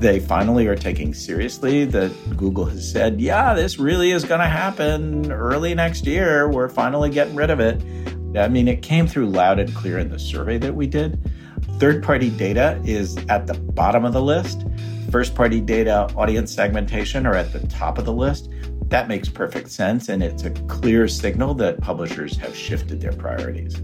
they 0.00 0.18
finally 0.18 0.66
are 0.66 0.74
taking 0.74 1.12
seriously 1.12 1.84
that 1.84 2.10
Google 2.36 2.64
has 2.64 2.90
said, 2.90 3.20
yeah, 3.20 3.52
this 3.52 3.78
really 3.78 4.12
is 4.12 4.24
going 4.24 4.40
to 4.40 4.46
happen 4.46 5.30
early 5.30 5.74
next 5.74 6.06
year. 6.06 6.48
We're 6.48 6.70
finally 6.70 7.10
getting 7.10 7.34
rid 7.34 7.50
of 7.50 7.60
it. 7.60 7.82
I 8.36 8.48
mean, 8.48 8.66
it 8.66 8.80
came 8.80 9.06
through 9.06 9.26
loud 9.26 9.58
and 9.58 9.74
clear 9.74 9.98
in 9.98 10.08
the 10.08 10.18
survey 10.18 10.56
that 10.58 10.74
we 10.74 10.86
did. 10.86 11.30
Third 11.78 12.02
party 12.02 12.30
data 12.30 12.80
is 12.84 13.18
at 13.28 13.46
the 13.46 13.54
bottom 13.54 14.06
of 14.06 14.14
the 14.14 14.22
list. 14.22 14.64
First 15.10 15.34
party 15.34 15.60
data, 15.60 16.10
audience 16.16 16.50
segmentation 16.50 17.26
are 17.26 17.34
at 17.34 17.52
the 17.52 17.60
top 17.66 17.98
of 17.98 18.06
the 18.06 18.12
list. 18.12 18.48
That 18.86 19.06
makes 19.06 19.28
perfect 19.28 19.70
sense, 19.70 20.08
and 20.08 20.22
it's 20.22 20.44
a 20.44 20.50
clear 20.50 21.08
signal 21.08 21.54
that 21.54 21.80
publishers 21.80 22.36
have 22.38 22.56
shifted 22.56 23.00
their 23.00 23.12
priorities. 23.12 23.76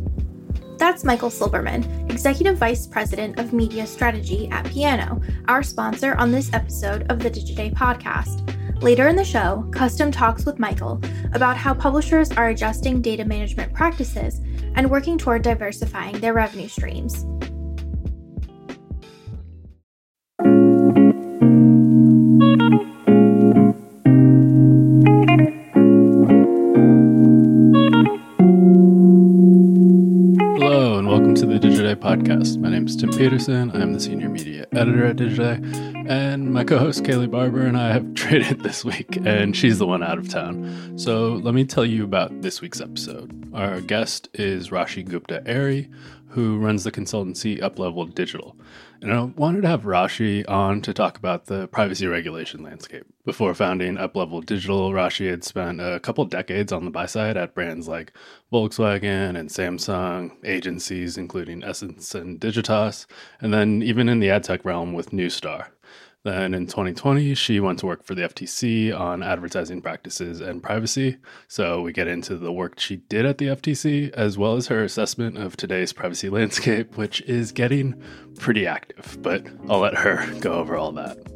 That's 0.78 1.04
Michael 1.04 1.30
Silberman, 1.30 2.10
Executive 2.10 2.58
Vice 2.58 2.86
President 2.86 3.38
of 3.38 3.54
Media 3.54 3.86
Strategy 3.86 4.48
at 4.50 4.66
Piano, 4.66 5.22
our 5.48 5.62
sponsor 5.62 6.14
on 6.16 6.30
this 6.30 6.52
episode 6.52 7.10
of 7.10 7.18
the 7.18 7.30
Digiday 7.30 7.72
podcast. 7.72 8.42
Later 8.82 9.08
in 9.08 9.16
the 9.16 9.24
show, 9.24 9.66
Custom 9.72 10.10
talks 10.10 10.44
with 10.44 10.58
Michael 10.58 11.00
about 11.32 11.56
how 11.56 11.72
publishers 11.72 12.30
are 12.32 12.48
adjusting 12.48 13.00
data 13.00 13.24
management 13.24 13.72
practices 13.72 14.42
and 14.74 14.90
working 14.90 15.16
toward 15.16 15.40
diversifying 15.40 16.20
their 16.20 16.34
revenue 16.34 16.68
streams. 16.68 17.24
Podcast. 32.16 32.56
My 32.56 32.70
name 32.70 32.86
is 32.86 32.96
Tim 32.96 33.10
Peterson. 33.10 33.70
I'm 33.72 33.92
the 33.92 34.00
senior 34.00 34.30
media 34.30 34.66
editor 34.72 35.04
at 35.04 35.16
Digiday, 35.16 36.08
and 36.08 36.50
my 36.50 36.64
co-host 36.64 37.04
Kayleigh 37.04 37.30
Barber 37.30 37.60
and 37.60 37.76
I 37.76 37.92
have 37.92 38.14
traded 38.14 38.60
this 38.60 38.86
week, 38.86 39.18
and 39.26 39.54
she's 39.54 39.78
the 39.78 39.86
one 39.86 40.02
out 40.02 40.16
of 40.16 40.26
town. 40.26 40.98
So 40.98 41.34
let 41.34 41.52
me 41.52 41.66
tell 41.66 41.84
you 41.84 42.04
about 42.04 42.40
this 42.40 42.62
week's 42.62 42.80
episode. 42.80 43.52
Our 43.52 43.82
guest 43.82 44.30
is 44.32 44.70
Raashee 44.70 45.06
Gupta 45.06 45.42
Erry, 45.46 45.90
who 46.28 46.56
runs 46.56 46.84
the 46.84 46.90
consultancy 46.90 47.60
Uplevel 47.60 48.14
Digital. 48.14 48.56
And 49.02 49.12
I 49.12 49.22
wanted 49.22 49.62
to 49.62 49.68
have 49.68 49.82
Raashee 49.82 50.48
on 50.48 50.80
to 50.82 50.94
talk 50.94 51.18
about 51.18 51.46
the 51.46 51.68
privacy 51.68 52.06
regulation 52.06 52.62
landscape. 52.62 53.04
Before 53.24 53.54
founding 53.54 53.96
Uplevel 53.96 54.44
Digital, 54.44 54.90
Raashee 54.92 55.30
had 55.30 55.44
spent 55.44 55.80
a 55.80 56.00
couple 56.00 56.24
decades 56.24 56.72
on 56.72 56.84
the 56.84 56.90
buy 56.90 57.06
side 57.06 57.36
at 57.36 57.54
brands 57.54 57.88
like 57.88 58.12
Volkswagen 58.52 59.36
and 59.36 59.48
Samsung, 59.50 60.32
agencies 60.44 61.16
including 61.18 61.62
Essence 61.62 62.14
and 62.14 62.40
Digitas, 62.40 63.06
and 63.40 63.52
then 63.52 63.82
even 63.82 64.08
in 64.08 64.20
the 64.20 64.30
ad 64.30 64.44
tech 64.44 64.64
realm 64.64 64.92
with 64.92 65.10
Neustar. 65.10 65.68
Then 66.26 66.54
in 66.54 66.66
2020, 66.66 67.36
she 67.36 67.60
went 67.60 67.78
to 67.78 67.86
work 67.86 68.02
for 68.02 68.16
the 68.16 68.22
FTC 68.22 68.92
on 68.92 69.22
advertising 69.22 69.80
practices 69.80 70.40
and 70.40 70.60
privacy. 70.60 71.18
So 71.46 71.82
we 71.82 71.92
get 71.92 72.08
into 72.08 72.34
the 72.34 72.50
work 72.50 72.80
she 72.80 72.96
did 72.96 73.24
at 73.24 73.38
the 73.38 73.46
FTC, 73.46 74.10
as 74.10 74.36
well 74.36 74.56
as 74.56 74.66
her 74.66 74.82
assessment 74.82 75.38
of 75.38 75.56
today's 75.56 75.92
privacy 75.92 76.28
landscape, 76.38 76.96
which 76.96 77.20
is 77.28 77.52
getting 77.52 78.02
pretty 78.40 78.66
active. 78.66 79.18
But 79.22 79.46
I'll 79.68 79.78
let 79.78 79.98
her 79.98 80.28
go 80.40 80.54
over 80.54 80.76
all 80.76 80.90
that. 80.94 81.35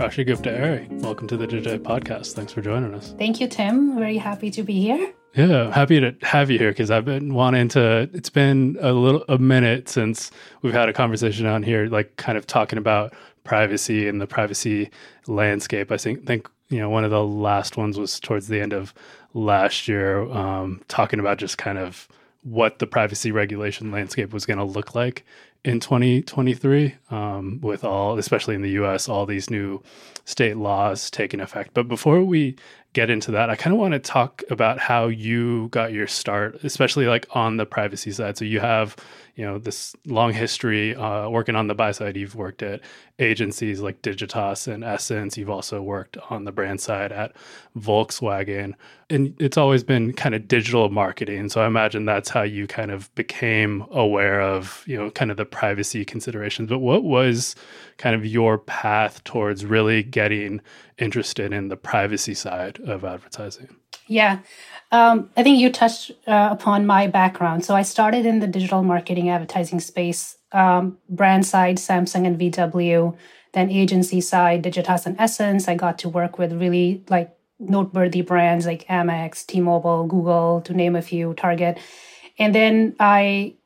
Raashee 0.00 0.26
Gupta 0.26 0.50
Erry, 0.50 0.86
welcome 0.92 1.28
to 1.28 1.36
the 1.36 1.46
Digiday 1.46 1.78
podcast. 1.78 2.32
Thanks 2.32 2.54
for 2.54 2.62
joining 2.62 2.94
us. 2.94 3.12
Thank 3.18 3.38
you, 3.38 3.46
Tim. 3.46 3.98
Very 3.98 4.16
happy 4.16 4.50
to 4.50 4.62
be 4.62 4.80
here. 4.80 5.12
Yeah, 5.34 5.70
happy 5.70 6.00
to 6.00 6.16
have 6.22 6.50
you 6.50 6.58
here 6.58 6.70
because 6.70 6.90
I've 6.90 7.04
been 7.04 7.34
wanting 7.34 7.68
to. 7.68 8.08
It's 8.14 8.30
been 8.30 8.78
a 8.80 8.94
little 8.94 9.22
a 9.28 9.36
minute 9.36 9.90
since 9.90 10.30
we've 10.62 10.72
had 10.72 10.88
a 10.88 10.94
conversation 10.94 11.44
on 11.44 11.62
here, 11.62 11.86
like 11.86 12.16
kind 12.16 12.38
of 12.38 12.46
talking 12.46 12.78
about 12.78 13.12
privacy 13.44 14.08
and 14.08 14.22
the 14.22 14.26
privacy 14.26 14.88
landscape. 15.26 15.92
I 15.92 15.98
think 15.98 16.26
think 16.26 16.48
you 16.70 16.78
know 16.78 16.88
one 16.88 17.04
of 17.04 17.10
the 17.10 17.22
last 17.22 17.76
ones 17.76 17.98
was 17.98 18.18
towards 18.18 18.48
the 18.48 18.58
end 18.58 18.72
of 18.72 18.94
last 19.34 19.86
year, 19.86 20.22
um, 20.32 20.80
talking 20.88 21.20
about 21.20 21.36
just 21.36 21.58
kind 21.58 21.76
of 21.76 22.08
what 22.42 22.78
the 22.78 22.86
privacy 22.86 23.32
regulation 23.32 23.90
landscape 23.90 24.32
was 24.32 24.46
going 24.46 24.58
to 24.58 24.64
look 24.64 24.94
like 24.94 25.26
in 25.64 25.78
2023 25.78 26.94
um, 27.10 27.60
with 27.60 27.84
all 27.84 28.18
especially 28.18 28.54
in 28.54 28.62
the 28.62 28.70
us 28.70 29.08
all 29.08 29.26
these 29.26 29.50
new 29.50 29.82
state 30.24 30.56
laws 30.56 31.10
taking 31.10 31.40
effect. 31.40 31.74
But 31.74 31.88
before 31.88 32.22
we 32.22 32.56
get 32.92 33.08
into 33.08 33.30
that, 33.30 33.50
I 33.50 33.56
kind 33.56 33.72
of 33.72 33.80
want 33.80 33.92
to 33.92 34.00
talk 34.00 34.42
about 34.50 34.78
how 34.78 35.06
you 35.06 35.68
got 35.68 35.92
your 35.92 36.06
start, 36.06 36.64
especially 36.64 37.06
like 37.06 37.26
on 37.30 37.56
the 37.56 37.66
privacy 37.66 38.10
side. 38.10 38.36
So 38.36 38.44
you 38.44 38.58
have, 38.58 38.96
you 39.36 39.44
know, 39.44 39.58
this 39.58 39.94
long 40.06 40.32
history 40.32 40.96
uh, 40.96 41.28
working 41.28 41.54
on 41.54 41.68
the 41.68 41.74
buy 41.74 41.92
side. 41.92 42.16
You've 42.16 42.34
worked 42.34 42.62
at 42.62 42.80
agencies 43.20 43.80
like 43.80 44.02
Digitas 44.02 44.66
and 44.66 44.82
Essence. 44.82 45.38
You've 45.38 45.50
also 45.50 45.80
worked 45.80 46.16
on 46.30 46.44
the 46.44 46.52
brand 46.52 46.80
side 46.80 47.12
at 47.12 47.36
Volkswagen, 47.78 48.74
and 49.08 49.34
it's 49.40 49.56
always 49.56 49.84
been 49.84 50.12
kind 50.12 50.34
of 50.34 50.48
digital 50.48 50.88
marketing. 50.90 51.48
So 51.48 51.60
I 51.60 51.66
imagine 51.66 52.06
that's 52.06 52.28
how 52.28 52.42
you 52.42 52.66
kind 52.66 52.90
of 52.90 53.14
became 53.14 53.84
aware 53.92 54.40
of, 54.40 54.82
you 54.86 54.96
know, 54.96 55.10
kind 55.10 55.30
of 55.30 55.36
the 55.36 55.44
privacy 55.44 56.04
considerations. 56.04 56.68
But 56.68 56.80
what 56.80 57.04
was 57.04 57.54
kind 58.00 58.16
of 58.16 58.24
your 58.24 58.56
path 58.56 59.22
towards 59.24 59.66
really 59.66 60.02
getting 60.02 60.62
interested 60.96 61.52
in 61.52 61.68
the 61.68 61.76
privacy 61.76 62.32
side 62.32 62.80
of 62.80 63.04
advertising? 63.04 63.68
Yeah. 64.08 64.38
Um, 64.90 65.30
I 65.36 65.42
think 65.42 65.58
you 65.58 65.70
touched 65.70 66.10
uh, 66.26 66.48
upon 66.50 66.86
my 66.86 67.06
background. 67.06 67.64
So 67.64 67.76
I 67.76 67.82
started 67.82 68.24
in 68.24 68.40
the 68.40 68.46
digital 68.46 68.82
marketing 68.82 69.28
advertising 69.28 69.80
space, 69.80 70.38
um, 70.52 70.96
brand 71.10 71.46
side, 71.46 71.76
Samsung 71.76 72.26
and 72.26 72.40
VW, 72.40 73.14
then 73.52 73.70
agency 73.70 74.20
side, 74.22 74.64
Digitas 74.64 75.04
and 75.04 75.20
Essence. 75.20 75.68
I 75.68 75.74
got 75.74 75.98
to 75.98 76.08
work 76.08 76.38
with 76.38 76.54
really 76.54 77.04
like 77.10 77.36
noteworthy 77.58 78.22
brands 78.22 78.64
like 78.64 78.86
Amex, 78.88 79.46
T-Mobile, 79.46 80.06
Google, 80.06 80.62
to 80.62 80.72
name 80.72 80.96
a 80.96 81.02
few, 81.02 81.34
Target. 81.34 81.78
And 82.38 82.54
then 82.54 82.96
I 82.98 83.56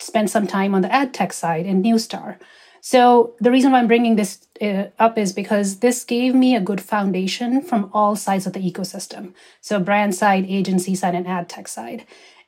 spent 0.00 0.30
some 0.30 0.48
time 0.48 0.74
on 0.74 0.82
the 0.82 0.92
ad 0.92 1.14
tech 1.14 1.32
side 1.32 1.64
in 1.64 1.82
Neustar. 1.82 2.38
So 2.84 3.34
the 3.38 3.52
reason 3.52 3.70
why 3.70 3.78
I'm 3.78 3.86
bringing 3.86 4.16
this 4.16 4.44
uh, 4.60 4.86
up 4.98 5.16
is 5.16 5.32
because 5.32 5.78
this 5.78 6.02
gave 6.02 6.34
me 6.34 6.56
a 6.56 6.60
good 6.60 6.80
foundation 6.80 7.62
from 7.62 7.88
all 7.92 8.16
sides 8.16 8.44
of 8.44 8.54
the 8.54 8.72
ecosystem. 8.72 9.34
So 9.60 9.78
brand 9.78 10.16
side, 10.16 10.46
agency 10.48 10.96
side, 10.96 11.14
and 11.14 11.28
ad 11.28 11.48
tech 11.48 11.68
side. 11.68 12.04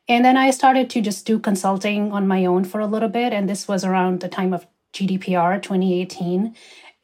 And 0.08 0.24
then 0.24 0.36
I 0.36 0.50
started 0.50 0.90
to 0.90 1.00
just 1.00 1.24
do 1.24 1.38
consulting 1.38 2.10
on 2.10 2.26
my 2.26 2.46
own 2.46 2.64
for 2.64 2.80
a 2.80 2.86
little 2.88 3.08
bit. 3.08 3.32
And 3.32 3.48
this 3.48 3.68
was 3.68 3.84
around 3.84 4.20
the 4.20 4.28
time 4.28 4.52
of 4.52 4.66
GDPR 4.92 5.62
2018. 5.62 6.52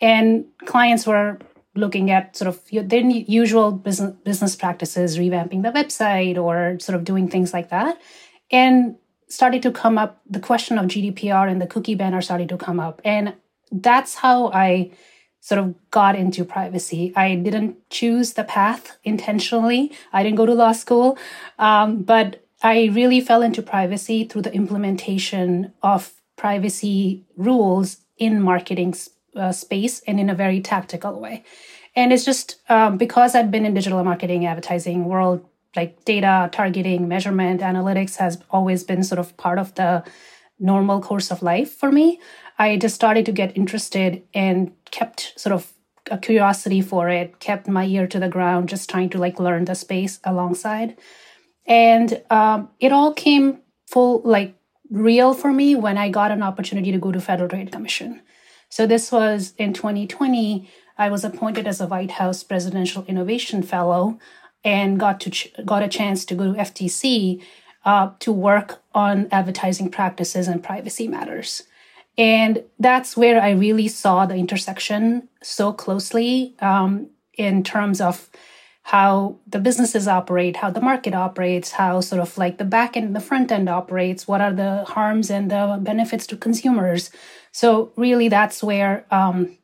And 0.01 0.47
clients 0.67 1.07
were 1.07 1.39
looking 1.77 2.11
at 2.11 2.37
sort 2.37 2.49
of 2.49 2.89
their 2.89 3.01
usual 3.01 3.71
business, 3.71 4.17
business 4.25 4.57
practices, 4.57 5.19
revamping 5.19 5.63
the 5.63 5.71
website 5.71 6.37
or 6.37 6.81
sort 6.81 6.97
of 6.97 7.05
doing 7.05 7.29
things 7.29 7.53
like 7.53 7.71
that. 7.71 7.97
And 8.51 8.97
started 9.31 9.63
to 9.63 9.71
come 9.71 9.97
up 9.97 10.21
the 10.29 10.41
question 10.41 10.77
of 10.77 10.87
gdpr 10.87 11.51
and 11.51 11.63
the 11.63 11.67
cookie 11.67 11.95
banner 11.95 12.21
started 12.21 12.49
to 12.49 12.57
come 12.57 12.81
up. 12.81 13.01
And 13.05 13.35
that's 13.73 14.17
how 14.17 14.49
i 14.49 14.91
sort 15.41 15.59
of 15.59 15.75
got 15.91 16.17
into 16.17 16.45
privacy. 16.45 17.13
I 17.17 17.35
didn't 17.35 17.89
choose 17.89 18.35
the 18.35 18.45
path 18.45 18.99
intentionally. 19.05 19.91
I 20.13 20.23
didn't 20.23 20.37
go 20.37 20.45
to 20.45 20.53
law 20.55 20.73
school. 20.73 21.19
Um, 21.59 22.03
but 22.03 22.45
i 22.63 22.91
really 22.93 23.23
fell 23.23 23.41
into 23.41 23.63
privacy 23.63 24.25
through 24.25 24.43
the 24.43 24.53
implementation 24.53 25.73
of 25.83 26.13
privacy 26.37 27.25
rules 27.37 27.99
in 28.19 28.43
marketing 28.43 28.95
uh, 29.35 29.53
space 29.53 30.03
and 30.07 30.21
in 30.21 30.29
a 30.29 30.35
very 30.35 30.61
tactical 30.61 31.19
way. 31.19 31.43
And 31.97 32.13
it's 32.13 32.25
just 32.25 32.61
um, 32.69 32.99
because 32.99 33.35
i've 33.35 33.51
been 33.51 33.65
in 33.65 33.75
digital 33.75 34.05
marketing 34.05 34.47
advertising 34.47 35.07
world 35.07 35.45
like 35.77 36.05
data 36.05 36.49
targeting 36.53 37.09
measurement 37.09 37.61
analytics 37.61 38.17
has 38.17 38.43
always 38.51 38.85
been 38.85 39.05
sort 39.05 39.19
of 39.19 39.37
part 39.37 39.59
of 39.59 39.75
the 39.75 40.05
normal 40.59 41.01
course 41.01 41.31
of 41.31 41.43
life 41.43 41.73
for 41.73 41.91
me. 41.91 42.21
I 42.59 42.77
just 42.77 42.95
started 42.95 43.25
to 43.27 43.33
get 43.33 43.57
interested 43.57 44.23
and 44.35 44.73
kept 44.91 45.33
sort 45.37 45.55
of 45.55 45.73
a 46.11 46.19
curiosity 46.19 46.81
for 46.81 47.09
it 47.09 47.39
kept 47.41 47.69
my 47.69 47.85
ear 47.85 48.07
to 48.07 48.19
the 48.19 48.29
ground 48.29 48.69
just 48.69 48.91
trying 48.91 49.09
to 49.11 49.19
like 49.19 49.39
learn 49.39 49.65
the 49.65 49.75
space 49.75 50.19
alongside. 50.25 50.97
And 51.67 52.23
um, 52.31 52.71
it 52.81 52.93
all 52.93 53.15
came 53.15 53.61
full 53.87 54.23
like 54.25 54.55
real 54.91 55.35
for 55.35 55.53
me 55.53 55.77
when 55.77 55.97
i 55.97 56.09
got 56.09 56.33
an 56.33 56.43
opportunity 56.43 56.91
to 56.91 56.99
go 56.99 57.13
to 57.13 57.21
federal 57.21 57.49
trade 57.49 57.71
commission. 57.71 58.21
So 58.69 58.87
this 58.87 59.13
was 59.13 59.55
in 59.57 59.73
2020 59.73 60.69
i 60.99 61.09
was 61.09 61.25
appointed 61.25 61.67
as 61.67 61.81
a 61.81 61.87
white 61.87 62.13
house 62.13 62.43
presidential 62.43 63.05
innovation 63.07 63.63
fellow 63.63 64.19
and 64.65 65.01
got 65.01 65.21
to 65.21 65.31
ch- 65.31 65.53
got 65.65 65.83
a 65.83 65.89
chance 65.89 66.25
to 66.27 66.35
go 66.35 66.53
to 66.53 66.59
FTC 66.59 67.43
uh, 67.85 68.11
to 68.21 68.33
work 68.33 68.83
on 68.95 69.29
advertising 69.31 69.91
practices 69.91 70.49
and 70.49 70.63
privacy 70.63 71.09
matters. 71.09 71.65
And 72.19 72.65
that's 72.79 73.17
where 73.17 73.41
I 73.41 73.51
really 73.51 73.89
saw 73.89 74.27
the 74.27 74.35
intersection 74.35 75.29
so 75.43 75.73
closely 75.73 76.55
um, 76.61 77.09
in 77.39 77.63
terms 77.63 78.01
of 78.01 78.29
how 78.83 79.39
the 79.47 79.61
businesses 79.61 80.09
operate, 80.09 80.57
how 80.57 80.71
the 80.71 80.81
market 80.81 81.15
operates, 81.15 81.71
how 81.73 82.01
sort 82.01 82.21
of 82.21 82.37
like 82.37 82.59
the 82.59 82.65
back 82.65 82.97
end 82.97 83.07
and 83.07 83.17
the 83.17 83.21
front 83.21 83.53
end 83.53 83.69
operates, 83.69 84.27
what 84.27 84.41
are 84.41 84.53
the 84.53 84.85
harms 84.85 85.31
and 85.31 85.51
the 85.51 85.79
benefits 85.81 86.27
to 86.27 86.37
consumers. 86.37 87.11
So 87.53 87.93
really, 87.97 88.29
that's 88.29 88.63
where 88.63 89.07
um, 89.11 89.57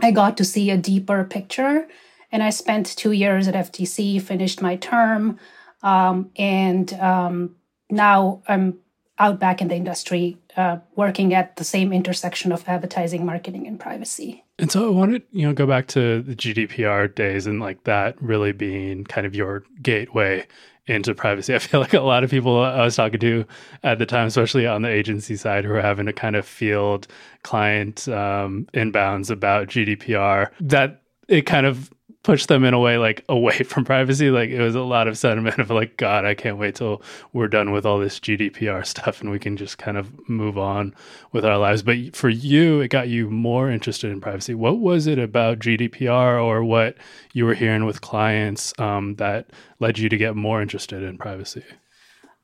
I 0.00 0.10
got 0.10 0.36
to 0.36 0.44
see 0.44 0.70
a 0.70 0.76
deeper 0.76 1.24
picture. 1.24 1.88
And 2.30 2.42
I 2.42 2.50
spent 2.50 2.96
two 2.96 3.12
years 3.12 3.48
at 3.48 3.54
FTC, 3.54 4.20
finished 4.20 4.60
my 4.60 4.76
term, 4.76 5.38
um, 5.82 6.30
and 6.36 6.92
um, 6.94 7.56
now 7.90 8.42
I'm 8.48 8.78
out 9.18 9.40
back 9.40 9.60
in 9.60 9.68
the 9.68 9.74
industry, 9.74 10.38
uh, 10.56 10.78
working 10.94 11.34
at 11.34 11.56
the 11.56 11.64
same 11.64 11.92
intersection 11.92 12.52
of 12.52 12.68
advertising, 12.68 13.24
marketing, 13.26 13.66
and 13.66 13.80
privacy. 13.80 14.44
And 14.58 14.70
so 14.70 14.86
I 14.86 14.90
wanted, 14.90 15.22
you 15.32 15.46
know, 15.46 15.52
go 15.52 15.66
back 15.66 15.86
to 15.88 16.22
the 16.22 16.34
GDPR 16.34 17.14
days 17.14 17.46
and 17.46 17.60
like 17.60 17.84
that 17.84 18.20
really 18.20 18.52
being 18.52 19.04
kind 19.04 19.26
of 19.26 19.34
your 19.34 19.64
gateway 19.82 20.46
into 20.86 21.14
privacy. 21.14 21.54
I 21.54 21.58
feel 21.58 21.80
like 21.80 21.94
a 21.94 22.00
lot 22.00 22.24
of 22.24 22.30
people 22.30 22.60
I 22.60 22.84
was 22.84 22.96
talking 22.96 23.20
to 23.20 23.44
at 23.82 23.98
the 23.98 24.06
time, 24.06 24.26
especially 24.26 24.66
on 24.66 24.82
the 24.82 24.88
agency 24.88 25.36
side, 25.36 25.64
who 25.64 25.72
are 25.72 25.82
having 25.82 26.06
to 26.06 26.12
kind 26.12 26.36
of 26.36 26.46
field 26.46 27.06
client 27.42 28.08
um, 28.08 28.68
inbounds 28.74 29.30
about 29.30 29.68
GDPR, 29.68 30.50
that 30.60 31.02
it 31.28 31.42
kind 31.42 31.66
of 31.66 31.90
pushed 32.28 32.48
them 32.48 32.62
in 32.62 32.74
a 32.74 32.78
way 32.78 32.98
like 32.98 33.24
away 33.30 33.56
from 33.66 33.86
privacy. 33.86 34.28
Like 34.28 34.50
it 34.50 34.60
was 34.60 34.74
a 34.74 34.82
lot 34.82 35.08
of 35.08 35.16
sentiment 35.16 35.58
of 35.58 35.70
like, 35.70 35.96
God, 35.96 36.26
I 36.26 36.34
can't 36.34 36.58
wait 36.58 36.74
till 36.74 37.00
we're 37.32 37.48
done 37.48 37.72
with 37.72 37.86
all 37.86 37.98
this 37.98 38.20
GDPR 38.20 38.84
stuff 38.84 39.22
and 39.22 39.30
we 39.30 39.38
can 39.38 39.56
just 39.56 39.78
kind 39.78 39.96
of 39.96 40.28
move 40.28 40.58
on 40.58 40.94
with 41.32 41.46
our 41.46 41.56
lives. 41.56 41.82
But 41.82 42.14
for 42.14 42.28
you, 42.28 42.82
it 42.82 42.88
got 42.88 43.08
you 43.08 43.30
more 43.30 43.70
interested 43.70 44.12
in 44.12 44.20
privacy. 44.20 44.52
What 44.52 44.78
was 44.78 45.06
it 45.06 45.18
about 45.18 45.60
GDPR 45.60 46.44
or 46.44 46.62
what 46.62 46.98
you 47.32 47.46
were 47.46 47.54
hearing 47.54 47.86
with 47.86 48.02
clients 48.02 48.78
um, 48.78 49.14
that 49.14 49.46
led 49.80 49.98
you 49.98 50.10
to 50.10 50.16
get 50.18 50.36
more 50.36 50.60
interested 50.60 51.02
in 51.02 51.16
privacy? 51.16 51.64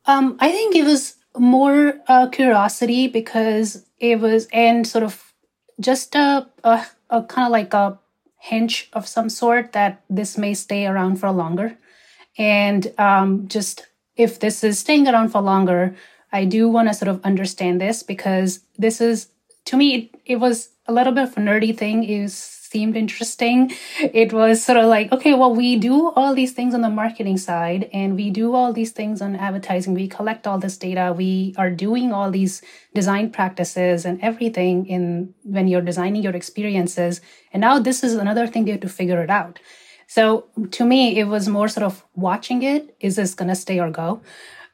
Um, 0.07 0.39
I 0.41 0.51
think 0.51 0.77
it 0.77 0.85
was 0.85 1.17
more 1.37 2.01
uh, 2.09 2.29
curiosity 2.31 3.07
because 3.07 3.85
it 3.99 4.19
was, 4.19 4.49
and 4.51 4.87
sort 4.87 5.05
of 5.05 5.35
just 5.79 6.15
a, 6.15 6.49
a, 6.63 6.87
a 7.11 7.23
kind 7.25 7.45
of 7.45 7.53
like 7.53 7.75
a 7.75 7.99
hinge 8.45 8.91
of 8.93 9.09
some 9.09 9.31
sort 9.31 9.73
that 9.73 10.03
this 10.11 10.37
may 10.37 10.53
stay 10.53 10.87
around 10.87 11.17
for 11.17 11.31
longer. 11.31 11.79
And 12.37 12.93
um, 12.99 13.49
just 13.49 13.87
if 14.17 14.39
this 14.39 14.63
is 14.63 14.79
staying 14.79 15.09
around 15.09 15.31
for 15.31 15.41
longer, 15.41 15.97
I 16.31 16.45
do 16.45 16.69
want 16.69 16.89
to 16.89 16.95
sort 16.95 17.09
of 17.09 17.25
understand 17.25 17.81
this 17.81 18.03
because 18.03 18.61
this 18.77 19.01
is, 19.01 19.29
to 19.65 19.79
me, 19.79 19.95
it, 19.95 20.21
it 20.27 20.37
was 20.37 20.69
a 20.87 20.93
little 20.93 21.15
bit 21.15 21.25
of 21.25 21.37
a 21.39 21.41
nerdy 21.41 21.75
thing. 21.75 22.05
Is 22.05 22.35
seemed 22.75 22.97
interesting. 22.97 23.71
It 24.23 24.33
was 24.33 24.65
sort 24.65 24.79
of 24.79 24.87
like, 24.87 25.13
okay, 25.13 25.33
well, 25.33 25.55
we 25.55 25.77
do 25.77 26.11
all 26.17 26.35
these 26.35 26.55
things 26.59 26.75
on 26.75 26.81
the 26.81 26.91
marketing 26.91 27.39
side 27.39 27.89
and 27.93 28.17
we 28.17 28.31
do 28.31 28.47
all 28.57 28.73
these 28.73 28.91
things 28.91 29.23
on 29.23 29.37
advertising. 29.37 29.95
We 29.95 30.09
collect 30.09 30.49
all 30.49 30.59
this 30.59 30.77
data. 30.77 31.15
We 31.17 31.55
are 31.57 31.71
doing 31.71 32.13
all 32.13 32.33
these 32.33 32.63
design 32.93 33.31
practices 33.31 34.05
and 34.05 34.21
everything 34.31 34.87
in 34.87 35.35
when 35.45 35.69
you're 35.69 35.89
designing 35.91 36.25
your 36.25 36.35
experiences. 36.35 37.21
And 37.53 37.61
now 37.61 37.79
this 37.79 38.03
is 38.03 38.15
another 38.15 38.49
thing 38.49 38.67
you 38.67 38.73
have 38.73 38.87
to 38.89 38.89
figure 38.89 39.23
it 39.23 39.31
out. 39.31 39.61
So 40.09 40.25
to 40.79 40.85
me, 40.85 41.01
it 41.21 41.29
was 41.35 41.49
more 41.49 41.69
sort 41.69 41.87
of 41.91 42.05
watching 42.17 42.65
it. 42.65 42.97
Is 42.99 43.15
this 43.15 43.35
going 43.39 43.53
to 43.55 43.61
stay 43.67 43.79
or 43.79 43.91
go? 43.91 44.21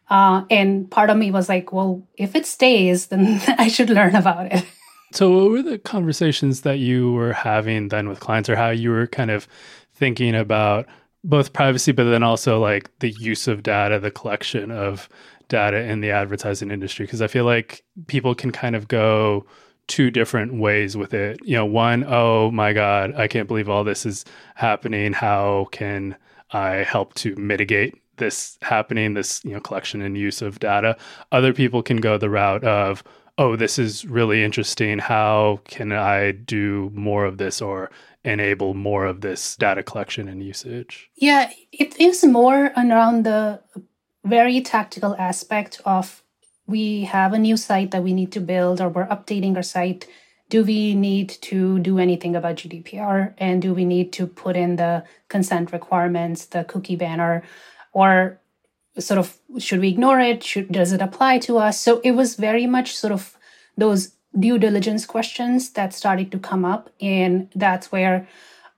Uh, 0.08 0.44
and 0.49 0.91
part 0.91 1.11
of 1.11 1.19
me 1.19 1.31
was 1.31 1.49
like, 1.50 1.70
well, 1.70 2.03
if 2.17 2.35
it 2.35 2.46
stays, 2.46 3.08
then 3.08 3.41
I 3.64 3.69
should 3.69 3.91
learn 3.91 4.17
about 4.17 4.46
it. 4.53 4.64
So, 5.12 5.30
what 5.30 5.50
were 5.50 5.62
the 5.62 5.78
conversations 5.78 6.60
that 6.60 6.78
you 6.78 7.12
were 7.12 7.32
having 7.32 7.88
then 7.88 8.08
with 8.08 8.20
clients, 8.20 8.48
or 8.48 8.56
how 8.56 8.70
you 8.70 8.90
were 8.90 9.06
kind 9.06 9.30
of 9.30 9.48
thinking 9.94 10.34
about 10.34 10.86
both 11.24 11.52
privacy, 11.52 11.92
but 11.92 12.04
then 12.04 12.22
also 12.22 12.60
like 12.60 12.90
the 13.00 13.10
use 13.10 13.48
of 13.48 13.62
data, 13.62 13.98
the 13.98 14.10
collection 14.10 14.70
of 14.70 15.08
data 15.48 15.78
in 15.78 16.00
the 16.00 16.10
advertising 16.10 16.70
industry? 16.70 17.06
Because 17.06 17.22
I 17.22 17.26
feel 17.26 17.44
like 17.44 17.82
people 18.06 18.34
can 18.34 18.52
kind 18.52 18.76
of 18.76 18.86
go 18.88 19.44
two 19.88 20.10
different 20.12 20.54
ways 20.54 20.96
with 20.96 21.12
it. 21.12 21.40
You 21.42 21.56
know, 21.56 21.66
one, 21.66 22.04
oh 22.06 22.52
my 22.52 22.72
God, 22.72 23.12
I 23.16 23.26
can't 23.26 23.48
believe 23.48 23.68
all 23.68 23.82
this 23.82 24.06
is 24.06 24.24
happening. 24.54 25.12
How 25.12 25.66
can 25.72 26.16
I 26.52 26.84
help 26.84 27.14
to 27.14 27.34
mitigate 27.34 28.00
this 28.16 28.58
happening, 28.62 29.14
this, 29.14 29.44
you 29.44 29.52
know, 29.52 29.60
collection 29.60 30.00
and 30.02 30.16
use 30.16 30.40
of 30.40 30.60
data? 30.60 30.96
Other 31.32 31.52
people 31.52 31.82
can 31.82 31.96
go 31.96 32.16
the 32.16 32.30
route 32.30 32.62
of, 32.62 33.02
oh, 33.40 33.56
this 33.56 33.78
is 33.78 34.04
really 34.04 34.44
interesting. 34.44 34.98
How 34.98 35.60
can 35.64 35.92
I 35.92 36.32
do 36.32 36.90
more 36.94 37.25
of 37.25 37.38
this 37.38 37.62
or 37.62 37.90
enable 38.22 38.75
more 38.75 39.06
of 39.06 39.22
this 39.22 39.56
data 39.56 39.82
collection 39.82 40.28
and 40.28 40.44
usage? 40.44 41.10
Yeah, 41.16 41.50
it 41.72 41.98
is 41.98 42.22
more 42.22 42.70
around 42.76 43.25
the 43.25 43.60
very 44.25 44.60
tactical 44.60 45.16
aspect 45.19 45.81
of 45.87 46.22
we 46.66 47.04
have 47.04 47.32
a 47.32 47.38
new 47.38 47.56
site 47.56 47.92
that 47.92 48.02
we 48.02 48.12
need 48.12 48.31
to 48.32 48.40
build 48.40 48.78
or 48.78 48.90
we're 48.90 49.06
updating 49.06 49.56
our 49.56 49.62
site. 49.62 50.06
Do 50.50 50.62
we 50.62 50.94
need 50.94 51.31
to 51.40 51.78
do 51.78 51.98
anything 51.98 52.36
about 52.36 52.56
GDPR? 52.56 53.32
And 53.38 53.62
do 53.62 53.72
we 53.72 53.86
need 53.86 54.12
to 54.14 54.26
put 54.26 54.54
in 54.54 54.76
the 54.76 55.04
consent 55.28 55.72
requirements, 55.72 56.44
the 56.44 56.64
cookie 56.64 56.96
banner? 56.96 57.43
Or 57.93 58.39
sort 59.00 59.19
of 59.19 59.38
should 59.58 59.81
we 59.81 59.88
ignore 59.88 60.20
it? 60.20 60.43
Should 60.43 60.73
does 60.73 60.93
it 60.93 61.02
apply 61.02 61.38
to 61.41 61.58
us? 61.58 61.81
So 61.81 62.00
it 62.00 62.12
was 62.12 62.37
very 62.37 62.67
much 62.67 62.97
sort 62.97 63.12
of 63.12 63.37
those 63.76 64.12
due 64.38 64.58
diligence 64.58 65.06
questions 65.06 65.70
that 65.70 65.93
started 65.93 66.31
to 66.31 66.38
come 66.38 66.64
up 66.64 66.91
and 67.00 67.49
that's 67.55 67.91
where 67.91 68.29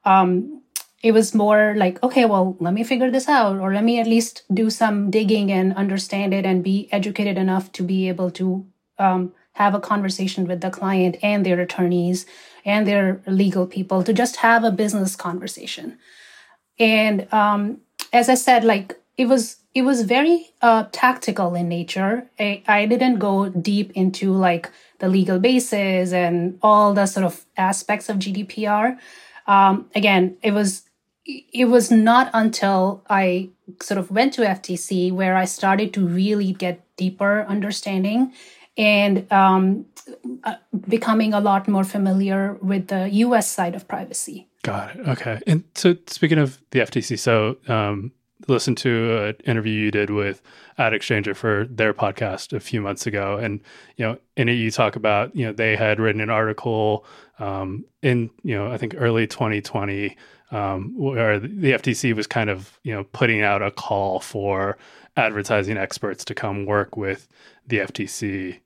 um, 0.05 0.63
it 1.03 1.13
was 1.13 1.35
more 1.35 1.75
like 1.77 2.03
okay 2.03 2.25
well 2.25 2.57
let 2.59 2.73
me 2.73 2.83
figure 2.83 3.11
this 3.11 3.29
out 3.29 3.59
or 3.59 3.75
let 3.75 3.85
me 3.85 4.01
at 4.01 4.07
least 4.07 4.45
do 4.55 4.71
some 4.71 5.11
digging 5.11 5.53
and 5.53 5.75
understand 5.75 6.33
it 6.33 6.47
and 6.47 6.65
be 6.65 6.89
educated 6.91 7.37
enough 7.37 7.71
to 7.73 7.83
be 7.83 8.09
able 8.09 8.31
to 8.31 8.65
um, 8.99 9.33
have 9.53 9.75
a 9.75 9.81
conversation 9.81 10.47
with 10.47 10.63
the 10.63 10.71
client 10.71 11.17
and 11.23 11.45
their 11.45 11.61
attorneys 11.61 12.25
and 12.65 12.87
their 12.87 13.21
legal 13.27 13.67
people 13.67 14.03
to 14.03 14.15
just 14.15 14.37
have 14.37 14.65
a 14.65 14.71
business 14.71 15.17
conversation. 15.17 15.99
And 16.79 17.31
um, 17.33 17.83
as 18.13 18.29
i 18.29 18.35
said 18.35 18.65
like 18.65 18.99
it 19.17 19.27
was 19.27 19.57
it 19.75 19.83
was 19.83 20.03
very 20.03 20.51
uh, 20.61 20.85
tactical 20.93 21.55
in 21.55 21.69
nature. 21.69 22.29
I, 22.39 22.63
I 22.67 22.87
didn't 22.87 23.19
go 23.19 23.49
deep 23.49 23.93
into 23.95 24.33
like 24.33 24.71
the 24.99 25.09
legal 25.09 25.39
basis 25.39 26.13
and 26.13 26.59
all 26.63 26.93
the 26.93 27.07
sort 27.07 27.25
of 27.25 27.45
aspects 27.57 28.09
of 28.09 28.19
GDPR. 28.19 28.99
Um, 29.47 29.91
again, 29.95 30.37
it 30.43 30.53
was 30.53 30.83
it 31.25 31.67
was 31.67 31.91
not 31.91 32.31
until 32.35 33.05
I 33.09 33.51
sort 33.81 33.99
of 33.99 34.11
went 34.11 34.35
to 34.35 34.43
FTC 34.43 35.13
where 35.13 35.37
I 35.37 35.45
started 35.45 35.95
to 35.95 36.07
really 36.07 36.53
get 36.53 36.85
deeper 36.97 37.47
understanding 37.49 38.33
and 38.77 39.31
um, 39.33 39.87
uh, 40.45 40.57
becoming 40.89 41.33
a 41.33 41.41
lot 41.41 41.69
more 41.69 41.85
familiar 41.85 42.55
with 42.61 42.89
the 42.89 43.09
US 43.11 43.51
side 43.51 43.75
of 43.75 43.87
privacy. 43.87 44.49
Got 44.63 44.97
it. 44.97 45.09
Okay. 45.09 45.41
And 45.47 45.65
so, 45.75 45.97
speaking 46.07 46.39
of 46.39 46.61
the 46.71 46.81
FTC, 46.81 47.19
so 47.19 47.57
um, 47.69 48.13
listened 48.49 48.79
to 48.79 49.25
an 49.27 49.37
interview 49.45 49.73
you 49.73 49.91
did 49.91 50.11
with 50.11 50.43
AdExchanger 50.79 51.37
for 51.37 51.67
their 51.71 51.95
podcast 51.95 52.53
a 52.53 52.61
few 52.61 52.81
months 52.81 53.07
ago, 53.07 53.37
and 53.37 53.61
you 53.97 54.05
know, 54.05 54.19
in 54.37 54.49
it 54.49 54.55
you 54.55 54.71
talk 54.71 54.97
about 54.97 55.35
you 55.35 55.47
know 55.47 55.53
they 55.53 55.77
had 55.77 56.01
written 56.01 56.21
an 56.21 56.31
article 56.31 57.05
um, 57.39 57.85
in 58.03 58.31
you 58.43 58.55
know 58.55 58.71
I 58.71 58.79
think 58.79 58.95
early 58.97 59.27
2020 59.27 60.17
um, 60.51 60.93
where 60.97 61.41
the 61.41 61.73
FTC 61.73 62.15
was 62.15 62.27
kind 62.27 62.51
of 62.51 62.79
you 62.83 62.93
know 62.93 63.05
putting 63.05 63.43
out 63.43 63.63
a 63.63 63.71
call 63.71 64.21
for 64.21 64.77
advertising 65.17 65.77
experts 65.77 66.25
to 66.27 66.35
come 66.35 66.67
work 66.67 66.97
with 66.97 67.29
the 67.67 67.79
FTC. 67.79 68.61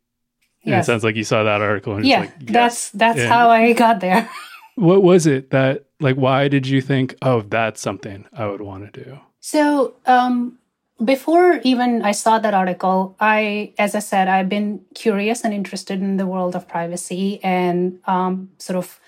And 0.64 0.72
yes. 0.72 0.84
it 0.84 0.86
sounds 0.86 1.04
like 1.04 1.16
you 1.16 1.24
saw 1.24 1.44
that 1.44 1.60
article. 1.60 1.96
And 1.96 2.04
yeah, 2.04 2.20
like, 2.20 2.34
yes. 2.40 2.50
that's 2.50 2.90
that's 2.90 3.20
and 3.20 3.28
how 3.28 3.50
I 3.50 3.72
got 3.72 4.00
there. 4.00 4.28
what 4.74 5.02
was 5.02 5.26
it 5.26 5.50
that 5.50 5.86
like? 6.00 6.16
Why 6.16 6.48
did 6.48 6.66
you 6.66 6.80
think, 6.80 7.14
oh, 7.22 7.42
that's 7.42 7.80
something 7.80 8.26
I 8.32 8.46
would 8.46 8.60
want 8.60 8.92
to 8.92 9.04
do? 9.04 9.18
So, 9.46 9.94
um, 10.06 10.58
before 11.04 11.60
even 11.62 12.02
I 12.02 12.10
saw 12.10 12.40
that 12.40 12.52
article, 12.52 13.14
I, 13.20 13.74
as 13.78 13.94
I 13.94 14.00
said, 14.00 14.26
I've 14.26 14.48
been 14.48 14.80
curious 14.96 15.44
and 15.44 15.54
interested 15.54 16.00
in 16.00 16.16
the 16.16 16.26
world 16.26 16.56
of 16.56 16.66
privacy 16.66 17.38
and 17.44 18.00
um, 18.08 18.50
sort 18.58 18.76
of, 18.76 18.98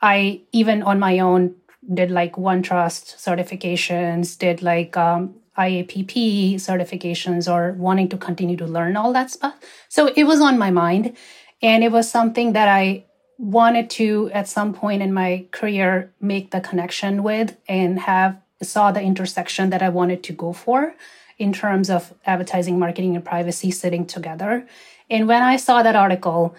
I 0.00 0.42
even 0.52 0.84
on 0.84 1.00
my 1.00 1.18
own 1.18 1.56
did 1.92 2.12
like 2.12 2.34
OneTrust 2.36 3.16
certifications, 3.16 4.38
did 4.38 4.62
like 4.62 4.96
um, 4.96 5.34
IAPP 5.58 6.54
certifications, 6.68 7.52
or 7.52 7.72
wanting 7.72 8.08
to 8.10 8.16
continue 8.16 8.56
to 8.56 8.66
learn 8.66 8.96
all 8.96 9.12
that 9.14 9.32
stuff. 9.32 9.56
So 9.88 10.12
it 10.14 10.22
was 10.22 10.40
on 10.40 10.58
my 10.58 10.70
mind, 10.70 11.16
and 11.60 11.82
it 11.82 11.90
was 11.90 12.08
something 12.08 12.52
that 12.52 12.68
I 12.68 13.04
wanted 13.36 13.90
to 13.98 14.30
at 14.32 14.46
some 14.46 14.74
point 14.74 15.02
in 15.02 15.12
my 15.12 15.46
career 15.50 16.12
make 16.20 16.52
the 16.52 16.60
connection 16.60 17.24
with 17.24 17.56
and 17.68 17.98
have 17.98 18.40
saw 18.62 18.90
the 18.92 19.00
intersection 19.00 19.70
that 19.70 19.82
I 19.82 19.88
wanted 19.88 20.22
to 20.24 20.32
go 20.32 20.52
for 20.52 20.94
in 21.38 21.52
terms 21.52 21.88
of 21.88 22.12
advertising, 22.26 22.78
marketing, 22.78 23.14
and 23.14 23.24
privacy 23.24 23.70
sitting 23.70 24.04
together. 24.06 24.66
And 25.08 25.28
when 25.28 25.42
I 25.42 25.56
saw 25.56 25.82
that 25.82 25.96
article, 25.96 26.54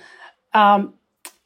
um, 0.53 0.93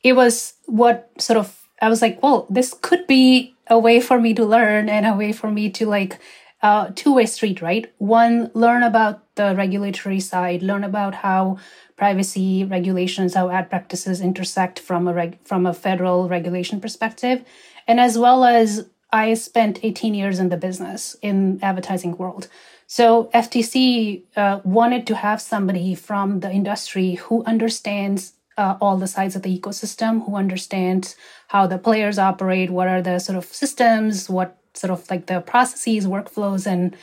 it 0.03 0.13
was 0.13 0.53
what 0.65 1.09
sort 1.17 1.37
of 1.37 1.59
I 1.81 1.89
was 1.89 2.01
like, 2.01 2.21
well, 2.23 2.47
this 2.49 2.73
could 2.81 3.07
be 3.07 3.55
a 3.67 3.77
way 3.77 3.99
for 3.99 4.19
me 4.19 4.33
to 4.35 4.45
learn 4.45 4.87
and 4.89 5.05
a 5.05 5.13
way 5.13 5.33
for 5.33 5.51
me 5.51 5.69
to 5.71 5.85
like 5.85 6.19
uh, 6.61 6.91
two-way 6.95 7.25
street, 7.25 7.61
right? 7.61 7.91
One, 7.97 8.49
learn 8.53 8.83
about 8.83 9.35
the 9.35 9.53
regulatory 9.55 10.21
side, 10.21 10.63
learn 10.63 10.85
about 10.85 11.15
how 11.15 11.57
privacy 11.97 12.63
regulations, 12.63 13.33
how 13.33 13.49
ad 13.49 13.69
practices 13.69 14.21
intersect 14.21 14.79
from 14.79 15.07
a 15.07 15.13
reg- 15.13 15.39
from 15.43 15.65
a 15.65 15.73
federal 15.73 16.29
regulation 16.29 16.79
perspective, 16.79 17.43
and 17.85 17.99
as 17.99 18.17
well 18.17 18.45
as 18.45 18.87
I 19.13 19.35
spent 19.35 19.79
18 19.83 20.15
years 20.15 20.39
in 20.39 20.49
the 20.49 20.57
business 20.57 21.15
in 21.21 21.59
advertising 21.61 22.17
world. 22.17 22.47
So 22.87 23.29
FTC 23.33 24.23
uh, 24.35 24.59
wanted 24.63 25.05
to 25.07 25.15
have 25.15 25.39
somebody 25.39 25.93
from 25.93 26.39
the 26.39 26.51
industry 26.51 27.13
who 27.13 27.43
understands 27.45 28.33
uh, 28.57 28.75
all 28.81 28.97
the 28.97 29.07
sides 29.07 29.35
of 29.35 29.43
the 29.43 29.57
ecosystem, 29.57 30.25
who 30.25 30.35
understands 30.35 31.15
how 31.47 31.67
the 31.67 31.77
players 31.77 32.17
operate, 32.17 32.71
what 32.71 32.87
are 32.87 33.03
the 33.03 33.19
sort 33.19 33.37
of 33.37 33.45
systems, 33.45 34.29
what 34.29 34.57
sort 34.73 34.91
of 34.91 35.07
like 35.09 35.27
the 35.27 35.41
processes, 35.41 36.07
workflows, 36.07 36.65
and 36.65 36.95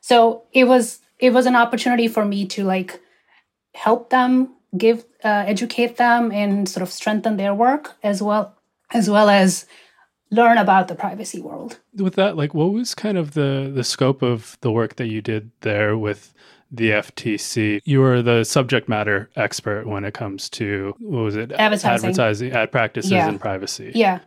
so 0.00 0.42
it 0.52 0.64
was 0.64 1.00
it 1.18 1.32
was 1.32 1.46
an 1.46 1.56
opportunity 1.56 2.08
for 2.08 2.24
me 2.24 2.44
to 2.46 2.64
like 2.64 3.00
help 3.74 4.10
them, 4.10 4.54
give 4.76 5.04
uh, 5.24 5.44
educate 5.46 5.96
them, 5.96 6.32
and 6.32 6.68
sort 6.68 6.82
of 6.82 6.90
strengthen 6.90 7.36
their 7.36 7.54
work 7.54 7.96
as 8.02 8.22
well 8.22 8.56
as 8.92 9.08
well 9.08 9.28
as 9.28 9.66
learn 10.32 10.58
about 10.58 10.88
the 10.88 10.94
privacy 10.94 11.40
world. 11.40 11.78
With 11.94 12.14
that, 12.16 12.36
like, 12.36 12.54
what 12.54 12.72
was 12.72 12.94
kind 12.94 13.16
of 13.16 13.34
the 13.34 13.70
the 13.72 13.84
scope 13.84 14.22
of 14.22 14.56
the 14.62 14.72
work 14.72 14.96
that 14.96 15.06
you 15.06 15.20
did 15.20 15.52
there 15.60 15.96
with 15.96 16.34
the 16.70 16.90
FTC? 16.90 17.80
You 17.84 18.00
were 18.00 18.22
the 18.22 18.44
subject 18.44 18.88
matter 18.88 19.30
expert 19.36 19.86
when 19.86 20.04
it 20.04 20.14
comes 20.14 20.48
to 20.50 20.94
what 20.98 21.22
was 21.22 21.36
it? 21.36 21.52
Advertising, 21.52 22.10
advertising 22.10 22.52
ad 22.52 22.72
practices 22.72 23.12
yeah. 23.12 23.28
and 23.28 23.40
privacy. 23.40 23.92
Yeah. 23.94 24.20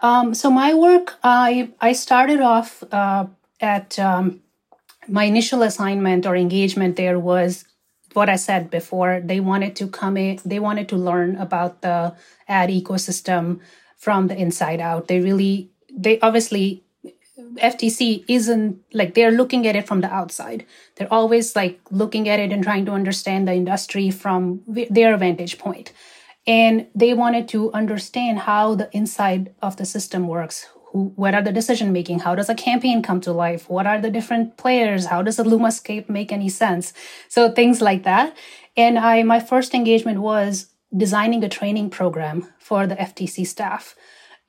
Um, 0.00 0.32
so 0.32 0.50
my 0.50 0.74
work, 0.74 1.18
I 1.24 1.70
I 1.80 1.92
started 1.92 2.40
off 2.40 2.84
uh, 2.92 3.26
at 3.60 3.98
um, 3.98 4.40
my 5.08 5.24
initial 5.24 5.62
assignment 5.62 6.24
or 6.24 6.36
engagement 6.36 6.96
there 6.96 7.18
was 7.18 7.64
what 8.12 8.28
I 8.28 8.36
said 8.36 8.70
before. 8.70 9.20
They 9.24 9.40
wanted 9.40 9.74
to 9.76 9.88
come 9.88 10.16
in. 10.16 10.38
They 10.44 10.60
wanted 10.60 10.88
to 10.90 10.96
learn 10.96 11.36
about 11.36 11.82
the 11.82 12.14
ad 12.46 12.70
ecosystem 12.70 13.60
from 13.98 14.28
the 14.28 14.36
inside 14.36 14.80
out. 14.80 15.08
They 15.08 15.20
really, 15.20 15.70
they 15.92 16.18
obviously, 16.20 16.84
FTC 17.56 18.24
isn't 18.28 18.80
like 18.92 19.14
they're 19.14 19.32
looking 19.32 19.66
at 19.66 19.76
it 19.76 19.86
from 19.86 20.00
the 20.00 20.12
outside. 20.12 20.64
They're 20.96 21.12
always 21.12 21.54
like 21.54 21.80
looking 21.90 22.28
at 22.28 22.40
it 22.40 22.52
and 22.52 22.62
trying 22.62 22.86
to 22.86 22.92
understand 22.92 23.46
the 23.46 23.52
industry 23.52 24.10
from 24.10 24.62
their 24.66 25.16
vantage 25.16 25.58
point. 25.58 25.92
And 26.46 26.86
they 26.94 27.12
wanted 27.12 27.48
to 27.48 27.72
understand 27.72 28.40
how 28.40 28.74
the 28.74 28.88
inside 28.96 29.54
of 29.60 29.76
the 29.76 29.84
system 29.84 30.28
works. 30.28 30.66
Who, 30.92 31.12
what 31.16 31.34
are 31.34 31.42
the 31.42 31.52
decision 31.52 31.92
making? 31.92 32.20
How 32.20 32.34
does 32.34 32.48
a 32.48 32.54
campaign 32.54 33.02
come 33.02 33.20
to 33.22 33.32
life? 33.32 33.68
What 33.68 33.86
are 33.86 34.00
the 34.00 34.10
different 34.10 34.56
players? 34.56 35.06
How 35.06 35.20
does 35.22 35.38
a 35.38 35.44
Lumascape 35.44 36.08
make 36.08 36.32
any 36.32 36.48
sense? 36.48 36.94
So 37.28 37.50
things 37.52 37.82
like 37.82 38.04
that. 38.04 38.34
And 38.76 38.98
I, 38.98 39.22
my 39.24 39.40
first 39.40 39.74
engagement 39.74 40.20
was 40.20 40.66
designing 40.96 41.44
a 41.44 41.48
training 41.48 41.90
program 41.90 42.46
for 42.58 42.86
the 42.86 42.96
FTC 42.96 43.46
staff 43.46 43.94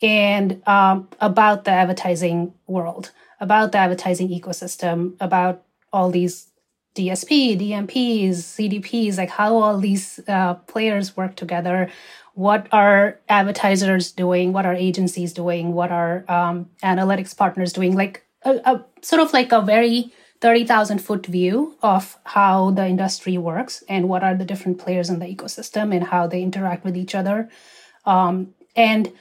and 0.02 0.66
um, 0.68 1.10
about 1.20 1.66
the 1.66 1.72
advertising 1.72 2.54
world, 2.68 3.12
about 3.40 3.72
the 3.72 3.78
advertising 3.78 4.30
ecosystem, 4.30 5.16
about 5.20 5.64
all 5.92 6.10
these 6.10 6.48
DSP, 6.96 7.60
DMPs, 7.60 8.32
CDPs, 8.38 9.18
like 9.18 9.30
how 9.30 9.58
all 9.58 9.78
these 9.80 10.20
uh, 10.28 10.56
players 10.56 11.16
work 11.16 11.36
together. 11.36 11.90
What 12.34 12.68
are 12.72 13.20
advertisers 13.28 14.12
doing? 14.12 14.54
What 14.54 14.66
are 14.66 14.74
agencies 14.74 15.34
doing? 15.34 15.74
What 15.74 15.92
are 15.92 16.24
um, 16.28 16.70
analytics 16.84 17.36
partners 17.36 17.74
doing? 17.74 17.96
Like 17.96 18.26
a, 18.44 18.52
a 18.66 18.86
sort 19.02 19.22
of 19.22 19.34
like 19.34 19.52
a 19.52 19.62
very 19.62 20.14
30,000 20.42 21.00
foot 21.00 21.26
view 21.26 21.76
of 21.82 22.18
how 22.24 22.72
the 22.72 22.88
industry 22.88 23.38
works 23.38 23.84
and 23.90 24.08
what 24.08 24.24
are 24.24 24.36
the 24.36 24.46
different 24.46 24.80
players 24.80 25.10
in 25.10 25.20
the 25.20 25.26
ecosystem 25.26 25.94
and 25.94 26.06
how 26.06 26.28
they 26.28 26.42
interact 26.42 26.86
with 26.86 26.96
each 26.96 27.14
other. 27.14 27.50
Um, 28.06 28.54
and 28.76 29.12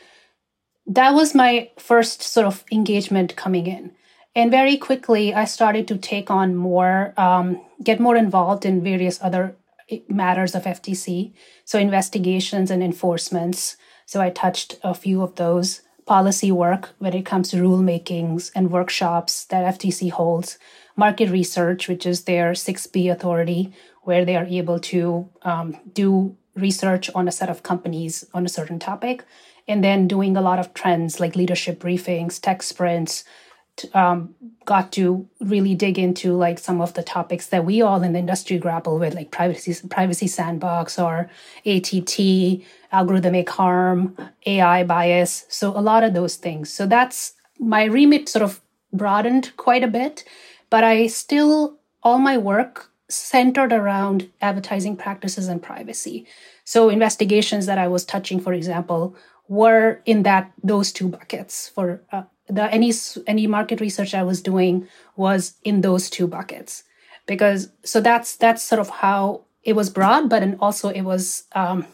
that 0.86 1.14
was 1.14 1.34
my 1.34 1.70
first 1.78 2.22
sort 2.22 2.46
of 2.46 2.64
engagement 2.70 3.36
coming 3.36 3.66
in. 3.66 3.92
And 4.34 4.50
very 4.50 4.76
quickly, 4.76 5.34
I 5.34 5.44
started 5.44 5.88
to 5.88 5.98
take 5.98 6.30
on 6.30 6.54
more, 6.54 7.12
um, 7.16 7.60
get 7.82 7.98
more 7.98 8.16
involved 8.16 8.64
in 8.64 8.84
various 8.84 9.18
other 9.20 9.56
eh, 9.90 9.98
matters 10.08 10.54
of 10.54 10.62
FTC. 10.64 11.32
So, 11.64 11.78
investigations 11.78 12.70
and 12.70 12.82
enforcements. 12.82 13.76
So, 14.06 14.20
I 14.20 14.30
touched 14.30 14.78
a 14.84 14.94
few 14.94 15.22
of 15.22 15.34
those 15.34 15.80
policy 16.06 16.52
work 16.52 16.90
when 16.98 17.14
it 17.14 17.26
comes 17.26 17.50
to 17.50 17.56
rulemakings 17.56 18.50
and 18.54 18.70
workshops 18.70 19.44
that 19.46 19.78
FTC 19.78 20.10
holds 20.10 20.58
market 20.98 21.30
research, 21.30 21.88
which 21.88 22.04
is 22.04 22.24
their 22.24 22.52
6B 22.52 23.10
authority, 23.10 23.72
where 24.02 24.24
they 24.24 24.36
are 24.36 24.44
able 24.44 24.80
to 24.80 25.30
um, 25.42 25.76
do 25.94 26.36
research 26.56 27.08
on 27.14 27.28
a 27.28 27.32
set 27.32 27.48
of 27.48 27.62
companies 27.62 28.26
on 28.34 28.44
a 28.44 28.48
certain 28.48 28.80
topic, 28.80 29.24
and 29.68 29.82
then 29.84 30.08
doing 30.08 30.36
a 30.36 30.42
lot 30.42 30.58
of 30.58 30.74
trends 30.74 31.20
like 31.20 31.36
leadership 31.36 31.78
briefings, 31.78 32.40
tech 32.40 32.62
sprints. 32.62 33.24
Um, 33.94 34.34
got 34.64 34.90
to 34.94 35.28
really 35.40 35.76
dig 35.76 36.00
into 36.00 36.34
like 36.34 36.58
some 36.58 36.80
of 36.80 36.94
the 36.94 37.02
topics 37.04 37.46
that 37.46 37.64
we 37.64 37.80
all 37.80 38.02
in 38.02 38.12
the 38.12 38.18
industry 38.18 38.58
grapple 38.58 38.98
with, 38.98 39.14
like 39.14 39.30
privacy, 39.30 39.72
privacy 39.88 40.26
sandbox 40.26 40.98
or 40.98 41.30
ATT, 41.64 42.18
algorithmic 42.92 43.48
harm, 43.48 44.16
AI 44.46 44.82
bias. 44.82 45.46
So 45.48 45.70
a 45.78 45.80
lot 45.80 46.02
of 46.02 46.12
those 46.12 46.34
things. 46.34 46.72
So 46.72 46.88
that's 46.88 47.34
my 47.60 47.84
remit 47.84 48.28
sort 48.28 48.42
of 48.42 48.60
broadened 48.92 49.52
quite 49.56 49.84
a 49.84 49.88
bit 49.88 50.24
but 50.70 50.84
I 50.84 51.06
still, 51.06 51.78
all 52.02 52.18
my 52.18 52.38
work 52.38 52.90
centered 53.08 53.72
around 53.72 54.28
advertising 54.40 54.96
practices 54.96 55.48
and 55.48 55.62
privacy. 55.62 56.26
So 56.64 56.90
investigations 56.90 57.66
that 57.66 57.78
I 57.78 57.88
was 57.88 58.04
touching, 58.04 58.40
for 58.40 58.52
example, 58.52 59.16
were 59.48 60.00
in 60.04 60.22
that 60.24 60.52
those 60.62 60.92
two 60.92 61.08
buckets. 61.08 61.68
For 61.70 62.02
uh, 62.12 62.24
the 62.48 62.70
any 62.72 62.92
any 63.26 63.46
market 63.46 63.80
research 63.80 64.14
I 64.14 64.22
was 64.22 64.42
doing 64.42 64.86
was 65.16 65.54
in 65.64 65.80
those 65.80 66.10
two 66.10 66.26
buckets, 66.26 66.84
because 67.26 67.70
so 67.84 68.00
that's 68.00 68.36
that's 68.36 68.62
sort 68.62 68.80
of 68.80 68.90
how 68.90 69.44
it 69.62 69.74
was 69.74 69.90
broad, 69.90 70.28
but 70.28 70.42
and 70.42 70.56
also 70.60 70.90
it 70.90 71.02
was 71.02 71.44
um, 71.52 71.86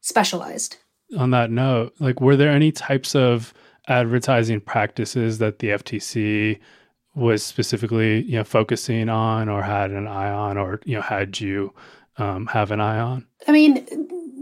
specialized. 0.00 0.76
On 1.18 1.30
that 1.30 1.50
note, 1.50 1.94
like, 1.98 2.20
were 2.20 2.36
there 2.36 2.50
any 2.50 2.70
types 2.70 3.14
of 3.14 3.54
advertising 3.88 4.60
practices 4.60 5.38
that 5.38 5.58
the 5.58 5.68
FTC 5.68 6.58
was 7.14 7.42
specifically 7.42 8.22
you 8.22 8.38
know 8.38 8.44
focusing 8.44 9.08
on 9.08 9.48
or 9.48 9.62
had 9.62 9.90
an 9.90 10.06
eye 10.06 10.30
on 10.30 10.56
or 10.56 10.80
you 10.84 10.96
know 10.96 11.02
had 11.02 11.40
you 11.40 11.74
um, 12.16 12.46
have 12.46 12.70
an 12.70 12.80
eye 12.80 12.98
on? 12.98 13.26
I 13.46 13.52
mean 13.52 13.86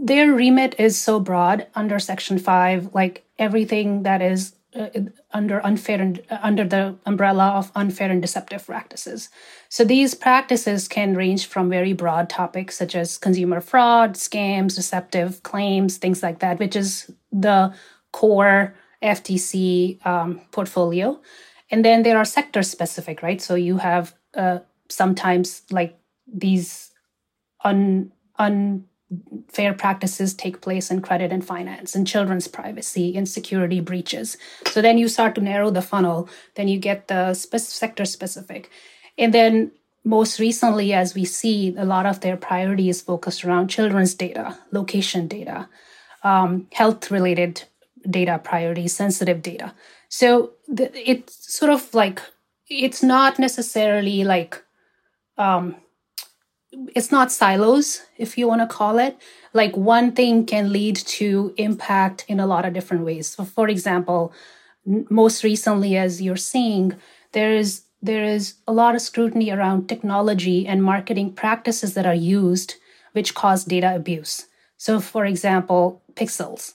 their 0.03 0.31
remit 0.33 0.75
is 0.79 0.99
so 0.99 1.19
broad 1.19 1.67
under 1.75 1.99
section 1.99 2.37
5 2.37 2.93
like 2.93 3.25
everything 3.37 4.03
that 4.03 4.21
is 4.21 4.55
uh, 4.75 4.89
under 5.33 5.65
unfair 5.65 6.01
and 6.01 6.21
uh, 6.29 6.37
under 6.43 6.63
the 6.63 6.95
umbrella 7.05 7.49
of 7.51 7.71
unfair 7.75 8.11
and 8.11 8.21
deceptive 8.21 8.65
practices. 8.65 9.29
So 9.69 9.83
these 9.83 10.13
practices 10.13 10.87
can 10.87 11.15
range 11.15 11.47
from 11.47 11.69
very 11.69 11.93
broad 11.93 12.29
topics 12.29 12.77
such 12.77 12.95
as 12.95 13.17
consumer 13.17 13.61
fraud 13.61 14.13
scams 14.13 14.75
deceptive 14.75 15.41
claims 15.43 15.97
things 15.97 16.21
like 16.21 16.39
that 16.39 16.59
which 16.59 16.75
is 16.75 17.09
the 17.31 17.73
core 18.11 18.75
ftc 19.01 20.05
um, 20.05 20.41
portfolio 20.51 21.19
and 21.69 21.83
then 21.83 22.03
there 22.03 22.17
are 22.17 22.25
sector 22.25 22.63
specific, 22.63 23.21
right? 23.21 23.41
So 23.41 23.55
you 23.55 23.77
have 23.77 24.13
uh, 24.35 24.59
sometimes 24.89 25.63
like 25.71 25.97
these 26.25 26.91
un, 27.63 28.11
unfair 28.37 29.73
practices 29.73 30.33
take 30.33 30.61
place 30.61 30.89
in 30.91 31.01
credit 31.01 31.31
and 31.31 31.45
finance 31.45 31.95
and 31.95 32.07
children's 32.07 32.47
privacy 32.47 33.17
and 33.17 33.27
security 33.27 33.79
breaches. 33.79 34.37
So 34.67 34.81
then 34.81 34.97
you 34.97 35.07
start 35.07 35.35
to 35.35 35.41
narrow 35.41 35.69
the 35.69 35.81
funnel, 35.81 36.29
then 36.55 36.67
you 36.67 36.79
get 36.79 37.07
the 37.07 37.33
spe- 37.33 37.57
sector 37.57 38.05
specific. 38.05 38.69
And 39.17 39.33
then 39.33 39.71
most 40.03 40.39
recently, 40.39 40.93
as 40.93 41.15
we 41.15 41.25
see, 41.25 41.75
a 41.77 41.83
lot 41.83 42.05
of 42.05 42.21
their 42.21 42.37
priority 42.37 42.87
is 42.87 43.01
focused 43.01 43.43
around 43.43 43.67
children's 43.67 44.13
data, 44.13 44.57
location 44.71 45.27
data, 45.27 45.67
um, 46.23 46.67
health 46.71 47.11
related 47.11 47.63
data 48.09 48.39
priorities, 48.41 48.93
sensitive 48.93 49.41
data. 49.41 49.73
So 50.09 50.51
the, 50.67 50.91
it's 51.09 51.53
sort 51.53 51.71
of 51.71 51.93
like 51.93 52.21
it's 52.69 53.03
not 53.03 53.39
necessarily 53.39 54.23
like 54.23 54.63
um, 55.37 55.75
it's 56.95 57.11
not 57.11 57.31
silos, 57.31 58.01
if 58.17 58.37
you 58.37 58.47
want 58.47 58.61
to 58.61 58.67
call 58.67 58.99
it. 58.99 59.17
Like 59.53 59.75
one 59.75 60.11
thing 60.11 60.45
can 60.45 60.71
lead 60.71 60.95
to 60.95 61.53
impact 61.57 62.25
in 62.27 62.39
a 62.39 62.47
lot 62.47 62.65
of 62.65 62.73
different 62.73 63.05
ways. 63.05 63.27
So 63.27 63.45
for 63.45 63.67
example, 63.69 64.33
most 64.85 65.43
recently, 65.43 65.97
as 65.97 66.21
you're 66.21 66.37
seeing, 66.37 66.95
there 67.33 67.51
is 67.51 67.83
there 68.01 68.23
is 68.23 68.55
a 68.67 68.73
lot 68.73 68.95
of 68.95 69.01
scrutiny 69.01 69.49
around 69.51 69.87
technology 69.89 70.67
and 70.67 70.83
marketing 70.83 71.33
practices 71.33 71.93
that 71.95 72.05
are 72.05 72.13
used 72.13 72.75
which 73.13 73.33
cause 73.33 73.65
data 73.65 73.95
abuse. 73.95 74.45
So, 74.77 74.99
for 74.99 75.25
example, 75.25 76.03
pixels. 76.13 76.73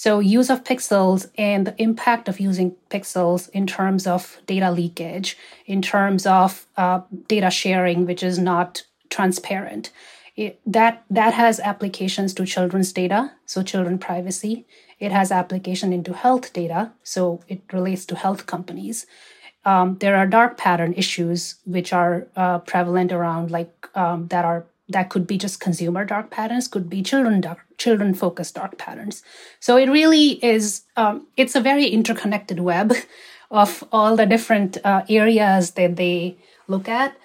So, 0.00 0.20
use 0.20 0.48
of 0.48 0.62
pixels 0.62 1.28
and 1.36 1.66
the 1.66 1.74
impact 1.82 2.28
of 2.28 2.38
using 2.38 2.76
pixels 2.88 3.50
in 3.50 3.66
terms 3.66 4.06
of 4.06 4.38
data 4.46 4.70
leakage, 4.70 5.36
in 5.66 5.82
terms 5.82 6.24
of 6.24 6.68
uh, 6.76 7.00
data 7.26 7.50
sharing, 7.50 8.06
which 8.06 8.22
is 8.22 8.38
not 8.38 8.84
transparent. 9.10 9.90
It, 10.36 10.60
that 10.64 11.02
that 11.10 11.34
has 11.34 11.58
applications 11.58 12.32
to 12.34 12.46
children's 12.46 12.92
data, 12.92 13.32
so 13.44 13.64
children 13.64 13.98
privacy. 13.98 14.66
It 15.00 15.10
has 15.10 15.32
application 15.32 15.92
into 15.92 16.12
health 16.12 16.52
data, 16.52 16.92
so 17.02 17.40
it 17.48 17.62
relates 17.72 18.06
to 18.06 18.14
health 18.14 18.46
companies. 18.46 19.04
Um, 19.64 19.98
there 19.98 20.14
are 20.14 20.28
dark 20.28 20.56
pattern 20.56 20.94
issues 20.96 21.56
which 21.64 21.92
are 21.92 22.28
uh, 22.36 22.60
prevalent 22.60 23.10
around, 23.10 23.50
like 23.50 23.88
um, 23.96 24.28
that 24.28 24.44
are 24.44 24.64
that 24.88 25.10
could 25.10 25.26
be 25.26 25.36
just 25.36 25.60
consumer 25.60 26.04
dark 26.04 26.30
patterns, 26.30 26.68
could 26.68 26.88
be 26.88 27.02
children 27.02 27.40
dark, 27.40 27.58
children 27.76 28.14
focused 28.14 28.54
dark 28.54 28.78
patterns. 28.78 29.22
So 29.60 29.76
it 29.76 29.88
really 29.88 30.42
is. 30.44 30.82
Um, 30.96 31.26
it's 31.36 31.54
a 31.54 31.60
very 31.60 31.86
interconnected 31.86 32.60
web 32.60 32.94
of 33.50 33.84
all 33.92 34.16
the 34.16 34.26
different 34.26 34.78
uh, 34.84 35.04
areas 35.08 35.72
that 35.72 35.96
they 35.96 36.36
look 36.66 36.88
at. 36.88 37.16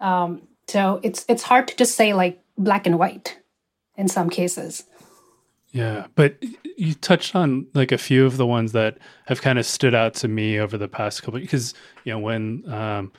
Um, 0.00 0.42
so 0.68 1.00
it's 1.02 1.24
it's 1.28 1.42
hard 1.42 1.68
to 1.68 1.76
just 1.76 1.96
say 1.96 2.14
like 2.14 2.40
black 2.56 2.86
and 2.86 2.98
white 2.98 3.38
in 3.96 4.08
some 4.08 4.30
cases. 4.30 4.84
Yeah, 5.72 6.06
but 6.16 6.42
you 6.76 6.94
touched 6.94 7.36
on 7.36 7.66
like 7.74 7.92
a 7.92 7.98
few 7.98 8.26
of 8.26 8.36
the 8.36 8.46
ones 8.46 8.72
that 8.72 8.98
have 9.26 9.42
kind 9.42 9.58
of 9.58 9.66
stood 9.66 9.94
out 9.94 10.14
to 10.14 10.28
me 10.28 10.58
over 10.58 10.76
the 10.76 10.88
past 10.88 11.22
couple 11.22 11.38
because 11.38 11.74
you 12.04 12.12
know 12.12 12.18
when 12.18 12.68
um, 12.72 13.12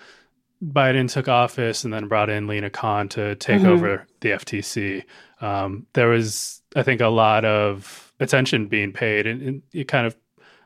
Biden 0.64 1.12
took 1.12 1.28
office 1.28 1.84
and 1.84 1.94
then 1.94 2.08
brought 2.08 2.30
in 2.30 2.48
Lina 2.48 2.70
Khan 2.70 3.10
to 3.10 3.36
take 3.36 3.62
mm-hmm. 3.62 3.72
over 3.72 4.08
the 4.20 4.30
FTC, 4.30 5.04
um, 5.42 5.88
there 5.94 6.08
was 6.08 6.62
I 6.76 6.84
think 6.84 7.02
a 7.02 7.08
lot 7.08 7.46
of 7.46 8.14
attention 8.20 8.68
being 8.68 8.94
paid, 8.94 9.28
and, 9.28 9.42
and 9.42 9.62
it 9.74 9.88
kind 9.88 10.06
of 10.06 10.16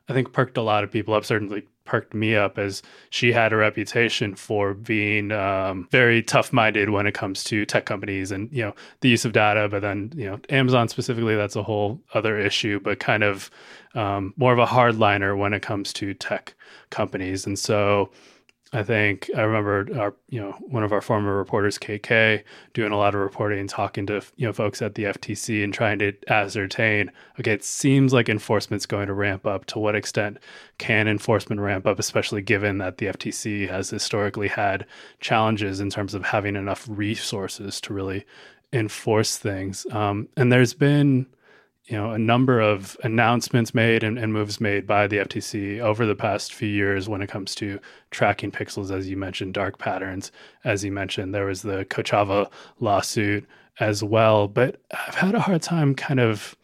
I 0.08 0.14
think 0.14 0.34
perked 0.34 0.58
a 0.58 0.62
lot 0.62 0.84
of 0.84 0.92
people 0.92 1.14
up. 1.14 1.26
Certainly 1.26 1.64
perked 1.86 2.14
me 2.14 2.36
up 2.36 2.58
as 2.58 2.82
she 3.12 3.32
had 3.32 3.54
a 3.54 3.56
reputation 3.56 4.36
for 4.36 4.74
being 4.74 5.32
um, 5.32 5.88
very 5.92 6.22
tough 6.22 6.52
minded 6.52 6.90
when 6.90 7.06
it 7.06 7.14
comes 7.14 7.44
to 7.44 7.66
tech 7.66 7.86
companies 7.86 8.32
and 8.32 8.52
you 8.52 8.64
know 8.64 8.76
the 9.00 9.10
use 9.10 9.24
of 9.24 9.32
data. 9.32 9.70
But 9.70 9.82
then 9.82 10.12
you 10.16 10.26
know 10.26 10.40
Amazon 10.50 10.90
specifically, 10.90 11.36
that's 11.36 11.56
a 11.56 11.64
whole 11.64 12.02
other 12.14 12.38
issue. 12.38 12.80
But 12.82 13.00
kind 13.00 13.24
of 13.24 13.50
um, 13.96 14.34
more 14.36 14.52
of 14.52 14.60
a 14.60 14.66
hardliner 14.66 15.38
when 15.38 15.54
it 15.54 15.62
comes 15.62 15.94
to 15.94 16.14
tech 16.14 16.54
companies, 16.90 17.46
and 17.46 17.58
so 17.58 18.12
I 18.76 18.84
think 18.84 19.30
I 19.36 19.42
remember 19.44 19.88
our, 19.98 20.14
you 20.30 20.42
know, 20.42 20.52
one 20.68 20.84
of 20.84 20.92
our 20.92 21.00
former 21.00 21.38
reporters, 21.38 21.78
KK, 21.78 22.44
doing 22.74 22.92
a 22.92 22.98
lot 22.98 23.16
of 23.16 23.22
reporting, 23.22 23.68
talking 23.68 24.06
to 24.08 24.22
you 24.36 24.46
know 24.46 24.52
folks 24.52 24.82
at 24.82 24.96
the 24.96 25.06
FTC 25.06 25.64
and 25.64 25.74
trying 25.74 25.98
to 26.00 26.14
ascertain. 26.28 27.10
Okay, 27.40 27.54
it 27.54 27.64
seems 27.64 28.12
like 28.12 28.28
enforcement's 28.28 28.86
going 28.86 29.08
to 29.08 29.14
ramp 29.14 29.48
up. 29.48 29.66
To 29.68 29.80
what 29.80 29.96
extent 29.96 30.40
can 30.78 31.08
enforcement 31.08 31.62
ramp 31.62 31.88
up, 31.88 32.00
especially 32.00 32.42
given 32.42 32.78
that 32.80 32.98
the 32.98 33.06
FTC 33.06 33.70
has 33.70 33.90
historically 33.90 34.50
had 34.50 34.86
challenges 35.22 35.80
in 35.80 35.90
terms 35.90 36.14
of 36.14 36.26
having 36.26 36.58
enough 36.58 36.86
resources 36.90 37.80
to 37.80 37.94
really 37.94 38.26
enforce 38.74 39.38
things. 39.38 39.88
Um, 39.92 40.28
and 40.36 40.52
there's 40.52 40.74
been 40.74 41.28
you 41.88 41.96
know 41.96 42.12
a 42.12 42.20
number 42.20 42.60
of 42.60 42.98
announcements 43.04 43.74
made 43.74 44.04
and, 44.04 44.18
and, 44.18 44.34
moves 44.34 44.60
made 44.60 44.88
by 44.88 45.08
the 45.08 45.18
FTC 45.18 45.80
over 45.80 46.06
the 46.06 46.16
past 46.16 46.54
few 46.54 46.68
years 46.68 47.08
when 47.08 47.22
it 47.22 47.30
comes 47.30 47.54
to 47.56 47.80
tracking 48.12 48.52
pixels, 48.52 48.92
as 48.92 49.08
you 49.08 49.18
mentioned, 49.18 49.54
dark 49.54 49.78
patterns. 49.78 50.32
As 50.64 50.84
you 50.84 50.92
mentioned, 50.92 51.34
there 51.34 51.46
was 51.46 51.62
the 51.62 51.86
Kochava 51.86 52.50
lawsuit 52.80 53.46
as 53.80 54.04
well. 54.04 54.48
But 54.48 54.82
I've 55.08 55.16
had 55.16 55.36
a 55.36 55.40
hard 55.40 55.62
time 55.62 55.94
kind 55.94 56.20
of 56.20 56.56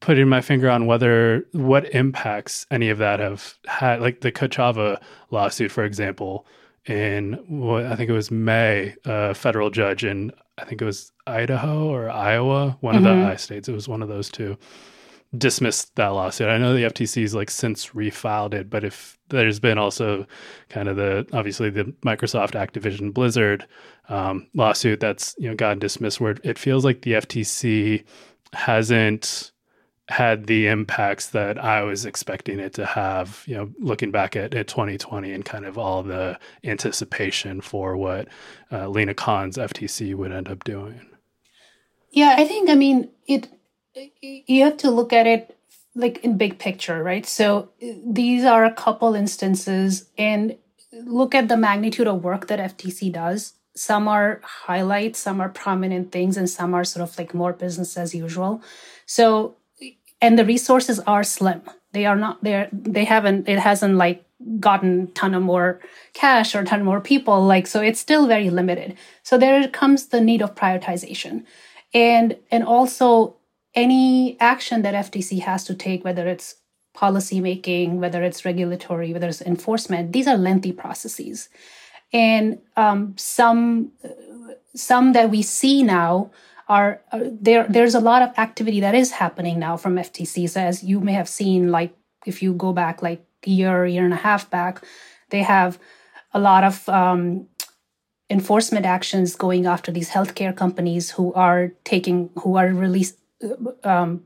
putting 0.00 0.28
my 0.28 0.42
finger 0.42 0.68
on 0.68 0.86
whether 0.86 1.46
what 1.52 1.92
impacts 1.94 2.66
any 2.70 2.90
of 2.90 2.98
that 2.98 3.20
have 3.20 3.58
had, 3.66 4.00
like 4.00 4.20
the 4.20 4.32
Kochava 4.32 5.00
lawsuit, 5.30 5.70
for 5.70 5.84
example. 5.84 6.46
In 6.84 7.32
what 7.48 7.84
I 7.86 7.96
think 7.96 8.10
it 8.10 8.12
was 8.12 8.30
May, 8.30 8.94
a 9.04 9.34
federal 9.34 9.70
judge 9.70 10.04
in 10.04 10.30
I 10.58 10.64
think 10.64 10.80
it 10.80 10.84
was 10.84 11.12
Idaho 11.26 11.88
or 11.88 12.10
Iowa, 12.10 12.76
one 12.80 12.94
mm-hmm. 12.94 13.06
of 13.06 13.16
the 13.16 13.20
mm-hmm. 13.22 13.30
I 13.30 13.36
states. 13.36 13.68
It 13.68 13.72
was 13.72 13.88
one 13.88 14.02
of 14.02 14.08
those 14.08 14.30
two. 14.30 14.56
Dismissed 15.36 15.94
that 15.96 16.08
lawsuit. 16.08 16.48
I 16.48 16.56
know 16.56 16.72
the 16.72 16.84
FTC's 16.84 17.34
like 17.34 17.50
since 17.50 17.90
refiled 17.90 18.54
it, 18.54 18.70
but 18.70 18.84
if 18.84 19.18
there's 19.28 19.58
been 19.58 19.76
also 19.76 20.26
kind 20.68 20.88
of 20.88 20.96
the 20.96 21.26
obviously 21.32 21.68
the 21.68 21.84
Microsoft 22.04 22.52
Activision 22.52 23.12
Blizzard 23.12 23.66
um, 24.08 24.46
lawsuit 24.54 25.00
that's 25.00 25.34
you 25.38 25.48
know 25.48 25.54
gotten 25.54 25.78
dismissed, 25.78 26.20
where 26.20 26.36
it 26.44 26.58
feels 26.58 26.84
like 26.84 27.02
the 27.02 27.12
FTC 27.12 28.04
hasn't 28.52 29.52
had 30.08 30.46
the 30.46 30.68
impacts 30.68 31.28
that 31.30 31.62
I 31.62 31.82
was 31.82 32.06
expecting 32.06 32.60
it 32.60 32.74
to 32.74 32.86
have, 32.86 33.42
you 33.46 33.56
know, 33.56 33.72
looking 33.80 34.12
back 34.12 34.36
at, 34.36 34.54
at 34.54 34.68
2020 34.68 35.32
and 35.32 35.44
kind 35.44 35.66
of 35.66 35.76
all 35.76 36.02
the 36.04 36.38
anticipation 36.62 37.60
for 37.60 37.96
what 37.96 38.28
uh, 38.70 38.88
Lina 38.88 39.14
Khan's 39.14 39.56
FTC 39.56 40.14
would 40.14 40.30
end 40.30 40.48
up 40.48 40.62
doing. 40.62 41.00
Yeah, 42.12 42.36
I 42.38 42.46
think, 42.46 42.70
I 42.70 42.76
mean, 42.76 43.10
it, 43.26 43.48
you 44.20 44.62
have 44.62 44.76
to 44.78 44.90
look 44.90 45.12
at 45.12 45.26
it 45.26 45.56
like 45.96 46.18
in 46.18 46.38
big 46.38 46.58
picture, 46.58 47.02
right? 47.02 47.26
So 47.26 47.70
these 47.80 48.44
are 48.44 48.64
a 48.64 48.72
couple 48.72 49.14
instances 49.14 50.08
and 50.16 50.56
look 50.92 51.34
at 51.34 51.48
the 51.48 51.56
magnitude 51.56 52.06
of 52.06 52.22
work 52.22 52.46
that 52.46 52.76
FTC 52.76 53.12
does. 53.12 53.54
Some 53.74 54.06
are 54.06 54.40
highlights, 54.44 55.18
some 55.18 55.40
are 55.40 55.48
prominent 55.48 56.12
things, 56.12 56.36
and 56.36 56.48
some 56.48 56.74
are 56.74 56.84
sort 56.84 57.02
of 57.02 57.18
like 57.18 57.34
more 57.34 57.52
business 57.52 57.96
as 57.96 58.14
usual. 58.14 58.62
So 59.04 59.56
and 60.20 60.38
the 60.38 60.44
resources 60.44 61.00
are 61.00 61.24
slim. 61.24 61.62
They 61.92 62.06
are 62.06 62.16
not 62.16 62.42
there 62.42 62.68
they 62.72 63.04
haven't 63.04 63.48
it 63.48 63.58
hasn't 63.58 63.96
like 63.96 64.24
gotten 64.60 65.10
ton 65.12 65.34
of 65.34 65.42
more 65.42 65.80
cash 66.12 66.54
or 66.54 66.62
ton 66.62 66.84
more 66.84 67.00
people 67.00 67.44
like 67.44 67.66
so 67.66 67.80
it's 67.80 68.00
still 68.00 68.26
very 68.26 68.50
limited. 68.50 68.96
So 69.22 69.38
there 69.38 69.66
comes 69.68 70.06
the 70.06 70.20
need 70.20 70.42
of 70.42 70.54
prioritization. 70.54 71.44
And 71.94 72.36
and 72.50 72.64
also 72.64 73.36
any 73.74 74.38
action 74.40 74.82
that 74.82 74.94
ftc 74.94 75.40
has 75.40 75.64
to 75.64 75.74
take 75.74 76.04
whether 76.04 76.26
it's 76.26 76.56
policy 76.94 77.40
making 77.40 78.00
whether 78.00 78.22
it's 78.22 78.44
regulatory 78.46 79.12
whether 79.12 79.28
it's 79.28 79.42
enforcement 79.42 80.12
these 80.12 80.26
are 80.26 80.36
lengthy 80.36 80.72
processes. 80.72 81.48
And 82.12 82.58
um, 82.76 83.14
some 83.16 83.92
some 84.74 85.12
that 85.12 85.30
we 85.30 85.42
see 85.42 85.82
now 85.82 86.30
are 86.68 87.00
uh, 87.12 87.20
there 87.24 87.66
there's 87.68 87.94
a 87.94 88.00
lot 88.00 88.22
of 88.22 88.36
activity 88.38 88.80
that 88.80 88.94
is 88.94 89.12
happening 89.12 89.58
now 89.58 89.76
from 89.76 89.96
ftcs 89.96 90.56
as 90.56 90.82
you 90.82 91.00
may 91.00 91.12
have 91.12 91.28
seen 91.28 91.70
like 91.70 91.94
if 92.26 92.42
you 92.42 92.52
go 92.52 92.72
back 92.72 93.02
like 93.02 93.24
a 93.46 93.50
year 93.50 93.86
year 93.86 94.04
and 94.04 94.12
a 94.12 94.16
half 94.16 94.50
back 94.50 94.84
they 95.30 95.42
have 95.42 95.78
a 96.32 96.40
lot 96.40 96.64
of 96.64 96.88
um, 96.88 97.46
enforcement 98.28 98.84
actions 98.84 99.36
going 99.36 99.66
after 99.66 99.92
these 99.92 100.10
healthcare 100.10 100.54
companies 100.54 101.10
who 101.12 101.32
are 101.34 101.72
taking 101.84 102.30
who 102.40 102.56
are 102.56 102.68
released 102.68 103.16
uh, 103.44 103.88
um, 103.88 104.24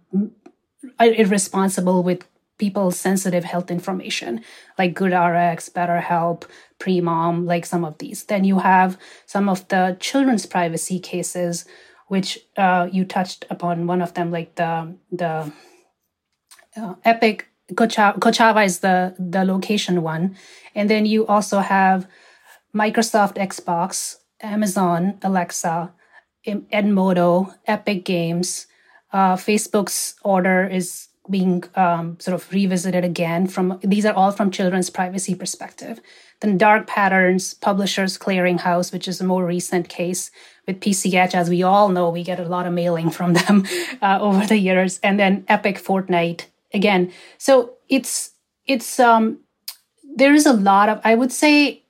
irresponsible 0.99 2.03
with 2.03 2.27
people's 2.61 2.99
sensitive 2.99 3.45
health 3.45 3.71
information 3.71 4.45
like 4.79 4.95
GoodRx, 4.95 5.71
BetterHelp, 5.73 6.45
Premom, 6.79 7.47
like 7.47 7.65
some 7.65 7.87
of 7.87 7.97
these. 7.99 8.25
Then 8.25 8.45
you 8.45 8.59
have 8.59 8.99
some 9.25 9.49
of 9.49 9.67
the 9.69 9.97
children's 9.99 10.45
privacy 10.45 11.01
cases 11.01 11.65
which 12.11 12.41
uh, 12.57 12.89
you 12.91 13.05
touched 13.05 13.47
upon 13.51 13.87
one 13.87 14.03
of 14.03 14.15
them, 14.15 14.33
like 14.33 14.57
the 14.57 14.93
the 15.13 15.53
uh, 16.77 16.95
Epic 17.05 17.47
Kochava, 17.75 18.19
Kochava 18.19 18.67
is 18.67 18.81
the 18.81 19.15
the 19.17 19.45
location 19.45 20.03
one, 20.03 20.37
and 20.75 20.91
then 20.91 21.07
you 21.07 21.25
also 21.29 21.61
have 21.61 22.09
Microsoft 22.75 23.39
Xbox, 23.39 24.17
Amazon 24.43 25.19
Alexa, 25.23 25.93
Edmodo, 26.47 27.55
Epic 27.67 28.05
Games. 28.05 28.67
Uh, 29.13 29.37
Facebook's 29.37 30.17
order 30.25 30.67
is 30.67 31.09
being 31.31 31.63
um, 31.77 32.19
sort 32.19 32.35
of 32.35 32.51
revisited 32.53 33.05
again 33.05 33.47
from 33.47 33.79
these 33.85 34.05
are 34.05 34.15
all 34.15 34.33
from 34.33 34.51
children's 34.51 34.91
privacy 34.91 35.37
perspective 35.37 36.01
then 36.41 36.59
dark 36.59 36.87
patterns 36.87 37.55
publishers 37.55 38.19
clearinghouse 38.19 38.93
which 38.93 39.07
is 39.07 39.21
a 39.21 39.25
more 39.25 39.45
recent 39.45 39.89
case 39.89 40.31
with 40.67 40.81
pch 40.81 41.35
as 41.35 41.51
we 41.51 41.63
all 41.63 41.89
know 41.89 42.11
we 42.11 42.23
get 42.23 42.41
a 42.41 42.45
lot 42.45 42.67
of 42.67 42.73
mailing 42.73 43.11
from 43.11 43.35
them 43.35 43.67
uh, 44.03 44.19
over 44.21 44.47
the 44.47 44.59
years. 44.59 45.01
And 45.03 45.19
then 45.19 45.45
epic 45.49 45.77
fortnite 45.77 46.47
again. 46.73 47.13
So 47.39 47.75
it's 47.89 48.33
it's 48.67 49.01
um 49.01 49.41
there 50.17 50.35
is 50.35 50.45
a 50.45 50.53
lot 50.53 50.89
of 50.89 51.01
i 51.05 51.15
would 51.15 51.33
say 51.33 51.83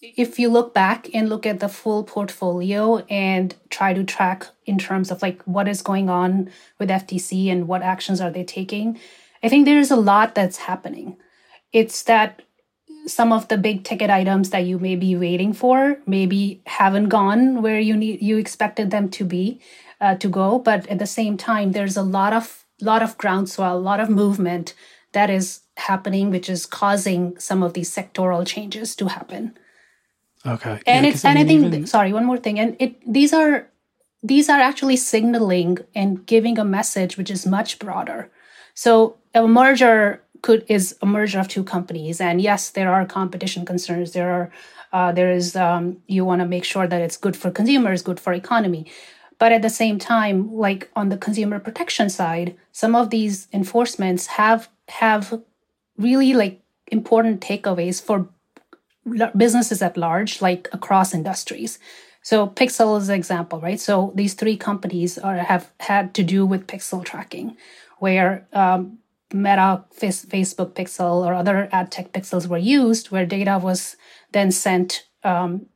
if 0.00 0.38
you 0.38 0.48
look 0.48 0.72
back 0.72 1.08
and 1.12 1.28
look 1.28 1.44
at 1.44 1.60
the 1.60 1.68
full 1.68 2.04
portfolio 2.04 2.98
and 3.10 3.54
try 3.68 3.92
to 3.92 4.02
track 4.02 4.46
in 4.64 4.78
terms 4.78 5.10
of 5.10 5.20
like 5.20 5.42
what 5.42 5.68
is 5.68 5.82
going 5.82 6.08
on 6.08 6.50
with 6.78 6.88
FTC 6.88 7.52
and 7.52 7.68
what 7.68 7.82
actions 7.82 8.20
are 8.20 8.30
they 8.30 8.44
taking, 8.44 8.98
I 9.42 9.50
think 9.50 9.66
there 9.66 9.78
is 9.78 9.90
a 9.90 9.96
lot 9.96 10.34
that's 10.34 10.56
happening. 10.56 11.18
It's 11.72 12.02
that 12.04 12.40
some 13.06 13.32
of 13.32 13.48
the 13.48 13.58
big 13.58 13.84
ticket 13.84 14.10
items 14.10 14.50
that 14.50 14.64
you 14.64 14.78
may 14.78 14.94
be 14.94 15.16
waiting 15.16 15.52
for 15.52 15.98
maybe 16.06 16.60
haven't 16.66 17.08
gone 17.08 17.62
where 17.62 17.80
you 17.80 17.96
need 17.96 18.22
you 18.22 18.36
expected 18.36 18.90
them 18.90 19.08
to 19.08 19.24
be 19.24 19.60
uh, 20.00 20.14
to 20.16 20.28
go, 20.28 20.58
but 20.58 20.86
at 20.88 20.98
the 20.98 21.06
same 21.06 21.36
time, 21.36 21.72
there's 21.72 21.96
a 21.96 22.02
lot 22.02 22.32
of 22.32 22.64
lot 22.80 23.02
of 23.02 23.18
groundswell, 23.18 23.76
a 23.76 23.78
lot 23.78 24.00
of 24.00 24.08
movement 24.08 24.74
that 25.12 25.28
is 25.28 25.60
happening, 25.76 26.30
which 26.30 26.48
is 26.48 26.66
causing 26.66 27.38
some 27.38 27.62
of 27.62 27.74
these 27.74 27.90
sectoral 27.90 28.46
changes 28.46 28.96
to 28.96 29.08
happen. 29.08 29.58
Okay. 30.46 30.80
And 30.86 31.04
yeah, 31.04 31.12
it's 31.12 31.24
and 31.24 31.38
I, 31.38 31.44
mean, 31.44 31.62
think 31.62 31.74
even... 31.74 31.86
sorry, 31.86 32.12
one 32.12 32.24
more 32.24 32.38
thing. 32.38 32.58
And 32.58 32.76
it 32.78 32.96
these 33.06 33.32
are 33.32 33.68
these 34.22 34.48
are 34.48 34.60
actually 34.60 34.96
signaling 34.96 35.78
and 35.94 36.24
giving 36.26 36.58
a 36.58 36.64
message 36.64 37.16
which 37.16 37.30
is 37.30 37.46
much 37.46 37.78
broader. 37.78 38.30
So 38.74 39.16
a 39.34 39.46
merger 39.46 40.22
could 40.42 40.64
is 40.68 40.96
a 41.02 41.06
merger 41.06 41.40
of 41.40 41.48
two 41.48 41.64
companies, 41.64 42.20
and 42.20 42.40
yes, 42.40 42.70
there 42.70 42.92
are 42.92 43.04
competition 43.06 43.64
concerns. 43.64 44.12
There 44.12 44.30
are 44.30 44.50
uh, 44.92 45.12
there 45.12 45.30
is 45.30 45.56
um, 45.56 45.98
you 46.06 46.24
want 46.24 46.40
to 46.40 46.46
make 46.46 46.64
sure 46.64 46.86
that 46.86 47.00
it's 47.00 47.16
good 47.16 47.36
for 47.36 47.50
consumers, 47.50 48.02
good 48.02 48.20
for 48.20 48.32
economy. 48.32 48.90
But 49.38 49.52
at 49.52 49.62
the 49.62 49.70
same 49.70 49.98
time, 49.98 50.54
like 50.54 50.90
on 50.94 51.08
the 51.08 51.16
consumer 51.16 51.58
protection 51.58 52.10
side, 52.10 52.56
some 52.72 52.94
of 52.94 53.10
these 53.10 53.48
enforcements 53.52 54.26
have 54.26 54.68
have 54.88 55.42
really 55.96 56.34
like 56.34 56.60
important 56.88 57.40
takeaways 57.40 58.02
for 58.02 58.28
businesses 59.36 59.82
at 59.82 59.96
large, 59.96 60.42
like 60.42 60.68
across 60.72 61.14
industries. 61.14 61.78
So 62.22 62.48
Pixel 62.48 62.98
is 62.98 63.08
an 63.08 63.14
example, 63.14 63.60
right? 63.60 63.80
So 63.80 64.12
these 64.14 64.34
three 64.34 64.56
companies 64.56 65.18
are 65.18 65.38
have 65.38 65.70
had 65.80 66.12
to 66.14 66.22
do 66.22 66.44
with 66.44 66.66
pixel 66.66 67.04
tracking, 67.04 67.56
where 67.98 68.46
um, 68.52 68.98
Meta, 69.32 69.84
Facebook 69.94 70.74
Pixel, 70.74 71.24
or 71.24 71.34
other 71.34 71.68
ad 71.72 71.90
tech 71.90 72.12
pixels 72.12 72.46
were 72.46 72.58
used, 72.58 73.10
where 73.10 73.26
data 73.26 73.58
was 73.62 73.96
then 74.32 74.50
sent 74.50 75.04
um, 75.24 75.66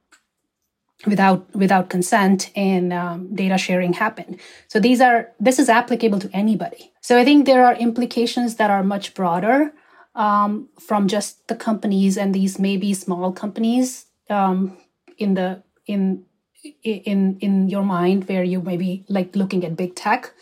without 1.07 1.55
without 1.55 1.90
consent, 1.90 2.51
and 2.57 2.93
um, 2.93 3.35
data 3.35 3.59
sharing 3.59 3.93
happened. 3.93 4.40
So 4.69 4.81
these 4.81 5.01
are 5.01 5.31
this 5.38 5.59
is 5.59 5.69
applicable 5.69 6.21
to 6.21 6.31
anybody. 6.33 6.93
So 7.01 7.19
I 7.19 7.25
think 7.25 7.47
there 7.47 7.64
are 7.64 7.75
implications 7.75 8.57
that 8.57 8.71
are 8.71 8.83
much 8.83 9.14
broader 9.14 9.73
um, 10.14 10.69
from 10.81 11.09
just 11.09 11.47
the 11.49 11.57
companies 11.57 12.17
and 12.17 12.35
these 12.35 12.59
maybe 12.59 12.95
small 12.95 13.33
companies 13.33 14.07
um, 14.31 14.77
in 15.19 15.35
the 15.35 15.62
in 15.87 16.25
in 16.83 17.38
in 17.40 17.69
your 17.69 17.83
mind 17.83 18.29
where 18.29 18.45
you 18.45 18.61
may 18.61 18.77
be 18.77 19.05
like 19.09 19.37
looking 19.37 19.64
at 19.64 19.77
big 19.77 19.95
tech 19.95 20.33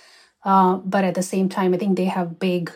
uh, 0.44 0.76
but 0.76 1.04
at 1.04 1.14
the 1.14 1.22
same 1.22 1.48
time 1.48 1.74
i 1.74 1.76
think 1.76 1.96
they 1.96 2.04
have 2.04 2.38
big 2.38 2.70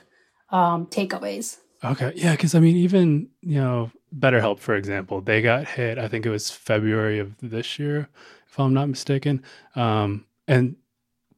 um, 0.51 0.87
takeaways. 0.87 1.59
Okay. 1.85 2.13
Yeah 2.17 2.33
because 2.33 2.55
i 2.55 2.61
mean 2.61 2.77
even 2.77 3.29
you 3.43 3.61
know 3.61 3.91
betterhelp 4.17 4.61
for 4.61 4.75
example 4.75 5.21
they 5.21 5.43
got 5.43 5.67
hit 5.67 5.99
i 5.99 6.09
think 6.09 6.25
it 6.25 6.31
was 6.31 6.51
february 6.51 7.19
of 7.19 7.35
this 7.43 7.79
year 7.79 8.09
if 8.49 8.59
i'm 8.59 8.73
not 8.75 8.89
mistaken. 8.89 9.43
Um, 9.75 10.25
and 10.49 10.77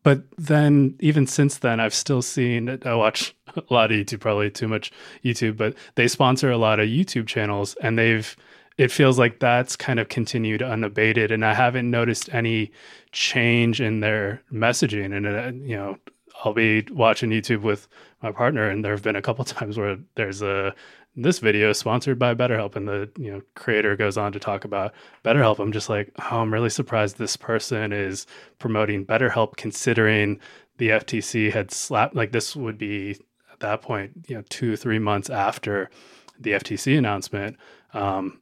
but 0.03 0.23
then 0.37 0.95
even 1.01 1.27
since 1.27 1.59
then 1.59 1.81
i've 1.81 1.95
still 1.95 2.23
seen 2.23 2.79
i 2.85 2.95
watch 2.95 3.35
a 3.57 3.63
lot 3.71 3.91
of 3.91 3.97
youtube 3.97 4.21
probably 4.21 4.51
too 4.51 4.69
much 4.69 4.93
youtube 5.25 5.57
but 5.57 5.75
they 5.97 6.07
sponsor 6.07 6.51
a 6.51 6.59
lot 6.59 6.79
of 6.79 6.89
youtube 6.89 7.27
channels 7.27 7.75
and 7.83 7.99
they've 7.99 8.37
it 8.77 8.93
feels 8.93 9.19
like 9.19 9.41
that's 9.41 9.75
kind 9.75 9.99
of 9.99 10.09
continued 10.09 10.63
unabated 10.63 11.33
and 11.33 11.45
i 11.45 11.53
haven't 11.53 11.91
noticed 11.91 12.29
any 12.33 12.71
change 13.13 13.81
in 13.81 14.01
their 14.01 14.43
messaging 14.53 15.17
and 15.17 15.27
uh, 15.27 15.67
you 15.67 15.77
know 15.77 15.99
i'll 16.45 16.53
be 16.53 16.87
watching 16.91 17.31
youtube 17.31 17.63
with 17.63 17.89
my 18.23 18.31
partner 18.33 18.69
and 18.69 18.85
there 18.85 18.93
have 18.93 19.03
been 19.03 19.17
a 19.17 19.23
couple 19.23 19.45
times 19.45 19.79
where 19.79 19.99
there's 20.15 20.43
a 20.43 20.75
this 21.17 21.41
video 21.41 21.73
sponsored 21.73 22.19
by 22.19 22.35
betterhelp 22.35 22.77
and 22.77 22.87
the 22.87 23.11
you 23.19 23.31
know 23.31 23.41
creator 23.55 23.97
goes 23.97 24.17
on 24.17 24.31
to 24.31 24.39
talk 24.39 24.65
about 24.65 24.93
betterhelp. 25.25 25.59
I'm 25.59 25.73
just 25.73 25.89
like 25.89 26.13
oh 26.19 26.41
i'm 26.41 26.53
really 26.53 26.71
surprised 26.71 27.19
this 27.19 27.37
person 27.37 27.93
is 27.93 28.27
promoting 28.59 29.05
betterhelp 29.05 29.57
considering 29.57 30.39
the 30.77 30.91
ftc 30.91 31.53
had 31.53 31.73
slapped 31.73 32.15
like 32.15 32.31
this 32.31 32.55
would 32.55 32.79
be 32.79 33.17
at 33.53 33.61
that 33.61 33.83
point 33.83 34.13
you 34.29 34.37
know 34.37 34.45
two 34.49 34.77
three 34.77 35.01
months 35.01 35.29
after 35.29 35.91
the 36.39 36.53
ftc 36.53 36.97
announcement. 36.97 37.57
Um, 37.93 38.41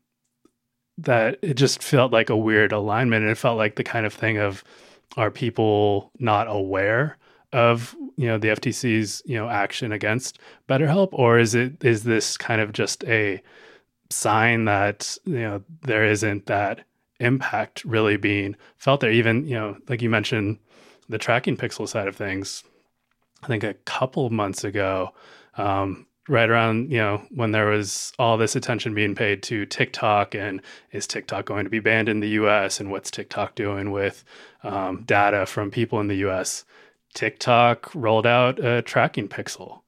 that 0.99 1.39
it 1.43 1.55
just 1.55 1.83
felt 1.83 2.13
like 2.13 2.31
a 2.31 2.37
weird 2.37 2.73
alignment 2.73 3.23
and 3.23 3.31
it 3.31 3.37
felt 3.37 3.59
like 3.59 3.77
the 3.77 3.85
kind 3.85 4.07
of 4.07 4.15
thing 4.15 4.39
of 4.39 4.65
are 5.17 5.31
people 5.31 6.11
not 6.19 6.47
aware 6.49 7.19
of 7.53 7.95
you 8.17 8.27
know 8.27 8.39
the 8.39 8.49
FTC's 8.49 9.23
you 9.25 9.37
know 9.37 9.49
action 9.49 9.93
against 9.93 10.39
BetterHelp 10.69 11.09
or 11.13 11.39
is 11.39 11.55
it 11.55 11.85
is 11.85 12.05
this 12.05 12.37
kind 12.37 12.61
of 12.61 12.73
just 12.73 13.05
a 13.05 13.41
sign 14.11 14.65
that 14.65 15.17
you 15.25 15.41
know 15.41 15.63
there 15.83 16.05
isn't 16.05 16.47
that 16.47 16.85
impact 17.21 17.85
really 17.85 18.17
being 18.17 18.57
felt 18.77 19.01
there 19.01 19.11
even 19.11 19.47
you 19.47 19.55
know 19.55 19.77
like 19.89 20.03
you 20.03 20.11
mentioned 20.11 20.59
the 21.09 21.19
tracking 21.19 21.57
pixel 21.57 21.89
side 21.89 22.09
of 22.09 22.17
things 22.17 22.63
I 23.43 23.47
think 23.47 23.65
a 23.65 23.75
couple 23.75 24.29
months 24.31 24.65
ago 24.65 25.13
um, 25.57 26.07
right 26.29 26.49
around 26.49 26.91
you 26.91 26.99
know 26.99 27.23
when 27.31 27.53
there 27.53 27.67
was 27.67 28.13
all 28.19 28.37
this 28.37 28.57
attention 28.57 28.95
being 28.95 29.15
paid 29.15 29.43
to 29.45 29.67
TikTok 29.67 30.35
and 30.35 30.61
is 30.93 31.07
TikTok 31.07 31.47
going 31.47 31.65
to 31.65 31.71
be 31.71 31.81
banned 31.81 32.09
in 32.09 32.21
the 32.21 32.31
U.S. 32.31 32.81
and 32.81 32.91
what's 32.91 33.11
TikTok 33.11 33.55
doing 33.55 33.93
with 33.93 34.25
um, 34.63 35.05
data 35.05 35.47
from 35.47 35.71
people 35.71 36.01
in 36.01 36.09
the 36.09 36.17
U.S. 36.17 36.65
TikTok 37.17 37.91
rolled 37.95 38.27
out 38.27 38.65
a 38.65 38.83
tracking 38.83 39.27
pixel, 39.27 39.81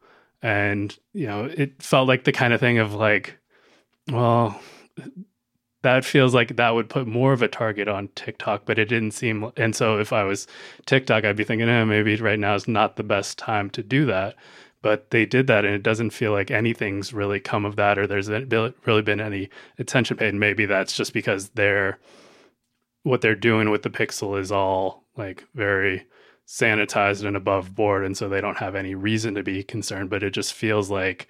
and 0.43 0.97
you 1.13 1.27
know 1.27 1.45
it 1.45 1.81
felt 1.81 2.09
like 2.09 2.25
the 2.25 2.33
kind 2.33 2.53
of 2.53 2.59
thing 2.59 2.79
of 2.79 2.95
like, 2.95 3.39
well, 4.11 4.61
that 5.83 6.05
feels 6.05 6.35
like 6.35 6.57
that 6.57 6.75
would 6.75 6.89
put 6.89 7.07
more 7.07 7.33
of 7.33 7.43
a 7.43 7.49
target 7.49 7.87
on 7.87 8.09
TikTok, 8.17 8.63
but 8.67 8.79
it 8.79 8.87
didn't 8.87 9.13
seem. 9.13 9.53
And 9.57 9.77
so 9.77 9.99
if 9.99 10.13
I 10.13 10.25
was 10.25 10.49
TikTok, 10.87 11.25
I'd 11.25 11.37
be 11.37 11.45
thinking, 11.45 11.69
eh, 11.69 11.85
maybe 11.85 12.17
right 12.17 12.39
now 12.39 12.55
is 12.57 12.67
not 12.67 12.97
the 12.97 13.05
best 13.05 13.39
time 13.39 13.71
to 13.71 13.83
do 13.83 14.07
that 14.07 14.35
but 14.83 15.11
they 15.11 15.27
did 15.27 15.47
that 15.47 15.65
and 15.65 15.75
it 15.75 15.83
doesn't 15.83 16.11
feel 16.11 16.33
like 16.33 16.51
anything's 16.51 17.13
really 17.13 17.41
come 17.41 17.65
of 17.65 17.77
that 17.77 17.99
or 17.99 18.07
there's 18.07 18.29
really 18.29 19.03
been 19.03 19.21
any 19.21 19.49
attention 19.79 20.17
paid 20.17 20.29
and 20.29 20.41
maybe 20.41 20.67
that's 20.67 20.97
just 20.97 21.13
because 21.13 21.51
they're 21.51 21.99
what 23.03 23.21
they're 23.21 23.35
doing 23.35 23.71
with 23.71 23.83
the 23.83 23.91
pixel 23.91 24.39
is 24.39 24.53
all 24.53 25.05
like 25.17 25.45
very 25.55 26.07
sanitized 26.49 27.27
and 27.27 27.37
above 27.37 27.75
board 27.75 28.05
and 28.07 28.17
so 28.17 28.27
they 28.27 28.41
don't 28.41 28.57
have 28.57 28.75
any 28.75 28.95
reason 28.95 29.35
to 29.35 29.43
be 29.43 29.63
concerned 29.63 30.09
but 30.09 30.23
it 30.23 30.31
just 30.31 30.55
feels 30.55 30.91
like 30.91 31.29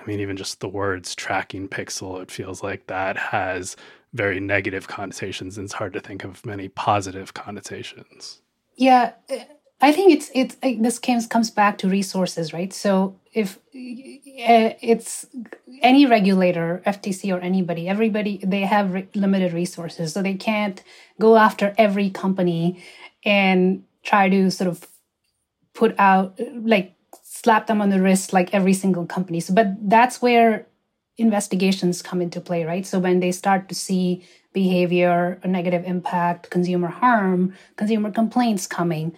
i 0.00 0.06
mean 0.06 0.18
even 0.18 0.34
just 0.34 0.60
the 0.60 0.68
words 0.68 1.14
tracking 1.14 1.68
pixel 1.68 2.22
it 2.22 2.30
feels 2.30 2.62
like 2.62 2.86
that 2.86 3.18
has 3.18 3.76
very 4.14 4.40
negative 4.40 4.88
connotations 4.88 5.58
and 5.58 5.66
it's 5.66 5.74
hard 5.74 5.92
to 5.92 6.00
think 6.00 6.24
of 6.24 6.46
many 6.46 6.68
positive 6.68 7.34
connotations 7.34 8.40
yeah 8.76 9.12
I 9.80 9.92
think 9.92 10.12
it's 10.12 10.30
it's 10.34 10.56
this 10.62 10.98
comes 10.98 11.26
comes 11.26 11.50
back 11.50 11.76
to 11.78 11.88
resources, 11.88 12.54
right? 12.54 12.72
So 12.72 13.14
if 13.34 13.56
uh, 13.56 14.72
it's 14.80 15.26
any 15.82 16.06
regulator, 16.06 16.82
FTC 16.86 17.34
or 17.34 17.40
anybody, 17.40 17.86
everybody 17.86 18.40
they 18.42 18.62
have 18.62 18.94
re- 18.94 19.08
limited 19.14 19.52
resources, 19.52 20.14
so 20.14 20.22
they 20.22 20.34
can't 20.34 20.82
go 21.20 21.36
after 21.36 21.74
every 21.76 22.08
company 22.08 22.82
and 23.22 23.84
try 24.06 24.28
to 24.28 24.50
sort 24.50 24.68
of 24.68 24.86
put 25.74 25.94
out 25.98 26.38
like 26.62 26.94
slap 27.22 27.66
them 27.66 27.82
on 27.82 27.90
the 27.90 28.00
wrist 28.00 28.32
like 28.32 28.54
every 28.54 28.72
single 28.72 29.06
company. 29.06 29.40
So, 29.40 29.52
but 29.52 29.68
that's 29.82 30.22
where 30.22 30.66
investigations 31.18 32.02
come 32.02 32.22
into 32.22 32.40
play, 32.40 32.64
right? 32.64 32.86
So 32.86 32.98
when 32.98 33.20
they 33.20 33.32
start 33.32 33.68
to 33.68 33.74
see 33.74 34.24
behavior, 34.52 35.38
a 35.42 35.48
negative 35.48 35.84
impact, 35.84 36.50
consumer 36.50 36.88
harm, 36.88 37.54
consumer 37.76 38.10
complaints 38.10 38.66
coming 38.66 39.14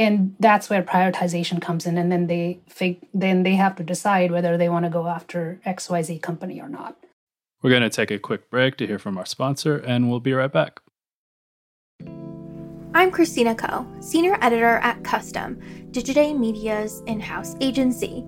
and 0.00 0.34
that's 0.40 0.70
where 0.70 0.82
prioritization 0.82 1.60
comes 1.60 1.86
in 1.86 1.98
and 1.98 2.10
then 2.10 2.26
they 2.26 2.58
fig- 2.68 3.06
then 3.12 3.42
they 3.42 3.54
have 3.54 3.76
to 3.76 3.82
decide 3.82 4.32
whether 4.32 4.56
they 4.56 4.68
want 4.68 4.84
to 4.84 4.90
go 4.90 5.06
after 5.06 5.60
xyz 5.66 6.20
company 6.22 6.60
or 6.60 6.68
not 6.68 6.96
we're 7.62 7.70
going 7.70 7.82
to 7.82 7.90
take 7.90 8.10
a 8.10 8.18
quick 8.18 8.50
break 8.50 8.76
to 8.76 8.86
hear 8.86 8.98
from 8.98 9.18
our 9.18 9.26
sponsor 9.26 9.76
and 9.76 10.10
we'll 10.10 10.20
be 10.20 10.32
right 10.32 10.52
back 10.52 10.80
i'm 12.94 13.10
christina 13.10 13.54
koh 13.54 13.86
senior 14.00 14.36
editor 14.40 14.78
at 14.78 15.02
custom 15.04 15.60
digiday 15.92 16.36
media's 16.36 17.02
in-house 17.06 17.54
agency 17.60 18.24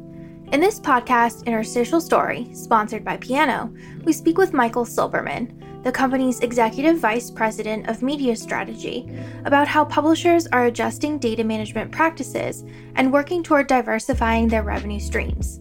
in 0.53 0.61
this 0.61 0.79
podcast 0.79 1.45
interstitial 1.47 2.01
story 2.01 2.49
sponsored 2.55 3.05
by 3.05 3.17
piano 3.17 3.73
we 4.05 4.13
speak 4.13 4.39
with 4.39 4.53
michael 4.53 4.85
silberman 4.85 5.51
the 5.83 5.91
company's 5.91 6.39
executive 6.41 6.99
vice 6.99 7.29
president 7.29 7.89
of 7.89 8.03
media 8.03 8.37
strategy, 8.37 9.11
about 9.45 9.67
how 9.67 9.85
publishers 9.85 10.47
are 10.49 10.67
adjusting 10.67 11.19
data 11.19 11.43
management 11.43 11.91
practices 11.91 12.65
and 12.95 13.13
working 13.13 13.43
toward 13.43 13.67
diversifying 13.67 14.47
their 14.47 14.63
revenue 14.63 15.01
streams. 15.01 15.61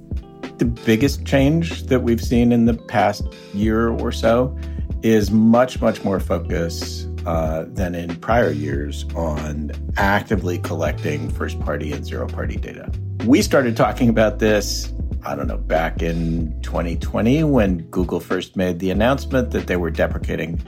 The 0.60 0.66
biggest 0.66 1.26
change 1.26 1.88
that 1.88 2.02
we've 2.02 2.22
seen 2.22 2.52
in 2.52 2.66
the 2.66 2.76
past 2.76 3.24
year 3.54 3.90
or 3.90 4.12
so 4.12 4.56
is 5.02 5.32
much, 5.32 5.82
much 5.82 6.04
more 6.04 6.20
focus 6.20 7.08
uh, 7.26 7.66
than 7.68 7.96
in 7.96 8.16
prior 8.18 8.52
years 8.52 9.06
on 9.16 9.72
actively 9.98 10.58
collecting 10.60 11.30
first 11.30 11.60
party 11.60 11.92
and 11.92 12.06
zero 12.06 12.28
party 12.28 12.56
data. 12.56 12.92
We 13.26 13.42
started 13.42 13.78
talking 13.78 14.10
about 14.10 14.40
this 14.40 14.92
I 15.24 15.36
don't 15.36 15.48
know, 15.48 15.58
back 15.58 16.02
in 16.02 16.60
2020 16.64 17.44
when 17.44 17.82
Google 17.90 18.20
first 18.20 18.56
made 18.56 18.80
the 18.80 18.90
announcement 18.90 19.52
that 19.52 19.68
they 19.68 19.76
were 19.76 19.92
deprecating 19.92 20.60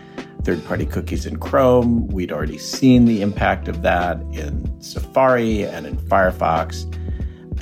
third 0.44 0.63
party 0.66 0.86
cookies 0.86 1.26
in 1.26 1.38
Chrome. 1.38 2.08
We'd 2.10 2.32
already 2.32 2.60
seen 2.60 3.06
the 3.06 3.24
impact 3.24 3.68
of 3.68 3.82
that 3.82 4.20
in 4.32 4.80
Safari 4.80 5.66
and 5.66 5.88
in 5.88 5.98
Firefox. 5.98 6.84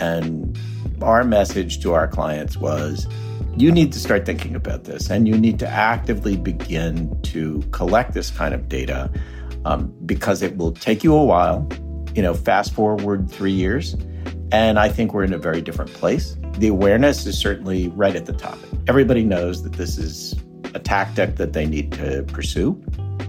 And 0.01 0.57
our 1.01 1.23
message 1.23 1.81
to 1.83 1.93
our 1.93 2.07
clients 2.07 2.57
was 2.57 3.07
you 3.57 3.71
need 3.71 3.91
to 3.93 3.99
start 3.99 4.25
thinking 4.25 4.55
about 4.55 4.85
this 4.85 5.09
and 5.09 5.27
you 5.27 5.37
need 5.37 5.59
to 5.59 5.67
actively 5.67 6.37
begin 6.37 7.19
to 7.23 7.61
collect 7.71 8.13
this 8.13 8.31
kind 8.31 8.53
of 8.53 8.69
data 8.69 9.11
um, 9.65 9.93
because 10.05 10.41
it 10.41 10.57
will 10.57 10.71
take 10.71 11.03
you 11.03 11.13
a 11.13 11.23
while. 11.23 11.67
You 12.15 12.21
know, 12.21 12.33
fast 12.33 12.73
forward 12.73 13.29
three 13.29 13.51
years, 13.53 13.95
and 14.51 14.77
I 14.77 14.89
think 14.89 15.13
we're 15.13 15.23
in 15.23 15.33
a 15.33 15.37
very 15.37 15.61
different 15.61 15.93
place. 15.93 16.35
The 16.57 16.67
awareness 16.67 17.25
is 17.25 17.37
certainly 17.37 17.87
right 17.89 18.15
at 18.15 18.25
the 18.25 18.33
top. 18.33 18.57
Everybody 18.87 19.23
knows 19.23 19.63
that 19.63 19.73
this 19.73 19.97
is 19.97 20.35
a 20.73 20.79
tactic 20.79 21.37
that 21.37 21.53
they 21.53 21.65
need 21.65 21.91
to 21.93 22.23
pursue. 22.23 22.73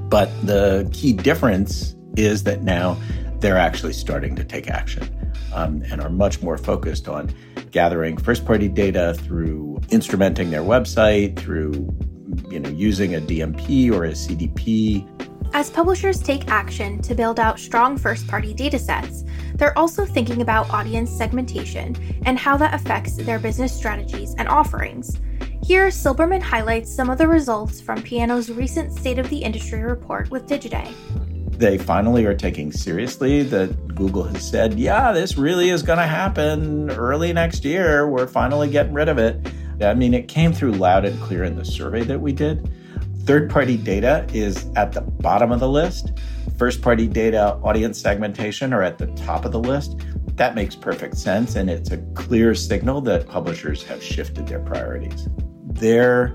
But 0.08 0.30
the 0.44 0.88
key 0.92 1.12
difference 1.12 1.94
is 2.16 2.44
that 2.44 2.62
now 2.62 2.98
they're 3.38 3.58
actually 3.58 3.92
starting 3.92 4.36
to 4.36 4.44
take 4.44 4.68
action 4.68 5.08
um, 5.54 5.82
and 5.90 6.00
are 6.00 6.10
much 6.10 6.42
more 6.42 6.58
focused 6.58 7.08
on 7.08 7.32
gathering 7.72 8.16
first 8.16 8.44
party 8.44 8.68
data 8.68 9.14
through 9.14 9.80
instrumenting 9.88 10.50
their 10.50 10.62
website, 10.62 11.36
through 11.36 11.72
you 12.50 12.60
know, 12.60 12.70
using 12.70 13.14
a 13.14 13.20
DMP 13.20 13.90
or 13.90 14.04
a 14.04 14.12
CDP. 14.12 15.08
As 15.54 15.68
publishers 15.68 16.22
take 16.22 16.48
action 16.48 17.02
to 17.02 17.14
build 17.14 17.38
out 17.38 17.58
strong 17.58 17.98
first 17.98 18.26
party 18.26 18.54
datasets, 18.54 19.28
they're 19.54 19.76
also 19.76 20.06
thinking 20.06 20.40
about 20.40 20.70
audience 20.70 21.10
segmentation 21.10 21.94
and 22.24 22.38
how 22.38 22.56
that 22.56 22.72
affects 22.72 23.16
their 23.16 23.38
business 23.38 23.74
strategies 23.74 24.34
and 24.38 24.48
offerings. 24.48 25.20
Here, 25.62 25.88
Silberman 25.88 26.42
highlights 26.42 26.94
some 26.94 27.10
of 27.10 27.18
the 27.18 27.28
results 27.28 27.80
from 27.80 28.02
Piano's 28.02 28.50
recent 28.50 28.92
State 28.92 29.18
of 29.18 29.28
the 29.28 29.38
Industry 29.38 29.82
report 29.82 30.30
with 30.30 30.46
Digiday. 30.46 30.92
They 31.62 31.78
finally 31.78 32.26
are 32.26 32.34
taking 32.34 32.72
seriously 32.72 33.44
that 33.44 33.94
Google 33.94 34.24
has 34.24 34.44
said, 34.50 34.80
yeah, 34.80 35.12
this 35.12 35.38
really 35.38 35.70
is 35.70 35.84
going 35.84 36.00
to 36.00 36.08
happen 36.08 36.90
early 36.90 37.32
next 37.32 37.64
year. 37.64 38.08
We're 38.08 38.26
finally 38.26 38.68
getting 38.68 38.92
rid 38.92 39.08
of 39.08 39.16
it. 39.18 39.46
I 39.80 39.94
mean, 39.94 40.12
it 40.12 40.26
came 40.26 40.52
through 40.52 40.72
loud 40.72 41.04
and 41.04 41.22
clear 41.22 41.44
in 41.44 41.54
the 41.54 41.64
survey 41.64 42.02
that 42.02 42.20
we 42.20 42.32
did. 42.32 42.68
Third 43.26 43.48
party 43.48 43.76
data 43.76 44.26
is 44.32 44.66
at 44.74 44.90
the 44.90 45.02
bottom 45.02 45.52
of 45.52 45.60
the 45.60 45.68
list. 45.68 46.10
First 46.58 46.82
party 46.82 47.06
data, 47.06 47.56
audience 47.62 47.96
segmentation 47.96 48.72
are 48.72 48.82
at 48.82 48.98
the 48.98 49.06
top 49.14 49.44
of 49.44 49.52
the 49.52 49.60
list. 49.60 50.00
That 50.34 50.56
makes 50.56 50.74
perfect 50.74 51.16
sense. 51.16 51.54
And 51.54 51.70
it's 51.70 51.92
a 51.92 51.98
clear 52.14 52.56
signal 52.56 53.02
that 53.02 53.28
publishers 53.28 53.84
have 53.84 54.02
shifted 54.02 54.48
their 54.48 54.58
priorities. 54.58 55.28
They're 55.62 56.34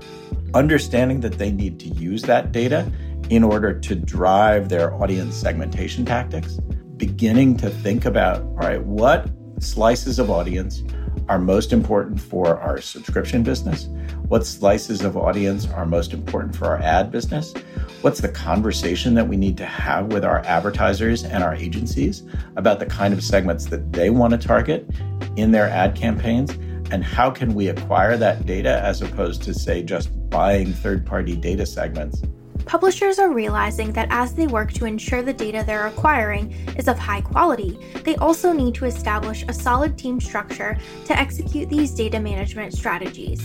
understanding 0.54 1.20
that 1.20 1.36
they 1.36 1.52
need 1.52 1.78
to 1.80 1.88
use 1.88 2.22
that 2.22 2.50
data 2.50 2.90
in 3.30 3.44
order 3.44 3.78
to 3.78 3.94
drive 3.94 4.68
their 4.68 4.94
audience 4.94 5.36
segmentation 5.36 6.04
tactics, 6.04 6.58
beginning 6.96 7.56
to 7.58 7.70
think 7.70 8.04
about 8.04 8.42
all 8.42 8.54
right, 8.54 8.82
what 8.84 9.28
slices 9.60 10.18
of 10.18 10.30
audience 10.30 10.82
are 11.28 11.38
most 11.38 11.72
important 11.72 12.20
for 12.20 12.58
our 12.58 12.80
subscription 12.80 13.42
business? 13.42 13.88
What 14.28 14.46
slices 14.46 15.02
of 15.02 15.16
audience 15.16 15.66
are 15.66 15.84
most 15.84 16.12
important 16.12 16.56
for 16.56 16.66
our 16.66 16.78
ad 16.78 17.10
business? 17.10 17.52
What's 18.00 18.20
the 18.20 18.28
conversation 18.28 19.14
that 19.14 19.28
we 19.28 19.36
need 19.36 19.56
to 19.58 19.66
have 19.66 20.06
with 20.12 20.24
our 20.24 20.38
advertisers 20.46 21.24
and 21.24 21.44
our 21.44 21.54
agencies 21.54 22.22
about 22.56 22.78
the 22.78 22.86
kind 22.86 23.12
of 23.12 23.22
segments 23.22 23.66
that 23.66 23.92
they 23.92 24.08
want 24.10 24.32
to 24.32 24.38
target 24.38 24.88
in 25.36 25.50
their 25.50 25.68
ad 25.68 25.94
campaigns? 25.94 26.52
And 26.90 27.04
how 27.04 27.30
can 27.30 27.54
we 27.54 27.68
acquire 27.68 28.16
that 28.16 28.46
data 28.46 28.80
as 28.80 29.02
opposed 29.02 29.42
to, 29.42 29.52
say, 29.52 29.82
just 29.82 30.08
buying 30.30 30.72
third 30.72 31.04
party 31.04 31.36
data 31.36 31.66
segments? 31.66 32.22
Publishers 32.68 33.18
are 33.18 33.30
realizing 33.30 33.92
that 33.94 34.08
as 34.10 34.34
they 34.34 34.46
work 34.46 34.74
to 34.74 34.84
ensure 34.84 35.22
the 35.22 35.32
data 35.32 35.64
they're 35.66 35.86
acquiring 35.86 36.52
is 36.76 36.86
of 36.86 36.98
high 36.98 37.22
quality, 37.22 37.78
they 38.04 38.14
also 38.16 38.52
need 38.52 38.74
to 38.74 38.84
establish 38.84 39.42
a 39.48 39.54
solid 39.54 39.96
team 39.96 40.20
structure 40.20 40.76
to 41.06 41.18
execute 41.18 41.70
these 41.70 41.92
data 41.92 42.20
management 42.20 42.74
strategies. 42.74 43.40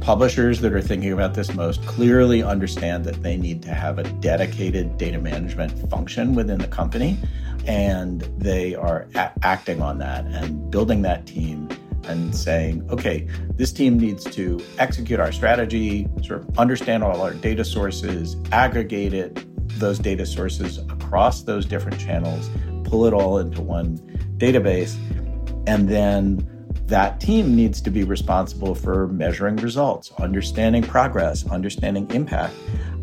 Publishers 0.00 0.58
that 0.62 0.72
are 0.72 0.80
thinking 0.80 1.12
about 1.12 1.34
this 1.34 1.52
most 1.52 1.84
clearly 1.84 2.42
understand 2.42 3.04
that 3.04 3.22
they 3.22 3.36
need 3.36 3.62
to 3.62 3.74
have 3.74 3.98
a 3.98 4.04
dedicated 4.04 4.96
data 4.96 5.20
management 5.20 5.90
function 5.90 6.34
within 6.34 6.56
the 6.56 6.68
company, 6.68 7.18
and 7.66 8.22
they 8.38 8.74
are 8.74 9.06
a- 9.16 9.32
acting 9.42 9.82
on 9.82 9.98
that 9.98 10.24
and 10.28 10.70
building 10.70 11.02
that 11.02 11.26
team 11.26 11.68
and 12.08 12.34
saying, 12.34 12.86
okay, 12.90 13.26
this 13.56 13.72
team 13.72 13.98
needs 13.98 14.24
to 14.24 14.62
execute 14.78 15.20
our 15.20 15.32
strategy, 15.32 16.08
sort 16.22 16.40
of 16.40 16.58
understand 16.58 17.02
all 17.02 17.20
our 17.20 17.34
data 17.34 17.64
sources, 17.64 18.36
aggregate 18.52 19.12
it, 19.12 19.44
those 19.78 19.98
data 19.98 20.24
sources 20.24 20.78
across 20.78 21.42
those 21.42 21.66
different 21.66 21.98
channels, 22.00 22.50
pull 22.84 23.06
it 23.06 23.12
all 23.12 23.38
into 23.38 23.60
one 23.60 23.98
database, 24.38 24.96
and 25.66 25.88
then 25.88 26.46
that 26.86 27.20
team 27.20 27.56
needs 27.56 27.80
to 27.80 27.90
be 27.90 28.04
responsible 28.04 28.74
for 28.74 29.08
measuring 29.08 29.56
results, 29.56 30.12
understanding 30.18 30.82
progress, 30.82 31.46
understanding 31.48 32.08
impact, 32.12 32.54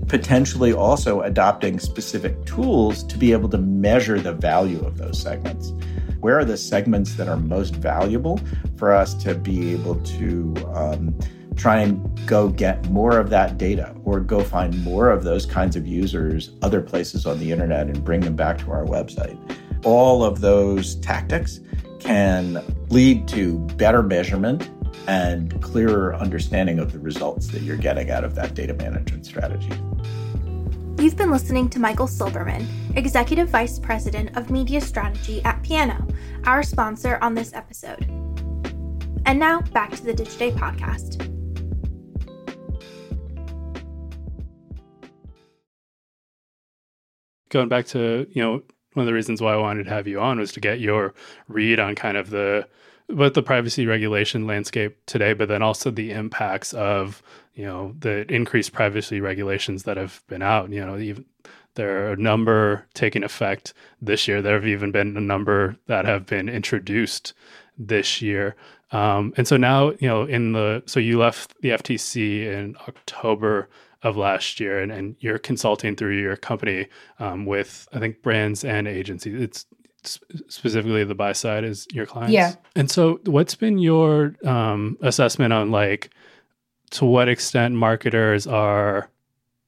potentially 0.07 0.73
also 0.73 1.21
adopting 1.21 1.79
specific 1.79 2.45
tools 2.45 3.03
to 3.03 3.17
be 3.17 3.31
able 3.31 3.49
to 3.49 3.57
measure 3.57 4.19
the 4.19 4.33
value 4.33 4.83
of 4.85 4.97
those 4.97 5.19
segments 5.19 5.73
where 6.23 6.39
are 6.39 6.45
the 6.45 6.55
segments 6.55 7.15
that 7.15 7.27
are 7.27 7.35
most 7.35 7.75
valuable 7.75 8.39
for 8.77 8.93
us 8.93 9.13
to 9.13 9.35
be 9.35 9.73
able 9.73 9.95
to 10.03 10.53
um, 10.73 11.13
try 11.57 11.79
and 11.79 12.25
go 12.25 12.47
get 12.47 12.89
more 12.89 13.19
of 13.19 13.29
that 13.29 13.57
data 13.57 13.93
or 14.05 14.21
go 14.21 14.41
find 14.41 14.81
more 14.85 15.09
of 15.09 15.25
those 15.25 15.45
kinds 15.45 15.75
of 15.75 15.85
users 15.85 16.51
other 16.61 16.81
places 16.81 17.25
on 17.25 17.37
the 17.39 17.51
internet 17.51 17.87
and 17.87 18.05
bring 18.05 18.21
them 18.21 18.37
back 18.37 18.57
to 18.57 18.71
our 18.71 18.85
website. 18.85 19.37
All 19.83 20.23
of 20.23 20.39
those 20.39 20.95
tactics 20.95 21.59
can 21.99 22.63
lead 22.89 23.27
to 23.27 23.59
better 23.75 24.01
measurement 24.01 24.69
and 25.07 25.61
clearer 25.61 26.15
understanding 26.15 26.79
of 26.79 26.93
the 26.93 26.99
results 26.99 27.47
that 27.47 27.63
you're 27.63 27.75
getting 27.75 28.11
out 28.11 28.23
of 28.23 28.33
that 28.35 28.53
data 28.53 28.73
management 28.73 29.25
strategy. 29.25 29.73
You've 31.03 31.17
been 31.17 31.31
listening 31.31 31.67
to 31.71 31.79
Michael 31.79 32.07
Silberman, 32.07 32.65
Executive 32.95 33.49
Vice 33.49 33.77
President 33.77 34.37
of 34.37 34.49
Media 34.49 34.79
Strategy 34.79 35.43
at 35.43 35.61
Piano, 35.61 36.07
our 36.45 36.63
sponsor 36.63 37.19
on 37.21 37.33
this 37.33 37.53
episode. 37.53 38.05
And 39.25 39.37
now 39.37 39.59
back 39.73 39.91
to 39.97 40.03
the 40.05 40.13
Digiday 40.13 40.53
podcast. 40.53 41.17
Going 47.49 47.67
back 47.67 47.85
to, 47.87 48.25
you 48.31 48.41
know, 48.41 48.51
one 48.93 49.03
of 49.03 49.05
the 49.05 49.13
reasons 49.13 49.41
why 49.41 49.55
I 49.55 49.57
wanted 49.57 49.83
to 49.83 49.89
have 49.89 50.07
you 50.07 50.21
on 50.21 50.39
was 50.39 50.53
to 50.53 50.61
get 50.61 50.79
your 50.79 51.13
read 51.49 51.81
on 51.81 51.95
kind 51.95 52.15
of 52.15 52.29
the 52.29 52.65
both 53.09 53.33
the 53.33 53.43
privacy 53.43 53.85
regulation 53.85 54.47
landscape 54.47 54.97
today, 55.05 55.33
but 55.33 55.49
then 55.49 55.61
also 55.61 55.91
the 55.91 56.11
impacts 56.11 56.73
of 56.73 57.21
you 57.53 57.65
know 57.65 57.95
the 57.99 58.31
increased 58.31 58.73
privacy 58.73 59.21
regulations 59.21 59.83
that 59.83 59.97
have 59.97 60.23
been 60.27 60.41
out. 60.41 60.71
You 60.71 60.85
know, 60.85 60.97
even 60.97 61.25
there 61.75 62.05
are 62.05 62.13
a 62.13 62.17
number 62.17 62.85
taking 62.93 63.23
effect 63.23 63.73
this 64.01 64.27
year. 64.27 64.41
There 64.41 64.53
have 64.53 64.67
even 64.67 64.91
been 64.91 65.17
a 65.17 65.21
number 65.21 65.77
that 65.87 66.05
have 66.05 66.25
been 66.25 66.49
introduced 66.49 67.33
this 67.77 68.21
year. 68.21 68.55
Um, 68.91 69.33
and 69.37 69.47
so 69.47 69.57
now, 69.57 69.91
you 69.99 70.07
know, 70.07 70.23
in 70.23 70.53
the 70.53 70.83
so 70.85 70.99
you 70.99 71.17
left 71.19 71.59
the 71.61 71.69
FTC 71.69 72.45
in 72.45 72.75
October 72.87 73.69
of 74.03 74.17
last 74.17 74.59
year, 74.59 74.79
and, 74.79 74.91
and 74.91 75.15
you're 75.19 75.39
consulting 75.39 75.95
through 75.95 76.19
your 76.19 76.35
company 76.35 76.87
um, 77.19 77.45
with 77.45 77.87
I 77.93 77.99
think 77.99 78.21
brands 78.21 78.63
and 78.63 78.87
agencies. 78.87 79.41
It's 79.41 79.65
specifically 80.49 81.03
the 81.05 81.15
buy 81.15 81.31
side 81.31 81.63
is 81.63 81.87
your 81.91 82.05
clients. 82.05 82.33
Yeah. 82.33 82.53
And 82.75 82.91
so, 82.91 83.19
what's 83.25 83.55
been 83.55 83.79
your 83.79 84.35
um, 84.45 84.97
assessment 85.01 85.53
on 85.53 85.71
like 85.71 86.11
to 86.93 87.05
what 87.05 87.27
extent 87.27 87.73
marketers 87.75 88.45
are 88.45 89.09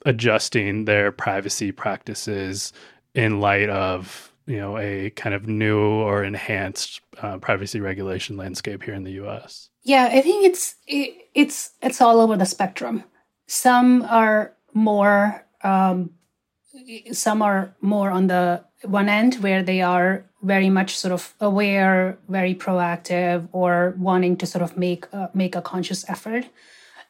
adjusting 0.06 0.86
their 0.86 1.12
privacy 1.12 1.72
practices 1.72 2.72
in 3.16 3.40
light 3.40 3.70
of 3.70 4.32
you 4.46 4.58
know 4.58 4.78
a 4.78 5.10
kind 5.12 5.34
of 5.34 5.48
new 5.48 5.80
or 5.80 6.24
enhanced 6.24 7.02
uh, 7.22 7.38
privacy 7.40 7.80
regulation 7.80 8.38
landscape 8.38 8.84
here 8.84 8.94
in 8.94 9.04
the 9.04 9.14
U.S. 9.14 9.70
Yeah, 9.84 10.10
I 10.12 10.22
think 10.22 10.46
it's 10.46 10.76
it, 10.88 11.30
it's 11.34 11.72
it's 11.82 12.00
all 12.00 12.20
over 12.20 12.38
the 12.38 12.46
spectrum. 12.46 13.04
Some 13.48 14.04
are 14.04 14.54
more 14.74 15.44
um, 15.64 16.12
some 17.12 17.42
are 17.42 17.76
more 17.82 18.12
on 18.12 18.28
the 18.28 18.64
one 18.84 19.10
end 19.10 19.36
where 19.36 19.64
they 19.64 19.82
are 19.82 20.26
very 20.44 20.70
much 20.70 20.96
sort 20.96 21.12
of 21.12 21.34
aware, 21.42 22.20
very 22.30 22.54
proactive, 22.54 23.50
or 23.52 23.96
wanting 23.98 24.38
to 24.38 24.46
sort 24.46 24.62
of 24.62 24.78
make 24.78 25.12
uh, 25.12 25.30
make 25.34 25.56
a 25.56 25.62
conscious 25.62 26.08
effort. 26.08 26.46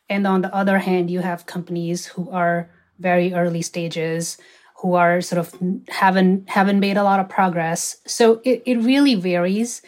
And 0.10 0.28
on 0.28 0.41
the 0.41 0.54
other 0.54 0.80
hand, 0.80 1.10
you 1.10 1.20
have 1.20 1.46
companies 1.46 2.06
who 2.06 2.30
are 2.30 2.70
very 3.00 3.34
early 3.34 3.62
stages, 3.62 4.38
who 4.82 4.94
are 4.94 5.22
sort 5.22 5.39
of 5.39 5.54
haven't 5.89 6.50
haven't 6.50 6.80
made 6.80 6.98
a 6.98 7.04
lot 7.04 7.20
of 7.20 7.30
progress. 7.30 7.98
So 8.06 8.41
it, 8.44 8.63
it 8.65 8.78
really 8.78 9.15
varies, 9.15 9.82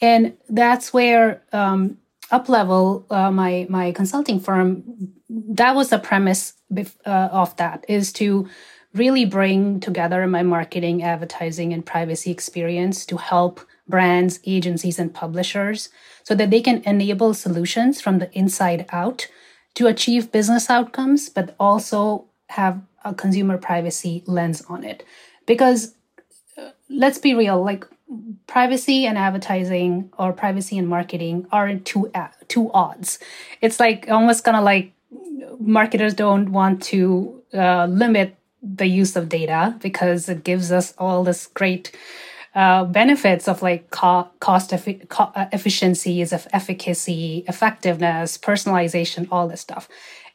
and 0.00 0.36
that's 0.48 0.92
where 0.92 1.42
um, 1.52 1.98
Uplevel, 2.32 3.04
uh, 3.10 3.30
my 3.30 3.66
my 3.68 3.92
consulting 3.92 4.40
firm, 4.40 4.82
that 5.28 5.74
was 5.74 5.88
the 5.90 5.98
premise 5.98 6.54
uh, 6.76 7.28
of 7.32 7.56
that 7.56 7.84
is 7.88 8.12
to 8.14 8.48
really 8.94 9.24
bring 9.24 9.78
together 9.80 10.26
my 10.26 10.42
marketing, 10.42 11.02
advertising, 11.02 11.72
and 11.72 11.86
privacy 11.86 12.30
experience 12.30 13.06
to 13.06 13.16
help 13.16 13.60
brands, 13.88 14.40
agencies, 14.44 14.98
and 14.98 15.14
publishers 15.14 15.90
so 16.22 16.34
that 16.34 16.50
they 16.50 16.60
can 16.60 16.82
enable 16.84 17.34
solutions 17.34 18.00
from 18.00 18.18
the 18.18 18.30
inside 18.36 18.86
out 18.90 19.28
to 19.74 19.86
achieve 19.86 20.32
business 20.32 20.70
outcomes, 20.70 21.28
but 21.28 21.54
also 21.58 22.26
have 22.48 22.80
a 23.04 23.14
consumer 23.14 23.56
privacy 23.58 24.22
lens 24.26 24.62
on 24.68 24.84
it. 24.84 25.04
Because 25.46 25.94
uh, 26.58 26.70
let's 26.88 27.18
be 27.18 27.34
real, 27.34 27.62
like 27.62 27.86
privacy 28.46 29.06
and 29.06 29.16
advertising 29.16 30.10
or 30.18 30.32
privacy 30.32 30.76
and 30.76 30.88
marketing 30.88 31.46
are 31.52 31.74
two 31.76 32.10
uh, 32.14 32.28
two 32.48 32.70
odds. 32.72 33.18
It's 33.60 33.78
like 33.78 34.08
almost 34.08 34.44
kind 34.44 34.56
of 34.56 34.64
like 34.64 34.92
marketers 35.58 36.14
don't 36.14 36.52
want 36.52 36.82
to 36.82 37.42
uh, 37.54 37.86
limit 37.86 38.36
the 38.62 38.86
use 38.86 39.16
of 39.16 39.28
data 39.28 39.76
because 39.80 40.28
it 40.28 40.44
gives 40.44 40.70
us 40.70 40.92
all 40.98 41.24
this 41.24 41.46
great 41.46 41.96
uh, 42.54 42.84
benefits 42.84 43.46
of 43.48 43.62
like 43.62 43.90
co- 43.90 44.28
cost 44.40 44.70
efi- 44.70 45.08
co- 45.08 45.32
uh, 45.34 45.46
efficiencies 45.52 46.32
of 46.32 46.48
efficacy 46.52 47.44
effectiveness 47.46 48.36
personalization 48.38 49.28
all 49.30 49.48
this 49.48 49.60
stuff. 49.60 49.88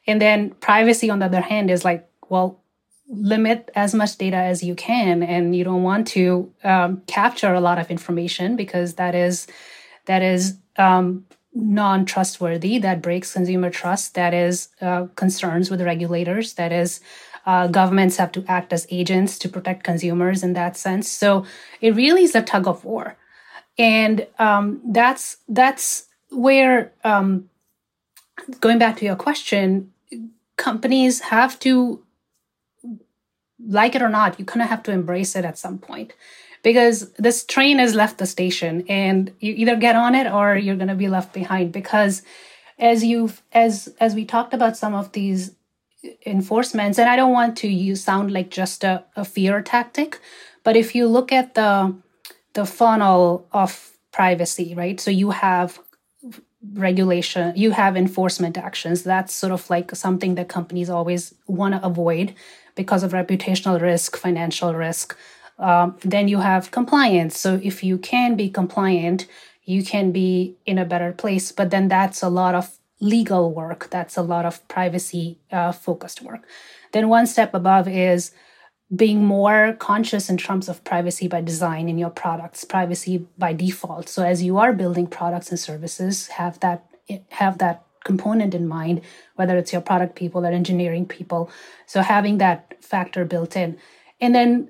And 0.08 0.22
then 0.22 0.52
privacy 0.62 1.10
on 1.10 1.20
the 1.20 1.26
other 1.26 1.42
hand 1.42 1.70
is 1.70 1.84
like 1.84 2.08
well 2.30 2.62
limit 3.08 3.70
as 3.76 3.94
much 3.94 4.18
data 4.18 4.38
as 4.38 4.64
you 4.64 4.76
can 4.76 5.22
and 5.22 5.56
you 5.56 5.64
don't 5.64 5.84
want 5.84 6.08
to 6.08 6.52
um, 6.64 7.02
capture 7.06 7.54
a 7.54 7.62
lot 7.62 7.78
of 7.78 7.92
information 7.92 8.56
because 8.56 8.96
that 8.96 9.14
is 9.14 9.48
that 10.06 10.22
is 10.22 10.58
um, 10.78 11.26
non-trustworthy 11.54 12.80
that 12.80 13.02
breaks 13.02 13.34
consumer 13.34 13.70
trust 13.70 14.16
that 14.16 14.34
is 14.34 14.70
uh, 14.82 15.06
concerns 15.16 15.70
with 15.70 15.82
regulators 15.82 16.54
that 16.54 16.72
is 16.72 17.00
uh, 17.46 17.68
governments 17.68 18.18
have 18.18 18.32
to 18.34 18.44
act 18.48 18.74
as 18.74 18.88
agents 18.90 19.38
to 19.40 19.50
protect 19.50 19.84
consumers 19.84 20.44
in 20.44 20.54
that 20.54 20.78
sense. 20.78 21.10
So 21.10 21.46
it 21.82 21.96
really 21.96 22.24
is 22.24 22.36
a 22.36 22.42
tug 22.42 22.68
of 22.68 22.84
war. 22.84 23.18
And 23.78 24.26
um, 24.40 24.82
that's 24.86 25.38
that's 25.48 26.08
where 26.30 26.94
um, 27.04 27.50
going 28.62 28.80
back 28.80 28.98
to 28.98 29.06
your 29.06 29.16
question 29.16 29.92
companies 30.58 31.20
have 31.20 31.60
to 31.60 32.02
like 33.68 33.96
it 33.96 34.02
or 34.02 34.10
not, 34.10 34.40
you 34.40 34.46
kind 34.46 34.62
of 34.62 34.70
have 34.70 34.84
to 34.84 34.92
embrace 34.92 35.36
it 35.36 35.46
at 35.46 35.58
some 35.58 35.78
point. 35.78 36.14
Because 36.64 37.12
this 37.14 37.44
train 37.44 37.78
has 37.78 37.94
left 37.94 38.18
the 38.18 38.26
station 38.26 38.86
and 38.90 39.32
you 39.40 39.54
either 39.54 39.76
get 39.76 39.96
on 39.96 40.16
it 40.16 40.32
or 40.32 40.56
you're 40.56 40.76
going 40.76 40.88
to 40.88 40.96
be 40.96 41.08
left 41.08 41.32
behind. 41.32 41.72
Because 41.72 42.24
as 42.80 43.04
you've 43.04 43.42
as 43.52 43.94
as 44.00 44.16
we 44.16 44.26
talked 44.26 44.54
about 44.54 44.76
some 44.76 44.96
of 44.96 45.12
these 45.12 45.52
enforcements 46.26 46.98
and 47.00 47.10
i 47.10 47.16
don't 47.16 47.34
want 47.34 47.58
to 47.58 47.68
use 47.68 48.04
sound 48.04 48.32
like 48.32 48.50
just 48.50 48.84
a, 48.84 49.04
a 49.16 49.26
fear 49.26 49.62
tactic 49.62 50.20
but 50.64 50.76
if 50.76 50.96
you 50.96 51.08
look 51.08 51.32
at 51.32 51.54
the 51.56 51.96
the 52.54 52.66
funnel 52.66 53.48
of 53.52 53.92
privacy 54.12 54.74
right 54.76 55.00
so 55.00 55.12
you 55.12 55.32
have 55.32 55.80
regulation 56.74 57.54
you 57.56 57.72
have 57.72 57.96
enforcement 57.96 58.58
actions 58.58 59.04
that's 59.04 59.34
sort 59.34 59.52
of 59.52 59.70
like 59.70 59.96
something 59.96 60.36
that 60.36 60.48
companies 60.48 60.90
always 60.90 61.34
want 61.48 61.76
to 61.76 61.86
avoid 61.86 62.34
because 62.76 63.04
of 63.04 63.14
reputational 63.14 63.82
risk, 63.82 64.18
financial 64.18 64.76
risk. 64.76 65.18
Um, 65.58 65.98
then 66.02 66.28
you 66.28 66.40
have 66.40 66.72
compliance. 66.72 67.40
So 67.40 67.60
if 67.64 67.84
you 67.84 67.98
can 67.98 68.36
be 68.36 68.50
compliant, 68.50 69.26
you 69.64 69.84
can 69.84 70.12
be 70.12 70.58
in 70.66 70.78
a 70.78 70.86
better 70.86 71.14
place. 71.14 71.52
But 71.52 71.72
then 71.72 71.88
that's 71.88 72.22
a 72.22 72.30
lot 72.30 72.54
of 72.54 72.78
legal 73.00 73.54
work. 73.54 73.90
That's 73.90 74.18
a 74.18 74.22
lot 74.22 74.46
of 74.46 74.66
privacy 74.68 75.40
uh, 75.52 75.72
focused 75.72 76.22
work. 76.22 76.48
Then 76.92 77.10
one 77.10 77.28
step 77.28 77.54
above 77.54 77.88
is 77.88 78.32
being 78.96 79.26
more 79.26 79.74
conscious 79.80 80.30
in 80.30 80.38
terms 80.38 80.70
of 80.70 80.84
privacy 80.84 81.28
by 81.28 81.42
design 81.42 81.90
in 81.90 81.98
your 81.98 82.10
products, 82.10 82.64
privacy 82.64 83.28
by 83.38 83.54
default. 83.54 84.08
So 84.08 84.24
as 84.24 84.44
you 84.44 84.58
are 84.58 84.74
building 84.74 85.08
products 85.08 85.50
and 85.50 85.60
services, 85.60 86.28
have 86.28 86.60
that 86.60 86.86
have 87.30 87.58
that 87.58 87.84
component 88.04 88.54
in 88.54 88.68
mind, 88.68 89.02
whether 89.36 89.58
it's 89.58 89.74
your 89.74 89.82
product 89.82 90.16
people 90.16 90.46
or 90.46 90.52
engineering 90.52 91.06
people. 91.06 91.50
So 91.88 92.02
having 92.02 92.38
that 92.38 92.84
factor 92.84 93.26
built 93.26 93.56
in. 93.56 93.78
And 94.22 94.34
then 94.34 94.70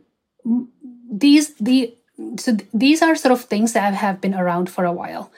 these 1.12 1.54
the 1.56 1.96
so 2.38 2.58
these 2.74 3.02
are 3.02 3.16
sort 3.16 3.34
of 3.34 3.44
things 3.44 3.74
that 3.74 3.94
have 3.94 4.22
been 4.22 4.34
around 4.34 4.70
for 4.70 4.86
a 4.86 4.92
while 4.92 5.32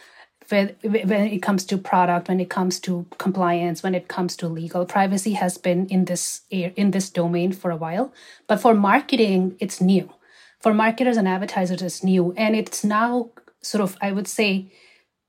when, 0.50 0.76
it 0.84 1.42
comes 1.42 1.66
to 1.66 1.78
product 1.78 2.28
when 2.30 2.40
it 2.40 2.50
comes 2.50 2.80
to 2.82 3.06
compliance 3.18 3.84
when 3.84 3.96
it 3.96 4.08
comes 4.08 4.36
to 4.38 4.48
legal 4.48 4.86
privacy 4.86 5.34
has 5.34 5.58
been 5.58 5.88
in 5.88 6.06
this 6.06 6.42
in 6.50 6.92
this 6.92 7.10
domain 7.10 7.52
for 7.52 7.72
a 7.72 7.78
while. 7.78 8.14
But 8.48 8.62
for 8.62 8.74
marketing 8.74 9.56
it's 9.60 9.82
new. 9.82 10.14
For 10.60 10.74
marketers 10.74 11.18
and 11.18 11.28
advertisers 11.28 11.82
it's 11.82 12.04
new. 12.04 12.34
And 12.38 12.56
it's 12.56 12.84
now 12.84 13.32
sort 13.62 13.82
of 13.82 13.98
i 14.02 14.12
would 14.12 14.28
say 14.28 14.72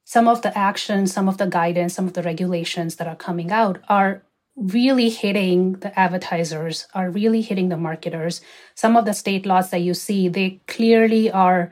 some 0.08 0.26
of 0.26 0.40
the 0.40 0.56
actions, 0.56 1.12
some 1.12 1.28
of 1.28 1.36
the 1.36 1.46
guidance, 1.46 1.92
some 1.92 2.06
of 2.06 2.14
the 2.14 2.22
regulations 2.22 2.96
that 2.96 3.06
are 3.06 3.14
coming 3.14 3.52
out 3.52 3.78
are 3.90 4.22
really 4.56 5.10
hitting 5.10 5.74
the 5.80 5.92
advertisers, 6.00 6.86
are 6.94 7.10
really 7.10 7.42
hitting 7.42 7.68
the 7.68 7.76
marketers. 7.76 8.40
Some 8.74 8.96
of 8.96 9.04
the 9.04 9.12
state 9.12 9.44
laws 9.44 9.68
that 9.68 9.82
you 9.82 9.92
see, 9.92 10.28
they 10.28 10.60
clearly 10.66 11.30
are 11.30 11.70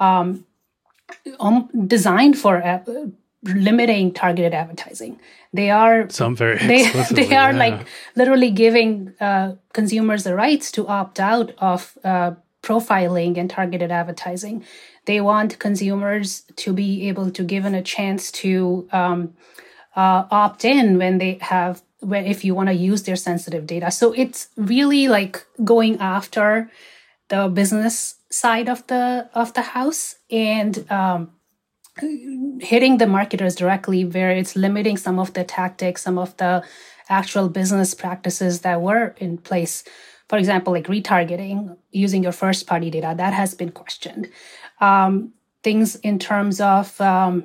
um, 0.00 0.46
designed 1.86 2.38
for 2.38 2.62
uh, 2.62 2.82
limiting 3.44 4.12
targeted 4.12 4.54
advertising. 4.54 5.20
They 5.52 5.70
are 5.70 6.08
some 6.10 6.34
very 6.34 6.58
they, 6.58 6.90
they 7.10 7.34
are 7.36 7.52
yeah. 7.52 7.58
like 7.58 7.86
literally 8.16 8.50
giving 8.50 9.14
uh, 9.20 9.54
consumers 9.72 10.24
the 10.24 10.34
rights 10.34 10.72
to 10.72 10.86
opt 10.88 11.20
out 11.20 11.52
of 11.58 11.96
uh, 12.04 12.32
profiling 12.62 13.36
and 13.36 13.48
targeted 13.48 13.90
advertising. 13.90 14.64
They 15.04 15.20
want 15.20 15.58
consumers 15.58 16.42
to 16.56 16.72
be 16.72 17.08
able 17.08 17.30
to 17.30 17.44
given 17.44 17.74
a 17.74 17.82
chance 17.82 18.32
to 18.32 18.88
um, 18.90 19.34
uh, 19.94 20.24
opt 20.30 20.64
in 20.64 20.98
when 20.98 21.18
they 21.18 21.38
have 21.42 21.82
when 22.00 22.26
if 22.26 22.44
you 22.44 22.54
want 22.54 22.68
to 22.68 22.74
use 22.74 23.02
their 23.02 23.16
sensitive 23.16 23.66
data. 23.66 23.90
So 23.90 24.12
it's 24.12 24.48
really 24.56 25.08
like 25.08 25.44
going 25.62 25.98
after 25.98 26.70
the 27.28 27.48
business 27.48 28.16
side 28.34 28.68
of 28.68 28.86
the 28.86 29.28
of 29.34 29.54
the 29.54 29.62
house 29.62 30.16
and 30.30 30.90
um, 30.90 31.30
hitting 32.60 32.98
the 32.98 33.06
marketers 33.06 33.54
directly, 33.54 34.04
where 34.04 34.30
it's 34.30 34.56
limiting 34.56 34.96
some 34.96 35.18
of 35.18 35.32
the 35.34 35.44
tactics, 35.44 36.02
some 36.02 36.18
of 36.18 36.36
the 36.36 36.64
actual 37.08 37.48
business 37.48 37.94
practices 37.94 38.60
that 38.60 38.80
were 38.80 39.14
in 39.18 39.38
place 39.38 39.84
for 40.28 40.38
example, 40.38 40.72
like 40.72 40.86
retargeting 40.86 41.76
using 41.90 42.22
your 42.22 42.32
first 42.32 42.66
party 42.66 42.90
data, 42.90 43.14
that 43.16 43.34
has 43.34 43.54
been 43.54 43.70
questioned. 43.70 44.28
Um, 44.80 45.32
things 45.62 45.96
in 45.96 46.18
terms 46.18 46.60
of 46.60 46.98
um, 47.00 47.44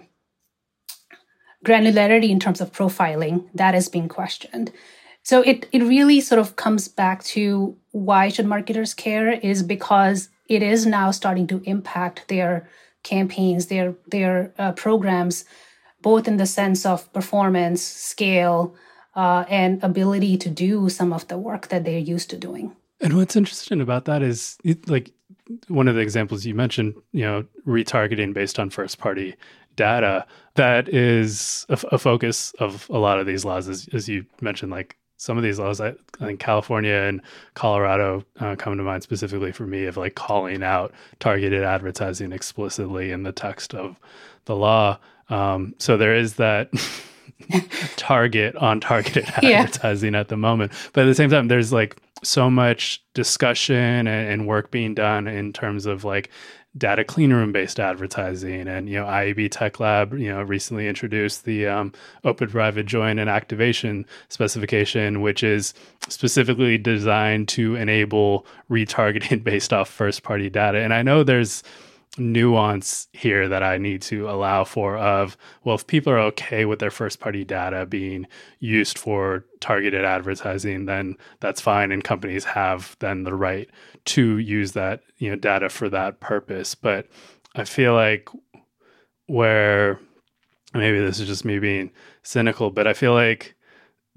granularity, 1.65 2.29
in 2.29 2.39
terms 2.39 2.61
of 2.61 2.71
profiling, 2.71 3.47
that 3.53 3.75
is 3.75 3.89
being 3.89 4.07
questioned. 4.07 4.71
So 5.23 5.41
it, 5.41 5.67
it 5.71 5.83
really 5.83 6.21
sort 6.21 6.39
of 6.39 6.55
comes 6.55 6.87
back 6.87 7.23
to 7.25 7.77
why 7.91 8.29
should 8.29 8.45
marketers 8.45 8.93
care 8.93 9.31
is 9.31 9.61
because 9.61 10.29
it 10.49 10.61
is 10.61 10.85
now 10.85 11.11
starting 11.11 11.47
to 11.47 11.61
impact 11.65 12.27
their 12.27 12.67
campaigns, 13.03 13.67
their 13.67 13.95
their 14.07 14.53
uh, 14.57 14.73
programs, 14.73 15.45
both 16.01 16.27
in 16.27 16.37
the 16.37 16.45
sense 16.45 16.85
of 16.85 17.11
performance, 17.13 17.81
scale, 17.81 18.75
uh, 19.15 19.45
and 19.47 19.81
ability 19.83 20.37
to 20.37 20.49
do 20.49 20.89
some 20.89 21.13
of 21.13 21.27
the 21.27 21.37
work 21.37 21.69
that 21.69 21.85
they're 21.85 21.99
used 21.99 22.29
to 22.31 22.37
doing. 22.37 22.75
And 22.99 23.15
what's 23.15 23.35
interesting 23.35 23.79
about 23.79 24.05
that 24.05 24.21
is, 24.21 24.57
like 24.87 25.13
one 25.67 25.87
of 25.87 25.95
the 25.95 26.01
examples 26.01 26.45
you 26.45 26.53
mentioned, 26.53 26.95
you 27.13 27.23
know, 27.23 27.45
retargeting 27.65 28.33
based 28.33 28.59
on 28.59 28.69
first 28.69 28.97
party 28.97 29.35
data. 29.75 30.25
That 30.55 30.89
is 30.89 31.65
a, 31.69 31.79
a 31.93 31.97
focus 31.97 32.53
of 32.59 32.87
a 32.89 32.97
lot 32.97 33.19
of 33.19 33.25
these 33.25 33.45
laws, 33.45 33.69
as, 33.69 33.87
as, 33.93 34.09
you 34.09 34.25
mentioned. 34.41 34.71
Like 34.71 34.97
some 35.19 35.35
of 35.35 35.43
these 35.43 35.59
laws, 35.59 35.81
I, 35.81 35.89
I 36.21 36.25
think 36.25 36.39
California 36.39 36.93
and 36.93 37.21
Colorado 37.53 38.23
uh, 38.39 38.55
come 38.55 38.77
to 38.77 38.83
mind 38.83 39.03
specifically 39.03 39.51
for 39.51 39.67
me 39.67 39.85
of 39.85 39.97
like 39.97 40.15
calling 40.15 40.63
out 40.63 40.93
targeted 41.19 41.61
advertising 41.61 42.31
explicitly 42.31 43.11
in 43.11 43.23
the 43.23 43.33
text 43.33 43.75
of 43.75 43.99
the 44.45 44.55
law. 44.55 44.97
Um, 45.29 45.75
so 45.77 45.97
there 45.97 46.15
is 46.15 46.35
that. 46.35 46.71
target 47.95 48.53
on 48.57 48.81
targeted 48.81 49.25
yeah. 49.41 49.61
advertising 49.61 50.13
at 50.13 50.27
the 50.27 50.35
moment. 50.35 50.71
But 50.93 51.03
at 51.03 51.05
the 51.05 51.15
same 51.15 51.29
time, 51.29 51.47
there's 51.47 51.71
like 51.71 51.95
so 52.21 52.49
much 52.49 53.01
discussion 53.13 53.75
and, 53.75 54.07
and 54.07 54.47
work 54.47 54.71
being 54.71 54.93
done 54.93 55.25
in 55.25 55.53
terms 55.53 55.85
of 55.85 56.03
like 56.03 56.29
data 56.77 57.03
clean 57.03 57.33
room 57.33 57.51
based 57.51 57.79
advertising. 57.79 58.67
And 58.67 58.89
you 58.89 58.99
know 58.99 59.05
IAB 59.05 59.49
Tech 59.51 59.79
Lab 59.79 60.17
you 60.17 60.29
know 60.29 60.41
recently 60.41 60.87
introduced 60.87 61.45
the 61.45 61.67
um, 61.67 61.93
open 62.23 62.49
private 62.49 62.85
join 62.85 63.19
and 63.19 63.29
activation 63.29 64.05
specification 64.29 65.21
which 65.21 65.43
is 65.43 65.73
specifically 66.07 66.77
designed 66.77 67.47
to 67.49 67.75
enable 67.75 68.45
retargeting 68.69 69.43
based 69.43 69.73
off 69.73 69.89
first 69.89 70.23
party 70.23 70.49
data. 70.49 70.79
And 70.79 70.93
I 70.93 71.01
know 71.01 71.23
there's 71.23 71.63
nuance 72.17 73.07
here 73.13 73.47
that 73.47 73.61
I 73.61 73.77
need 73.77 74.01
to 74.03 74.29
allow 74.29 74.63
for 74.63 74.97
of 74.97 75.37
well 75.63 75.75
if 75.75 75.85
people 75.85 76.11
are 76.11 76.19
okay 76.19 76.65
with 76.65 76.79
their 76.79 76.89
first 76.89 77.19
party 77.19 77.45
data 77.45 77.85
being 77.85 78.25
used 78.59 78.97
for 78.97 79.45
targeted 79.59 80.03
advertising 80.03 80.85
then 80.85 81.15
that's 81.39 81.61
fine 81.61 81.91
and 81.91 82.03
companies 82.03 82.43
have 82.45 82.95
then 82.99 83.23
the 83.23 83.35
right 83.35 83.69
to 84.05 84.39
use 84.39 84.71
that 84.71 85.01
you 85.19 85.29
know 85.29 85.35
data 85.35 85.69
for 85.69 85.89
that 85.89 86.19
purpose. 86.19 86.73
But 86.73 87.07
I 87.55 87.65
feel 87.65 87.93
like 87.93 88.27
where 89.27 89.99
maybe 90.73 90.99
this 90.99 91.19
is 91.19 91.27
just 91.27 91.45
me 91.45 91.59
being 91.59 91.91
cynical, 92.23 92.71
but 92.71 92.87
I 92.87 92.93
feel 92.93 93.13
like 93.13 93.55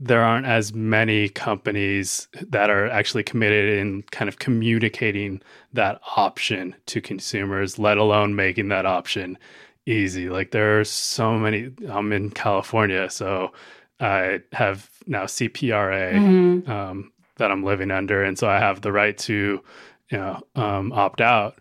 there 0.04 0.22
aren't 0.22 0.46
as 0.46 0.74
many 0.74 1.28
companies 1.28 2.26
that 2.50 2.70
are 2.70 2.88
actually 2.88 3.22
committed 3.22 3.78
in 3.78 4.02
kind 4.10 4.28
of 4.28 4.40
communicating 4.40 5.40
that 5.72 6.00
option 6.16 6.74
to 6.86 7.00
consumers, 7.00 7.78
let 7.78 7.98
alone 7.98 8.34
making 8.34 8.68
that 8.68 8.84
option 8.84 9.38
easy. 9.86 10.28
Like 10.28 10.50
there 10.50 10.80
are 10.80 10.84
so 10.84 11.38
many. 11.38 11.70
I'm 11.88 12.12
in 12.12 12.30
California, 12.30 13.08
so 13.10 13.52
I 14.00 14.40
have 14.52 14.90
now 15.06 15.24
CPRA 15.24 16.14
mm-hmm. 16.14 16.70
um, 16.70 17.12
that 17.36 17.52
I'm 17.52 17.62
living 17.62 17.92
under, 17.92 18.24
and 18.24 18.36
so 18.36 18.48
I 18.48 18.58
have 18.58 18.80
the 18.80 18.90
right 18.90 19.16
to, 19.18 19.62
you 20.10 20.18
know, 20.18 20.42
um, 20.56 20.92
opt 20.92 21.20
out. 21.20 21.60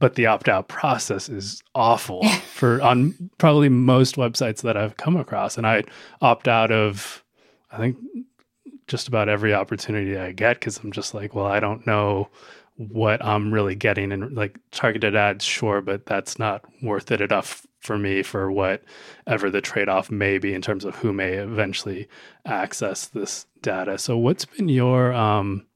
But 0.00 0.16
the 0.16 0.26
opt 0.26 0.48
out 0.48 0.66
process 0.68 1.28
is 1.28 1.62
awful 1.76 2.28
for 2.54 2.82
on 2.82 3.30
probably 3.38 3.68
most 3.68 4.16
websites 4.16 4.62
that 4.62 4.76
I've 4.76 4.96
come 4.96 5.16
across, 5.16 5.56
and 5.56 5.66
I 5.66 5.84
opt 6.20 6.48
out 6.48 6.72
of, 6.72 7.22
I 7.70 7.76
think, 7.78 7.96
just 8.86 9.08
about 9.08 9.28
every 9.28 9.52
opportunity 9.52 10.16
I 10.16 10.32
get 10.32 10.58
because 10.58 10.78
I'm 10.78 10.92
just 10.92 11.14
like, 11.14 11.34
well, 11.34 11.46
I 11.46 11.60
don't 11.60 11.86
know 11.86 12.28
what 12.76 13.22
I'm 13.24 13.52
really 13.52 13.74
getting 13.74 14.12
and 14.12 14.34
like 14.34 14.58
targeted 14.70 15.14
ads, 15.14 15.44
sure, 15.44 15.80
but 15.80 16.06
that's 16.06 16.38
not 16.38 16.64
worth 16.82 17.10
it 17.10 17.20
enough 17.20 17.66
for 17.80 17.98
me 17.98 18.22
for 18.22 18.50
whatever 18.50 19.50
the 19.50 19.60
trade-off 19.60 20.10
may 20.10 20.38
be 20.38 20.54
in 20.54 20.62
terms 20.62 20.84
of 20.84 20.96
who 20.96 21.12
may 21.12 21.34
eventually 21.34 22.08
access 22.46 23.06
this 23.06 23.46
data. 23.62 23.98
So 23.98 24.16
what's 24.16 24.44
been 24.44 24.68
your 24.68 25.12
um 25.12 25.66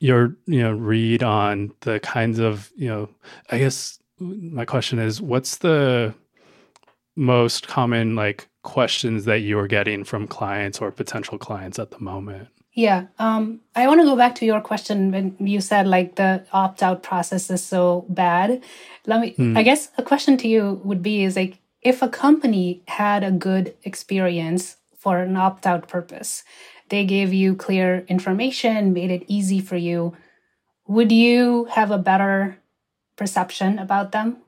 your 0.00 0.36
you 0.46 0.60
know 0.60 0.72
read 0.72 1.22
on 1.22 1.72
the 1.80 1.98
kinds 2.00 2.38
of, 2.38 2.70
you 2.76 2.88
know, 2.88 3.08
I 3.50 3.58
guess 3.58 3.98
my 4.20 4.64
question 4.64 4.98
is 4.98 5.20
what's 5.20 5.58
the 5.58 6.14
most 7.16 7.68
common 7.68 8.14
like 8.14 8.47
questions 8.62 9.24
that 9.24 9.40
you 9.40 9.58
are 9.58 9.68
getting 9.68 10.04
from 10.04 10.26
clients 10.26 10.80
or 10.80 10.90
potential 10.90 11.38
clients 11.38 11.78
at 11.78 11.90
the 11.90 12.00
moment? 12.00 12.48
Yeah. 12.74 13.06
Um, 13.18 13.60
I 13.74 13.88
want 13.88 14.00
to 14.00 14.04
go 14.04 14.16
back 14.16 14.36
to 14.36 14.46
your 14.46 14.60
question 14.60 15.10
when 15.10 15.36
you 15.40 15.60
said 15.60 15.86
like 15.86 16.14
the 16.14 16.44
opt 16.52 16.82
out 16.82 17.02
process 17.02 17.50
is 17.50 17.64
so 17.64 18.06
bad. 18.08 18.62
Let 19.06 19.20
me, 19.20 19.34
mm. 19.34 19.58
I 19.58 19.62
guess 19.64 19.90
a 19.98 20.02
question 20.02 20.36
to 20.38 20.48
you 20.48 20.80
would 20.84 21.02
be 21.02 21.24
is 21.24 21.34
like, 21.34 21.58
if 21.82 22.02
a 22.02 22.08
company 22.08 22.82
had 22.86 23.24
a 23.24 23.32
good 23.32 23.74
experience 23.82 24.76
for 24.96 25.18
an 25.18 25.36
opt 25.36 25.66
out 25.66 25.88
purpose, 25.88 26.44
they 26.88 27.04
gave 27.04 27.32
you 27.32 27.54
clear 27.54 28.04
information, 28.08 28.92
made 28.92 29.10
it 29.10 29.24
easy 29.26 29.60
for 29.60 29.76
you, 29.76 30.16
would 30.86 31.12
you 31.12 31.66
have 31.66 31.90
a 31.90 31.98
better 31.98 32.58
perception 33.16 33.78
about 33.78 34.12
them 34.12 34.38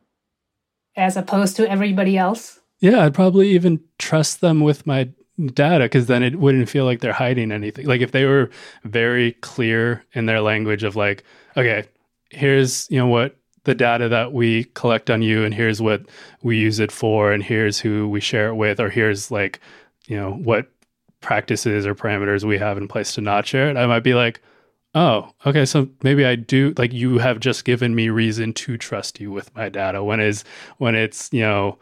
as 0.97 1.17
opposed 1.17 1.57
to 1.57 1.69
everybody 1.69 2.17
else? 2.17 2.60
Yeah, 2.81 3.05
I'd 3.05 3.15
probably 3.15 3.51
even 3.51 3.81
trust 3.99 4.41
them 4.41 4.61
with 4.61 4.87
my 4.87 5.09
data 5.55 5.85
because 5.85 6.07
then 6.07 6.23
it 6.23 6.37
wouldn't 6.37 6.69
feel 6.69 6.85
like 6.85 7.01
they're 7.01 7.13
hiding 7.13 7.53
anything. 7.53 7.87
Like 7.87 8.01
if 8.01 8.13
they 8.13 8.25
were 8.25 8.51
very 8.85 9.33
clear 9.33 10.05
in 10.13 10.27
their 10.27 10.41
language 10.41 10.83
of 10.83 10.97
like, 10.97 11.25
okay, 11.57 11.85
here's 12.31 12.91
you 12.91 12.99
know 12.99 13.07
what 13.07 13.37
the 13.65 13.75
data 13.75 14.09
that 14.09 14.33
we 14.33 14.65
collect 14.75 15.11
on 15.11 15.21
you 15.23 15.45
and 15.45 15.53
here's 15.53 15.83
what 15.83 16.03
we 16.43 16.57
use 16.57 16.79
it 16.79 16.91
for 16.91 17.33
and 17.33 17.43
here's 17.43 17.79
who 17.79 18.09
we 18.09 18.21
share 18.21 18.49
it 18.49 18.55
with 18.55 18.81
or 18.81 18.89
here's 18.89 19.31
like 19.31 19.61
you 20.07 20.17
know 20.17 20.33
what 20.33 20.71
practices 21.21 21.85
or 21.85 21.95
parameters 21.95 22.45
we 22.45 22.57
have 22.57 22.79
in 22.79 22.89
place 22.89 23.15
to 23.15 23.21
not 23.21 23.47
share 23.47 23.69
it 23.69 23.77
i 23.77 23.87
might 23.87 24.03
be 24.03 24.15
like 24.15 24.41
oh 24.95 25.31
okay 25.45 25.67
so 25.67 25.89
maybe 26.03 26.25
i 26.25 26.35
do 26.35 26.73
like 26.79 26.93
you 26.93 27.19
have 27.19 27.39
just 27.39 27.65
given 27.65 27.95
me 27.95 28.09
reason 28.09 28.53
to 28.53 28.79
trust 28.79 29.21
you 29.21 29.31
with 29.31 29.55
my 29.55 29.69
data 29.69 30.03
when 30.03 30.21
is 30.21 30.43
when 30.79 30.95
it's 30.95 31.31
you 31.33 31.43
know 31.43 31.79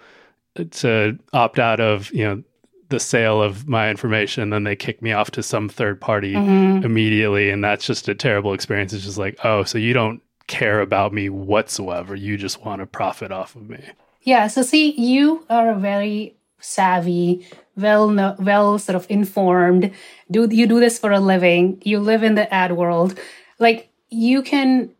to 0.64 1.18
opt 1.32 1.58
out 1.58 1.80
of 1.80 2.12
you 2.12 2.24
know 2.24 2.42
the 2.88 3.00
sale 3.00 3.42
of 3.42 3.68
my 3.68 3.90
information 3.90 4.42
and 4.42 4.52
then 4.52 4.64
they 4.64 4.74
kick 4.74 5.02
me 5.02 5.12
off 5.12 5.30
to 5.32 5.42
some 5.42 5.68
third 5.68 6.00
party 6.00 6.32
mm-hmm. 6.32 6.84
immediately 6.84 7.50
and 7.50 7.62
that's 7.62 7.86
just 7.86 8.08
a 8.08 8.14
terrible 8.14 8.52
experience. 8.52 8.92
It's 8.92 9.04
just 9.04 9.18
like 9.18 9.38
oh 9.44 9.64
so 9.64 9.78
you 9.78 9.92
don't 9.92 10.22
care 10.46 10.80
about 10.80 11.12
me 11.12 11.28
whatsoever. 11.28 12.14
You 12.14 12.36
just 12.36 12.64
want 12.64 12.80
to 12.80 12.86
profit 12.86 13.30
off 13.30 13.54
of 13.56 13.68
me. 13.68 13.82
Yeah 14.22 14.46
so 14.46 14.62
see 14.62 14.92
you 14.92 15.44
are 15.50 15.70
a 15.70 15.78
very 15.78 16.34
savvy 16.60 17.46
well 17.76 18.08
no, 18.08 18.34
well 18.40 18.78
sort 18.78 18.96
of 18.96 19.06
informed 19.08 19.92
do 20.28 20.48
you 20.50 20.66
do 20.66 20.80
this 20.80 20.98
for 20.98 21.12
a 21.12 21.20
living 21.20 21.80
you 21.84 22.00
live 22.00 22.22
in 22.22 22.34
the 22.34 22.52
ad 22.52 22.72
world. 22.72 23.18
Like 23.58 23.90
you 24.08 24.42
can 24.42 24.90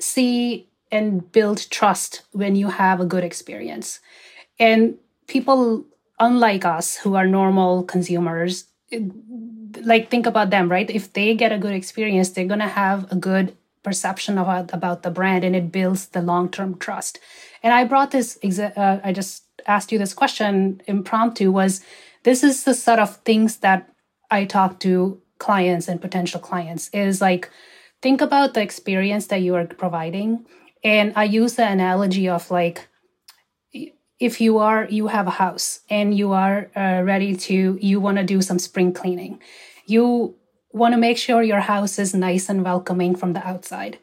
see 0.00 0.68
and 0.90 1.30
build 1.32 1.68
trust 1.70 2.22
when 2.32 2.54
you 2.56 2.68
have 2.68 3.00
a 3.00 3.06
good 3.06 3.24
experience. 3.24 4.00
And 4.58 4.96
people 5.26 5.84
unlike 6.20 6.64
us 6.64 6.96
who 6.96 7.14
are 7.14 7.26
normal 7.26 7.82
consumers 7.82 8.66
like 9.82 10.10
think 10.10 10.26
about 10.26 10.50
them 10.50 10.70
right? 10.70 10.88
If 10.88 11.12
they 11.12 11.34
get 11.34 11.52
a 11.52 11.58
good 11.58 11.74
experience 11.74 12.30
they're 12.30 12.46
going 12.46 12.60
to 12.60 12.68
have 12.68 13.10
a 13.10 13.16
good 13.16 13.56
perception 13.82 14.38
about 14.38 14.72
about 14.72 15.02
the 15.02 15.10
brand 15.10 15.44
and 15.44 15.54
it 15.54 15.70
builds 15.70 16.08
the 16.08 16.22
long-term 16.22 16.78
trust. 16.78 17.18
And 17.62 17.72
i 17.72 17.84
brought 17.84 18.10
this 18.10 18.38
uh, 18.42 19.00
i 19.04 19.12
just 19.12 19.44
asked 19.66 19.92
you 19.92 19.98
this 19.98 20.14
question 20.14 20.82
impromptu 20.86 21.50
was 21.50 21.82
this 22.22 22.42
is 22.42 22.64
the 22.64 22.74
sort 22.74 22.98
of 22.98 23.16
things 23.18 23.58
that 23.58 23.90
i 24.30 24.44
talk 24.44 24.80
to 24.80 25.20
clients 25.38 25.88
and 25.88 26.00
potential 26.00 26.40
clients 26.40 26.88
is 26.92 27.20
like 27.20 27.50
think 28.00 28.20
about 28.20 28.54
the 28.54 28.62
experience 28.62 29.26
that 29.28 29.42
you 29.42 29.54
are 29.54 29.66
providing. 29.66 30.46
And 30.82 31.12
i 31.16 31.24
use 31.24 31.54
the 31.54 31.66
analogy 31.66 32.28
of 32.28 32.50
like 32.50 32.88
if 34.20 34.40
you 34.40 34.58
are 34.58 34.86
you 34.90 35.08
have 35.08 35.26
a 35.26 35.38
house 35.42 35.80
and 35.90 36.16
you 36.16 36.32
are 36.32 36.70
uh, 36.76 37.02
ready 37.02 37.34
to 37.34 37.78
you 37.80 38.00
want 38.00 38.18
to 38.18 38.24
do 38.24 38.40
some 38.40 38.58
spring 38.58 38.92
cleaning. 38.92 39.40
You 39.86 40.34
want 40.72 40.92
to 40.92 40.98
make 40.98 41.18
sure 41.18 41.42
your 41.42 41.60
house 41.60 41.98
is 41.98 42.14
nice 42.14 42.48
and 42.48 42.64
welcoming 42.64 43.14
from 43.14 43.32
the 43.32 43.46
outside. 43.46 43.98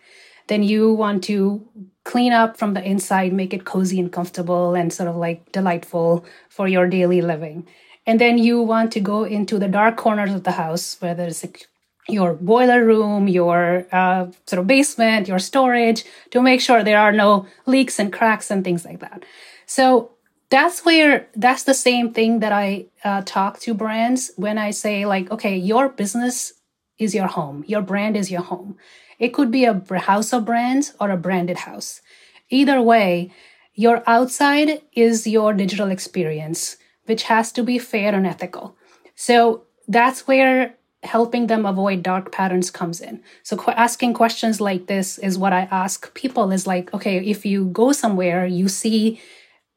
Then 0.48 0.64
you 0.64 0.94
want 0.94 1.24
to 1.26 1.68
clean 2.04 2.34
up 2.34 2.58
from 2.58 2.74
the 2.74 2.84
inside 2.84 3.32
make 3.32 3.54
it 3.54 3.66
cozy 3.66 4.00
and 4.00 4.12
comfortable 4.12 4.74
and 4.74 4.92
sort 4.92 5.10
of 5.10 5.16
like 5.16 5.52
delightful 5.52 6.26
for 6.50 6.68
your 6.68 6.88
daily 6.88 7.22
living. 7.22 7.68
And 8.06 8.20
then 8.20 8.38
you 8.38 8.62
want 8.62 8.92
to 8.94 9.00
go 9.00 9.24
into 9.24 9.60
the 9.60 9.68
dark 9.68 9.96
corners 9.96 10.34
of 10.34 10.44
the 10.44 10.52
house 10.52 10.98
where 11.00 11.14
there's 11.14 11.44
like 11.44 11.68
your 12.10 12.34
boiler 12.34 12.84
room, 12.84 13.28
your 13.28 13.86
uh, 13.92 14.28
sort 14.48 14.60
of 14.60 14.68
basement, 14.68 15.28
your 15.28 15.40
storage, 15.40 16.04
to 16.32 16.42
make 16.42 16.60
sure 16.60 16.84
there 16.84 17.00
are 17.00 17.12
no 17.12 17.46
leaks 17.66 18.00
and 18.00 18.12
cracks 18.12 18.50
and 18.50 18.64
things 18.64 18.84
like 18.84 19.00
that. 19.00 19.24
So 19.72 20.12
that's 20.50 20.84
where 20.84 21.30
that's 21.34 21.64
the 21.64 21.74
same 21.74 22.12
thing 22.12 22.40
that 22.40 22.52
I 22.52 22.88
uh, 23.06 23.22
talk 23.24 23.62
to 23.62 23.74
brands 23.74 24.32
when 24.36 24.58
I 24.58 24.72
say 24.72 25.06
like, 25.06 25.32
okay, 25.32 25.56
your 25.56 25.88
business 25.88 26.52
is 27.00 27.16
your 27.16 27.28
home, 27.28 27.64
your 27.68 27.82
brand 27.82 28.18
is 28.18 28.30
your 28.30 28.42
home. 28.42 28.76
It 29.18 29.30
could 29.30 29.50
be 29.50 29.64
a 29.64 29.82
house 29.98 30.34
of 30.34 30.44
brands 30.44 30.94
or 31.00 31.10
a 31.10 31.16
branded 31.16 31.60
house. 31.60 32.02
Either 32.50 32.82
way, 32.82 33.32
your 33.74 34.04
outside 34.08 34.82
is 34.92 35.26
your 35.26 35.54
digital 35.54 35.90
experience, 35.90 36.76
which 37.06 37.24
has 37.24 37.54
to 37.54 37.64
be 37.64 37.80
fair 37.80 38.14
and 38.14 38.28
ethical. 38.28 38.76
So 39.16 39.64
that's 39.88 40.28
where 40.28 40.76
helping 41.04 41.48
them 41.48 41.66
avoid 41.66 42.04
dark 42.04 42.32
patterns 42.34 42.70
comes 42.70 43.00
in. 43.00 43.24
So 43.44 43.56
qu- 43.56 43.72
asking 43.72 44.16
questions 44.16 44.60
like 44.60 44.88
this 44.88 45.18
is 45.18 45.38
what 45.38 45.54
I 45.54 45.62
ask 45.72 46.14
people 46.14 46.52
is 46.52 46.68
like, 46.68 46.94
okay, 46.94 47.26
if 47.26 47.46
you 47.46 47.66
go 47.68 47.94
somewhere, 47.94 48.46
you 48.46 48.68
see 48.68 49.22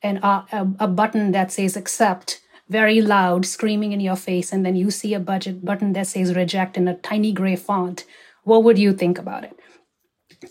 an, 0.05 0.19
uh, 0.19 0.45
a, 0.53 0.85
a 0.85 0.89
button 0.89 1.33
that 1.33 1.51
says 1.51 1.77
accept 1.77 2.41
very 2.69 3.01
loud, 3.01 3.45
screaming 3.45 3.93
in 3.93 4.01
your 4.01 4.17
face, 4.17 4.53
and 4.53 4.65
then 4.65 4.77
you 4.77 4.91
see 4.91 5.15
a 5.15 5.21
budget 5.21 5.65
button 5.65 5.93
that 5.95 6.07
says 6.07 6.35
reject 6.35 6.77
in 6.77 6.89
a 6.89 6.97
tiny 6.97 7.33
gray 7.33 7.57
font, 7.57 8.05
what 8.45 8.63
would 8.65 8.79
you 8.79 8.93
think 8.93 9.19
about 9.19 9.45
it? 9.45 9.59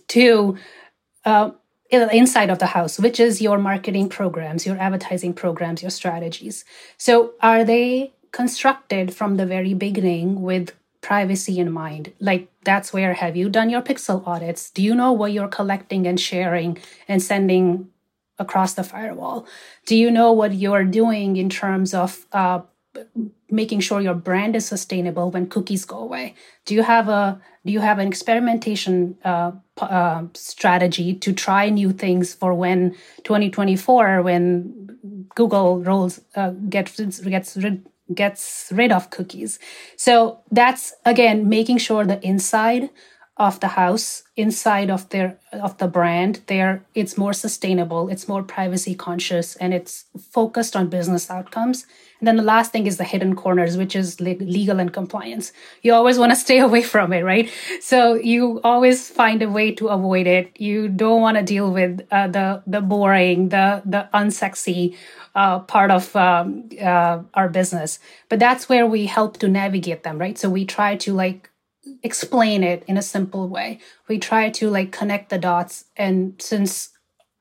Two, 0.08 0.58
uh, 1.26 1.51
inside 1.89 2.49
of 2.49 2.60
the 2.60 2.68
house, 2.68 2.99
which 2.99 3.20
is 3.20 3.41
your 3.41 3.58
marketing 3.58 4.10
programs, 4.10 4.66
your 4.66 4.78
advertising 4.80 5.34
programs, 5.34 5.82
your 5.82 5.91
strategies. 5.91 6.66
So, 6.97 7.34
are 7.41 7.64
they 7.64 8.14
constructed 8.32 9.14
from 9.14 9.38
the 9.38 9.45
very 9.45 9.74
beginning 9.74 10.41
with 10.41 10.74
privacy 11.01 11.60
in 11.60 11.72
mind? 11.72 12.12
Like, 12.20 12.47
that's 12.64 12.93
where 12.93 13.14
have 13.14 13.36
you 13.36 13.49
done 13.49 13.70
your 13.70 13.82
pixel 13.82 14.26
audits? 14.28 14.72
Do 14.72 14.82
you 14.82 14.95
know 14.95 15.12
what 15.12 15.34
you're 15.34 15.47
collecting 15.47 16.08
and 16.08 16.20
sharing 16.20 16.80
and 17.08 17.22
sending 17.22 17.89
across 18.39 18.73
the 18.73 18.84
firewall? 18.84 19.47
Do 19.86 19.95
you 19.95 20.11
know 20.11 20.31
what 20.31 20.53
you're 20.53 20.84
doing 20.84 21.38
in 21.38 21.49
terms 21.49 21.93
of 21.93 22.25
uh, 22.31 22.61
making 23.49 23.79
sure 23.79 24.01
your 24.01 24.13
brand 24.13 24.55
is 24.55 24.65
sustainable 24.65 25.31
when 25.31 25.47
cookies 25.47 25.86
go 25.86 25.97
away? 25.97 26.36
Do 26.65 26.73
you 26.73 26.84
have 26.84 27.09
a 27.09 27.39
do 27.65 27.71
you 27.71 27.79
have 27.79 27.99
an 27.99 28.07
experimentation 28.07 29.17
uh, 29.23 29.51
uh, 29.77 30.23
strategy 30.34 31.13
to 31.15 31.31
try 31.31 31.69
new 31.69 31.91
things 31.91 32.34
for 32.34 32.53
when 32.53 32.91
2024 33.23 34.21
when 34.21 35.27
Google 35.36 35.79
rolls 35.81 36.19
uh, 36.36 36.51
gets 36.69 36.99
gets 37.21 37.57
rid 37.57 37.88
gets 38.13 38.71
rid 38.75 38.91
of 38.91 39.09
cookies? 39.09 39.59
So 39.97 40.39
that's 40.51 40.93
again 41.05 41.49
making 41.49 41.77
sure 41.77 42.05
the 42.05 42.25
inside 42.25 42.89
of 43.38 43.59
the 43.61 43.69
house 43.69 44.23
inside 44.36 44.91
of 44.91 45.09
their 45.09 45.39
of 45.51 45.75
the 45.79 45.88
brand 45.88 46.41
they're 46.45 46.84
it's 46.93 47.17
more 47.17 47.34
sustainable 47.34 48.07
it's 48.09 48.27
more 48.27 48.43
privacy 48.43 48.93
conscious 48.93 49.55
and 49.55 49.73
it's 49.73 50.05
focused 50.31 50.75
on 50.75 50.88
business 50.88 51.29
outcomes. 51.29 51.86
And 52.19 52.27
then 52.27 52.38
the 52.38 52.43
last 52.43 52.71
thing 52.71 52.88
is 52.88 52.97
the 52.97 53.03
hidden 53.03 53.36
corners 53.36 53.75
which 53.75 53.95
is 53.95 54.21
legal 54.21 54.79
and 54.79 54.93
compliance. 54.93 55.51
You 55.81 55.93
always 55.93 56.17
want 56.17 56.31
to 56.31 56.36
stay 56.36 56.59
away 56.67 56.84
from 56.84 57.11
it 57.11 57.23
right? 57.23 57.49
So 57.81 58.13
you 58.13 58.61
always 58.63 59.09
find 59.09 59.41
a 59.41 59.49
way 59.49 59.71
to 59.73 59.88
avoid 59.89 60.27
it. 60.27 60.59
You 60.59 60.88
don't 60.88 61.21
want 61.21 61.38
to 61.38 61.43
deal 61.43 61.71
with 61.71 62.05
uh, 62.11 62.27
the 62.27 62.63
the 62.67 62.81
boring 62.81 63.49
the 63.49 63.81
the 63.86 64.09
unsexy 64.13 64.95
uh, 65.36 65.59
part 65.59 65.89
of 65.89 66.15
um, 66.15 66.69
uh, 66.79 67.23
our 67.34 67.49
business. 67.49 67.99
But 68.29 68.39
that's 68.39 68.69
where 68.69 68.86
we 68.86 69.07
help 69.07 69.38
to 69.39 69.47
navigate 69.47 70.03
them 70.03 70.17
right? 70.19 70.38
So 70.38 70.49
we 70.49 70.65
try 70.65 70.95
to 70.97 71.13
like 71.13 71.49
explain 72.01 72.63
it 72.63 72.84
in 72.88 72.97
a 72.97 73.01
simple 73.01 73.47
way. 73.47 73.79
We 74.07 74.19
try 74.19 74.49
to 74.51 74.69
like 74.69 74.91
connect 74.91 75.29
the 75.29 75.38
dots. 75.38 75.86
And 75.95 76.41
since 76.41 76.89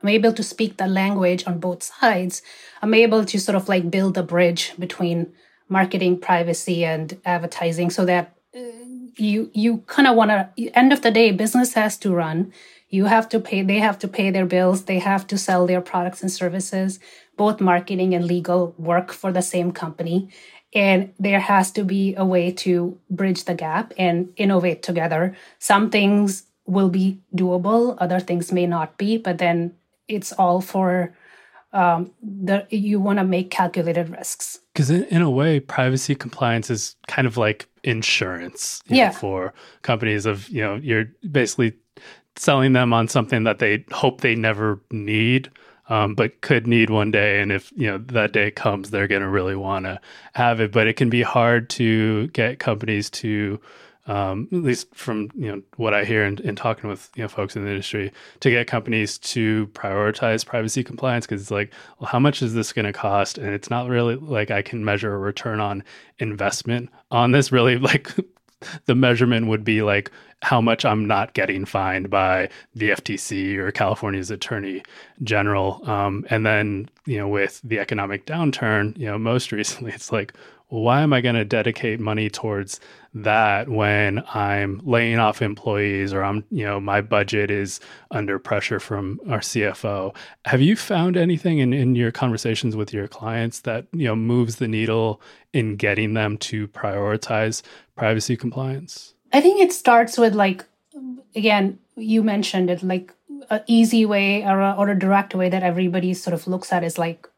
I'm 0.03 0.09
able 0.09 0.33
to 0.33 0.43
speak 0.43 0.77
the 0.77 0.87
language 0.87 1.47
on 1.47 1.59
both 1.59 1.83
sides, 1.83 2.43
I'm 2.81 2.95
able 2.95 3.25
to 3.25 3.39
sort 3.39 3.57
of 3.57 3.69
like 3.69 3.91
build 3.91 4.19
a 4.19 4.23
bridge 4.23 4.73
between 4.79 5.33
marketing, 5.69 6.21
privacy, 6.21 6.85
and 6.85 7.21
advertising 7.25 7.91
so 7.91 8.05
that 8.05 8.37
uh, 8.55 8.61
you 9.17 9.51
you 9.55 9.79
kind 9.87 10.09
of 10.09 10.17
want 10.17 10.31
to 10.31 10.69
end 10.71 10.93
of 10.93 11.03
the 11.03 11.11
day 11.11 11.31
business 11.31 11.75
has 11.75 11.97
to 11.99 12.15
run 12.15 12.53
you 12.89 13.07
have 13.07 13.29
to 13.29 13.41
pay 13.41 13.63
they 13.63 13.79
have 13.79 13.99
to 13.99 14.09
pay 14.09 14.31
their 14.31 14.47
bills 14.47 14.85
they 14.85 14.99
have 14.99 15.27
to 15.27 15.39
sell 15.39 15.67
their 15.67 15.81
products 15.81 16.23
and 16.23 16.31
services 16.31 16.99
both 17.37 17.61
marketing 17.61 18.15
and 18.15 18.27
legal 18.27 18.75
work 18.79 19.13
for 19.13 19.33
the 19.33 19.43
same 19.43 19.73
company 19.73 20.29
and 20.75 21.13
there 21.19 21.41
has 21.41 21.71
to 21.73 21.85
be 21.85 22.15
a 22.17 22.25
way 22.25 22.51
to 22.51 22.99
bridge 23.11 23.45
the 23.45 23.55
gap 23.55 23.93
and 23.99 24.33
innovate 24.37 24.83
together. 24.83 25.37
Some 25.59 25.91
things 25.91 26.45
will 26.67 26.89
be 26.89 27.21
doable, 27.37 27.97
other 27.99 28.21
things 28.21 28.53
may 28.53 28.67
not 28.67 28.97
be, 28.97 29.19
but 29.19 29.39
then 29.39 29.75
it's 30.09 30.33
all 30.33 30.61
for 30.61 31.15
um, 31.73 32.11
the 32.23 32.67
you 32.71 33.01
want 33.01 33.19
to 33.19 33.25
make 33.25 33.51
calculated 33.51 34.11
risks. 34.11 34.59
Because 34.73 34.91
in, 34.91 35.05
in, 35.05 35.23
a 35.23 35.31
way, 35.31 35.59
privacy 35.61 36.15
compliance 36.15 36.71
is 36.71 36.97
kind 37.09 37.27
of 37.27 37.37
like 37.37 37.69
insurance 37.83 38.83
yeah. 38.87 39.09
Know, 39.09 39.13
for 39.15 39.55
companies 39.83 40.27
of, 40.27 40.49
you 40.49 40.63
know, 40.63 40.77
you're 40.77 41.07
basically 41.31 41.75
selling 42.37 42.73
them 42.73 42.93
on 42.93 43.09
something 43.09 43.45
that 43.45 43.59
they 43.59 43.85
hope 43.91 44.21
they 44.21 44.35
never 44.35 44.81
need 44.91 45.51
um, 45.89 46.15
but 46.15 46.41
could 46.41 46.67
need 46.67 46.91
one 46.91 47.11
day. 47.11 47.41
And 47.41 47.51
if 47.51 47.73
you 47.77 47.91
know 47.91 47.99
that 47.99 48.33
day 48.33 48.51
comes, 48.51 48.91
they're 48.91 49.09
going 49.09 49.23
to 49.23 49.29
really 49.29 49.57
want 49.57 49.85
to 49.85 50.01
have 50.35 50.61
it. 50.61 50.73
But 50.73 50.87
it 50.87 50.95
can 50.95 51.11
be 51.11 51.23
hard 51.23 51.69
to 51.71 52.29
get 52.29 52.59
companies 52.59 53.11
to, 53.11 53.61
um, 54.07 54.49
at 54.53 54.59
least 54.59 54.95
from 54.95 55.31
you 55.35 55.51
know 55.51 55.63
what 55.77 55.93
I 55.93 56.05
hear 56.05 56.25
in, 56.25 56.39
in, 56.39 56.57
talking 56.57 56.89
with 56.89 57.11
you 57.17 57.23
know 57.23 57.29
folks 57.29 57.57
in 57.57 57.65
the 57.65 57.71
industry, 57.71 58.13
to 58.41 58.51
get 58.51 58.67
companies 58.67 59.19
to 59.19 59.67
prioritize 59.69 60.47
privacy 60.47 60.85
compliance 60.85 61.27
because 61.27 61.43
it's 61.43 61.51
like, 61.51 61.73
well, 61.99 62.09
how 62.09 62.19
much 62.19 62.43
is 62.43 62.55
this 62.55 62.73
going 62.73 62.87
to 62.87 62.93
cost? 62.93 63.39
And 63.39 63.49
it's 63.49 63.71
not 63.71 63.89
really 63.89 64.17
like 64.17 64.51
I 64.51 64.63
can 64.63 64.85
measure 64.85 65.15
a 65.15 65.19
return 65.19 65.61
on 65.61 65.83
investment 66.19 66.91
on 67.11 67.33
this. 67.33 67.51
Really, 67.51 67.77
like 67.79 68.09
the 68.87 68.95
measurement 68.95 69.47
would 69.47 69.65
be 69.65 69.83
like 69.83 70.11
how 70.43 70.61
much 70.61 70.85
I'm 70.85 71.07
not 71.07 71.35
getting 71.35 71.65
fined 71.65 72.11
by 72.11 72.49
the 72.75 72.91
FTC 72.91 73.57
or 73.57 73.71
California's 73.71 74.31
Attorney 74.31 74.83
General. 75.23 75.81
Um, 75.89 76.27
and 76.31 76.45
then, 76.45 76.89
you 77.07 77.19
know, 77.19 77.29
with 77.29 77.61
the 77.63 77.79
economic 77.79 78.27
downturn, 78.27 78.97
you 78.99 79.07
know, 79.07 79.19
most 79.19 79.53
recently, 79.53 79.93
it's 79.93 80.11
like, 80.11 80.33
why 80.73 81.03
am 81.03 81.13
I 81.13 81.21
going 81.21 81.35
to 81.35 81.45
dedicate 81.45 82.01
money 82.01 82.31
towards 82.31 82.81
that 83.13 83.69
when 83.69 84.25
I'm 84.33 84.81
laying 84.85 85.19
off 85.19 85.43
employees 85.43 86.15
or 86.15 86.25
I'm, 86.25 86.45
you 86.51 86.65
know, 86.65 86.81
my 86.81 87.03
budget 87.03 87.51
is 87.51 87.79
under 88.11 88.39
pressure 88.39 88.81
from 88.81 89.21
our 89.29 89.41
CFO? 89.41 90.17
Have 90.47 90.63
you 90.63 90.75
found 90.75 91.19
anything 91.19 91.59
in, 91.59 91.75
in 91.75 91.95
your 91.95 92.11
conversations 92.11 92.75
with 92.75 92.91
your 92.91 93.07
clients 93.07 93.61
that, 93.61 93.87
you 93.93 94.07
know, 94.07 94.17
moves 94.17 94.57
the 94.57 94.67
needle 94.67 95.21
in 95.53 95.77
getting 95.77 96.15
them 96.15 96.39
to 96.39 96.67
prioritize 96.69 97.61
privacy 97.95 98.35
compliance? 98.35 99.13
I 99.31 99.43
think 99.43 99.61
it 99.61 99.75
starts 99.75 100.17
with 100.17 100.35
like, 100.35 100.65
again, 101.37 101.81
you 101.97 102.23
mentioned 102.23 102.71
it 102.71 102.83
like 102.83 103.13
an 103.51 103.61
easy 103.67 104.07
way 104.07 104.43
or 104.43 104.59
a, 104.63 104.73
or 104.73 104.89
a 104.89 104.99
direct 104.99 105.35
way 105.35 105.51
that 105.51 105.63
everybody 105.63 106.15
sort 106.15 106.33
of 106.33 106.47
looks 106.47 106.73
at 106.73 106.83
is 106.83 106.97
like 106.97 107.29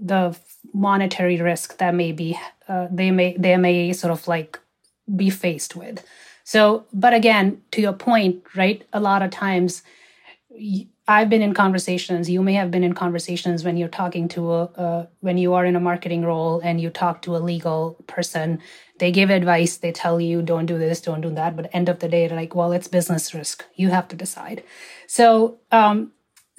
the 0.00 0.36
monetary 0.72 1.40
risk 1.40 1.78
that 1.78 1.94
may 1.94 2.12
be 2.12 2.38
uh, 2.68 2.88
they 2.90 3.10
may 3.10 3.36
they 3.36 3.56
may 3.56 3.92
sort 3.92 4.12
of 4.12 4.26
like 4.28 4.58
be 5.14 5.30
faced 5.30 5.76
with. 5.76 6.04
So, 6.44 6.86
but 6.92 7.14
again, 7.14 7.62
to 7.72 7.80
your 7.80 7.92
point, 7.92 8.42
right? 8.56 8.84
A 8.92 9.00
lot 9.00 9.22
of 9.22 9.30
times, 9.30 9.82
I've 11.08 11.28
been 11.28 11.42
in 11.42 11.54
conversations. 11.54 12.30
You 12.30 12.42
may 12.42 12.54
have 12.54 12.70
been 12.70 12.84
in 12.84 12.94
conversations 12.94 13.64
when 13.64 13.76
you're 13.76 13.88
talking 13.88 14.28
to 14.28 14.52
a, 14.52 14.64
uh, 14.64 15.06
when 15.20 15.38
you 15.38 15.54
are 15.54 15.64
in 15.64 15.76
a 15.76 15.80
marketing 15.80 16.24
role 16.24 16.60
and 16.62 16.80
you 16.80 16.90
talk 16.90 17.22
to 17.22 17.36
a 17.36 17.38
legal 17.38 17.96
person. 18.06 18.60
They 18.98 19.10
give 19.10 19.30
advice. 19.30 19.76
They 19.78 19.92
tell 19.92 20.20
you 20.20 20.42
don't 20.42 20.66
do 20.66 20.78
this, 20.78 21.00
don't 21.00 21.20
do 21.20 21.30
that. 21.30 21.56
But 21.56 21.70
end 21.72 21.88
of 21.88 21.98
the 21.98 22.08
day, 22.08 22.28
like, 22.28 22.54
well, 22.54 22.72
it's 22.72 22.88
business 22.88 23.34
risk. 23.34 23.64
You 23.74 23.90
have 23.90 24.08
to 24.08 24.16
decide. 24.16 24.62
So, 25.06 25.58
um, 25.70 26.12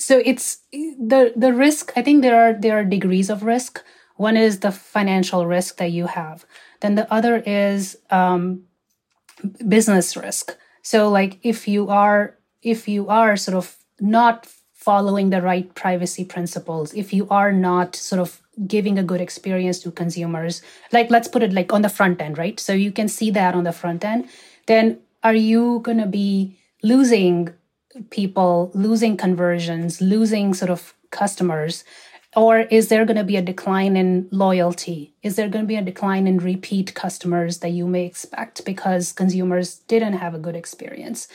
so 0.03 0.21
it's 0.23 0.59
the 0.71 1.33
the 1.35 1.53
risk. 1.53 1.93
I 1.95 2.01
think 2.01 2.21
there 2.21 2.35
are 2.35 2.53
there 2.53 2.77
are 2.77 2.83
degrees 2.83 3.29
of 3.29 3.43
risk. 3.43 3.83
One 4.15 4.37
is 4.37 4.59
the 4.59 4.71
financial 4.71 5.47
risk 5.47 5.77
that 5.77 5.91
you 5.91 6.07
have. 6.07 6.45
Then 6.81 6.95
the 6.95 7.11
other 7.11 7.37
is 7.37 7.97
um, 8.11 8.63
business 9.67 10.15
risk. 10.15 10.55
So, 10.81 11.09
like 11.09 11.39
if 11.43 11.67
you 11.67 11.89
are 11.89 12.37
if 12.61 12.87
you 12.87 13.07
are 13.07 13.35
sort 13.37 13.57
of 13.57 13.77
not 13.99 14.47
following 14.73 15.29
the 15.29 15.41
right 15.41 15.73
privacy 15.75 16.25
principles, 16.25 16.93
if 16.93 17.13
you 17.13 17.27
are 17.29 17.51
not 17.51 17.95
sort 17.95 18.19
of 18.19 18.41
giving 18.67 18.99
a 18.99 19.03
good 19.03 19.21
experience 19.21 19.79
to 19.79 19.91
consumers, 19.91 20.61
like 20.91 21.09
let's 21.09 21.27
put 21.27 21.41
it 21.41 21.53
like 21.53 21.71
on 21.73 21.81
the 21.81 21.89
front 21.89 22.21
end, 22.21 22.37
right? 22.37 22.59
So 22.59 22.73
you 22.73 22.91
can 22.91 23.07
see 23.07 23.31
that 23.31 23.55
on 23.55 23.63
the 23.63 23.71
front 23.71 24.03
end, 24.03 24.27
then 24.67 24.99
are 25.23 25.33
you 25.33 25.79
going 25.83 25.97
to 25.97 26.05
be 26.05 26.59
losing 26.83 27.49
people, 28.09 28.71
losing 28.73 29.17
conversions, 29.17 30.01
losing 30.01 30.53
sort 30.53 30.71
of 30.71 30.93
customers? 31.11 31.83
Or 32.35 32.59
is 32.59 32.87
there 32.87 33.05
going 33.05 33.17
to 33.17 33.23
be 33.23 33.37
a 33.37 33.41
decline 33.41 33.95
in 33.95 34.27
loyalty? 34.31 35.13
Is 35.21 35.35
there 35.35 35.47
going 35.47 35.65
to 35.65 35.67
be 35.67 35.75
a 35.75 35.83
decline 35.83 36.25
in 36.25 36.39
repeat 36.39 36.95
customers 36.95 37.59
that 37.59 37.69
you 37.69 37.85
may 37.85 38.05
expect 38.05 38.65
because 38.65 39.11
consumers 39.11 39.75
didn't 39.87 40.13
have 40.13 40.33
a 40.33 40.39
good 40.39 40.55
experience? 40.55 41.27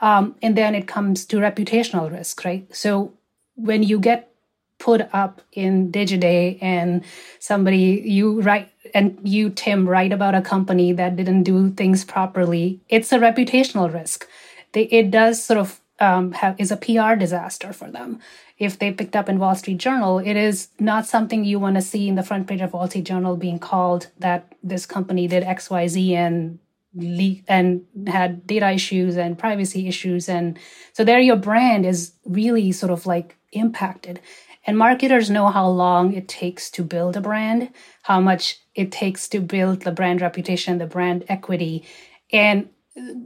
Um, 0.00 0.36
and 0.42 0.56
then 0.56 0.74
it 0.74 0.86
comes 0.86 1.24
to 1.26 1.38
reputational 1.38 2.10
risk, 2.10 2.44
right? 2.44 2.66
So 2.74 3.12
when 3.56 3.82
you 3.82 3.98
get 3.98 4.32
put 4.78 5.08
up 5.12 5.40
in 5.52 5.90
Digiday 5.90 6.58
and 6.60 7.02
somebody 7.38 8.02
you 8.04 8.42
write 8.42 8.70
and 8.94 9.18
you 9.22 9.50
Tim 9.50 9.88
write 9.88 10.12
about 10.12 10.34
a 10.34 10.42
company 10.42 10.92
that 10.92 11.16
didn't 11.16 11.44
do 11.44 11.70
things 11.70 12.04
properly, 12.04 12.80
it's 12.88 13.10
a 13.10 13.18
reputational 13.18 13.92
risk. 13.92 14.28
It 14.74 15.10
does 15.10 15.42
sort 15.42 15.58
of 15.58 15.80
um, 15.98 16.32
have 16.32 16.54
is 16.58 16.70
a 16.70 16.76
PR 16.76 17.14
disaster 17.14 17.72
for 17.72 17.90
them. 17.90 18.20
If 18.58 18.78
they 18.78 18.92
picked 18.92 19.16
up 19.16 19.28
in 19.28 19.38
Wall 19.38 19.54
Street 19.54 19.78
Journal, 19.78 20.18
it 20.18 20.36
is 20.36 20.68
not 20.78 21.06
something 21.06 21.44
you 21.44 21.58
want 21.58 21.76
to 21.76 21.82
see 21.82 22.08
in 22.08 22.14
the 22.14 22.22
front 22.22 22.46
page 22.46 22.60
of 22.60 22.72
Wall 22.72 22.88
Street 22.88 23.04
Journal 23.04 23.36
being 23.36 23.58
called 23.58 24.08
that 24.18 24.54
this 24.62 24.86
company 24.86 25.26
did 25.28 25.42
X 25.42 25.70
Y 25.70 25.86
Z 25.86 26.14
and 26.14 26.58
leak 26.94 27.44
and 27.46 27.84
had 28.06 28.46
data 28.46 28.70
issues 28.70 29.16
and 29.16 29.38
privacy 29.38 29.86
issues 29.86 30.28
and 30.28 30.58
so 30.94 31.04
there 31.04 31.20
your 31.20 31.36
brand 31.36 31.84
is 31.84 32.12
really 32.24 32.72
sort 32.72 32.90
of 32.90 33.04
like 33.04 33.36
impacted 33.52 34.18
and 34.66 34.78
marketers 34.78 35.28
know 35.28 35.48
how 35.48 35.68
long 35.68 36.14
it 36.14 36.26
takes 36.26 36.70
to 36.70 36.82
build 36.82 37.14
a 37.14 37.20
brand 37.20 37.68
how 38.04 38.18
much 38.18 38.60
it 38.74 38.90
takes 38.90 39.28
to 39.28 39.40
build 39.40 39.82
the 39.82 39.92
brand 39.92 40.22
reputation 40.22 40.78
the 40.78 40.86
brand 40.86 41.22
equity 41.28 41.84
and 42.32 42.68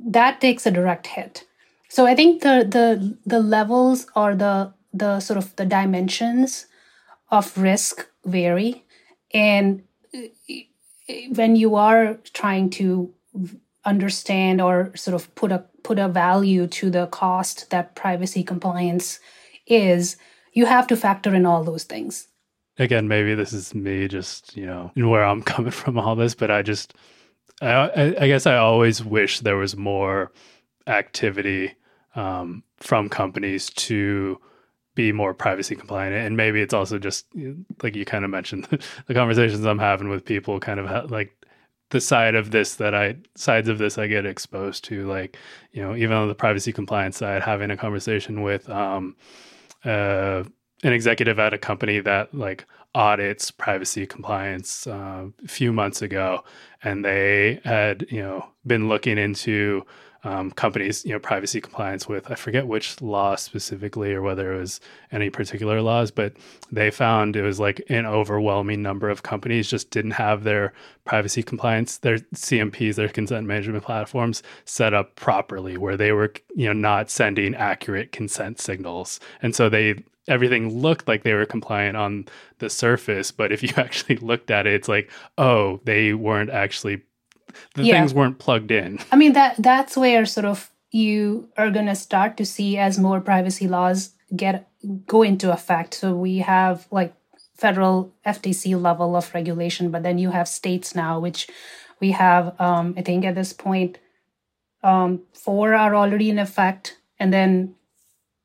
that 0.05 0.41
takes 0.41 0.67
a 0.67 0.71
direct 0.73 1.07
hit 1.07 1.45
so 1.91 2.07
i 2.07 2.15
think 2.15 2.43
the 2.43 2.57
the 2.77 3.19
the 3.27 3.41
levels 3.41 4.07
or 4.17 4.35
the 4.35 4.73
the 4.93 5.21
sort 5.21 5.37
of 5.37 5.55
the 5.57 5.67
dimensions 5.67 6.67
of 7.31 7.57
risk 7.57 8.09
vary. 8.25 8.85
And 9.33 9.83
uh, 10.15 10.19
uh, 10.51 11.15
when 11.35 11.57
you 11.57 11.77
are 11.77 12.19
trying 12.33 12.71
to 12.71 13.13
understand 13.85 14.61
or 14.61 14.95
sort 14.97 15.15
of 15.15 15.35
put 15.35 15.53
a 15.53 15.65
put 15.83 15.99
a 15.99 16.09
value 16.09 16.67
to 16.67 16.91
the 16.91 17.07
cost 17.07 17.71
that 17.71 17.95
privacy 17.95 18.43
compliance 18.43 19.19
is 19.67 20.17
you 20.53 20.67
have 20.67 20.87
to 20.89 20.97
factor 20.97 21.35
in 21.35 21.47
all 21.47 21.65
those 21.65 21.85
things. 21.85 22.29
Again 22.79 23.09
maybe 23.09 23.35
this 23.35 23.53
is 23.53 23.75
me 23.75 24.07
just 24.09 24.57
you 24.57 24.67
know 24.67 24.91
where 24.97 25.25
i'm 25.25 25.43
coming 25.43 25.71
from 25.71 25.99
all 25.99 26.15
this 26.15 26.35
but 26.35 26.51
i 26.51 26.63
just 26.63 26.95
i 27.63 28.15
i 28.21 28.27
guess 28.27 28.47
i 28.47 28.57
always 28.57 29.03
wish 29.03 29.41
there 29.41 29.57
was 29.57 29.77
more 29.77 30.33
activity 30.87 31.75
um, 32.15 32.63
from 32.77 33.09
companies 33.09 33.71
to 33.71 34.41
be 34.95 35.13
more 35.13 35.33
privacy 35.33 35.77
compliant. 35.77 36.15
And 36.15 36.37
maybe 36.37 36.61
it's 36.61 36.75
also 36.75 36.99
just 36.99 37.27
like 37.83 37.95
you 37.95 38.05
kind 38.05 38.25
of 38.25 38.31
mentioned 38.31 38.67
the 39.07 39.15
conversations 39.15 39.65
i'm 39.65 39.79
having 39.79 40.09
with 40.09 40.25
people 40.25 40.59
kind 40.59 40.81
of 40.81 40.87
ha- 40.87 41.07
like 41.09 41.41
the 41.91 42.01
side 42.01 42.35
of 42.35 42.51
this 42.51 42.77
that 42.77 42.95
I 42.95 43.17
sides 43.35 43.69
of 43.69 43.79
this 43.79 43.99
I 43.99 44.07
get 44.07 44.25
exposed 44.25 44.85
to, 44.85 45.07
like 45.07 45.37
you 45.73 45.83
know, 45.83 45.95
even 45.95 46.17
on 46.17 46.29
the 46.29 46.35
privacy 46.35 46.73
compliance 46.73 47.19
side, 47.19 47.43
having 47.43 47.71
a 47.71 47.77
conversation 47.77 48.43
with 48.43 48.69
um, 48.71 49.17
uh, 49.85 50.45
an 50.83 50.93
executive 50.93 51.39
at 51.39 51.53
a 51.53 51.59
company 51.59 52.01
that 52.01 52.33
like 52.35 52.65
audits 52.95 53.51
privacy 53.51 54.07
compliance 54.07 54.87
uh, 54.87 55.27
a 55.45 55.49
few 55.49 55.73
months 55.73 56.01
ago, 56.01 56.45
and 56.83 57.05
they 57.05 57.61
had 57.65 58.07
you 58.09 58.23
know 58.23 58.49
been 58.67 58.89
looking 58.89 59.19
into 59.19 59.85
um, 60.25 60.51
companies, 60.51 61.05
you 61.05 61.13
know, 61.13 61.19
privacy 61.19 61.61
compliance 61.61 62.07
with 62.09 62.31
I 62.31 62.35
forget 62.35 62.67
which 62.67 63.01
law 63.01 63.37
specifically 63.37 64.13
or 64.13 64.23
whether 64.23 64.53
it 64.53 64.59
was 64.59 64.81
any 65.13 65.31
particular 65.31 65.81
laws, 65.81 66.11
but 66.11 66.35
they 66.71 66.91
found 66.91 67.37
it 67.37 67.43
was 67.43 67.59
like 67.59 67.83
an 67.89 68.07
overwhelming 68.07 68.83
number 68.83 69.09
of 69.09 69.23
companies 69.23 69.71
just 69.71 69.91
didn't 69.91 70.13
have 70.13 70.45
their 70.45 70.73
privacy 71.05 71.43
compliance, 71.43 71.99
their 71.99 72.19
CMPs, 72.35 72.97
their 72.97 73.09
consent 73.09 73.47
management 73.47 73.85
platforms 73.85 74.43
set 74.65 74.93
up 74.93 75.17
properly, 75.17 75.77
where 75.77 75.97
they 75.97 76.13
were, 76.13 76.33
you 76.55 76.67
know, 76.67 76.73
not 76.73 77.11
sending 77.11 77.55
accurate 77.55 78.13
consent 78.13 78.61
signals, 78.61 79.21
and 79.43 79.55
so 79.55 79.69
they 79.69 80.03
everything 80.29 80.81
looked 80.81 81.09
like 81.09 81.23
they 81.23 81.35
were 81.35 81.47
compliant 81.47 81.97
on 81.97 82.27
the 82.59 82.71
surface, 82.71 83.33
but 83.33 83.53
if 83.53 83.63
you 83.63 83.71
actually 83.77 84.17
looked 84.17 84.51
at 84.51 84.67
it, 84.67 84.75
it's 84.75 84.89
like, 84.89 85.11
oh, 85.39 85.81
they 85.85 86.15
weren't 86.15 86.51
actually 86.51 87.03
the 87.75 87.85
yeah. 87.85 87.99
things 87.99 88.15
weren't 88.15 88.39
plugged 88.39 88.71
in. 88.71 88.99
I 89.13 89.17
mean 89.17 89.33
that 89.35 89.57
that's 89.59 89.97
where 89.97 90.27
sort 90.27 90.47
of 90.47 90.71
you 90.91 91.49
are 91.57 91.71
going 91.71 91.87
to 91.87 91.95
start 91.95 92.37
to 92.37 92.45
see 92.45 92.77
as 92.77 92.99
more 92.99 93.21
privacy 93.21 93.69
laws 93.69 94.11
get 94.35 94.69
go 95.07 95.23
into 95.23 95.53
effect. 95.53 95.95
So 95.95 96.15
we 96.15 96.39
have 96.39 96.87
like 96.91 97.15
federal 97.57 98.13
FTC 98.27 98.81
level 98.81 99.15
of 99.15 99.33
regulation, 99.35 99.91
but 99.91 100.03
then 100.03 100.19
you 100.19 100.31
have 100.31 100.49
states 100.49 100.95
now, 100.95 101.21
which 101.21 101.49
we 102.01 102.13
have. 102.13 102.59
Um, 102.61 102.95
I 102.97 103.03
think 103.03 103.25
at 103.25 103.35
this 103.35 103.53
point, 103.53 103.99
um, 104.83 105.23
four 105.35 105.75
are 105.75 105.95
already 105.95 106.31
in 106.31 106.39
effect, 106.39 106.99
and 107.19 107.33
then 107.33 107.75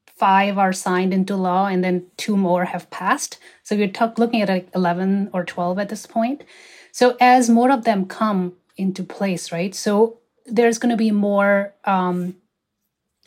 five 0.06 0.58
are 0.58 0.74
signed 0.74 1.14
into 1.14 1.36
law, 1.36 1.68
and 1.68 1.84
then 1.84 2.08
two 2.18 2.36
more 2.36 2.66
have 2.66 2.90
passed. 2.90 3.38
So 3.64 3.76
we're 3.76 3.88
t- 3.88 4.06
looking 4.18 4.42
at 4.42 4.50
like 4.50 4.70
eleven 4.76 5.30
or 5.34 5.46
twelve 5.46 5.80
at 5.80 5.90
this 5.90 6.06
point. 6.06 6.44
So 6.92 7.16
as 7.20 7.50
more 7.50 7.72
of 7.72 7.86
them 7.86 8.06
come, 8.06 8.54
into 8.78 9.04
place, 9.04 9.52
right? 9.52 9.74
So 9.74 10.20
there's 10.46 10.78
going 10.78 10.92
to 10.92 10.98
be 10.98 11.12
more 11.12 11.74
um, 11.86 12.36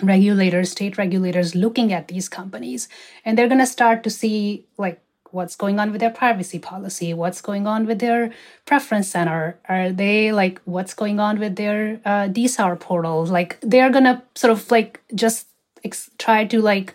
regulators, 0.02 0.70
state 0.70 0.98
regulators 0.98 1.54
looking 1.54 1.92
at 1.92 2.08
these 2.08 2.28
companies, 2.28 2.88
and 3.24 3.36
they're 3.36 3.48
going 3.48 3.60
to 3.60 3.66
start 3.66 4.02
to 4.04 4.10
see 4.10 4.66
like 4.76 5.00
what's 5.30 5.56
going 5.56 5.78
on 5.78 5.92
with 5.92 6.00
their 6.00 6.10
privacy 6.10 6.58
policy, 6.58 7.12
what's 7.12 7.40
going 7.40 7.66
on 7.66 7.86
with 7.86 7.98
their 7.98 8.32
preference 8.64 9.08
center, 9.08 9.58
are 9.68 9.90
they 9.90 10.32
like 10.32 10.60
what's 10.64 10.94
going 10.94 11.20
on 11.20 11.38
with 11.38 11.56
their 11.56 12.00
uh, 12.04 12.28
DSAR 12.28 12.78
portal? 12.78 13.26
Like 13.26 13.58
they're 13.60 13.90
going 13.90 14.04
to 14.04 14.22
sort 14.34 14.52
of 14.52 14.70
like 14.70 15.00
just 15.14 15.46
ex- 15.84 16.10
try 16.18 16.44
to 16.46 16.60
like 16.60 16.94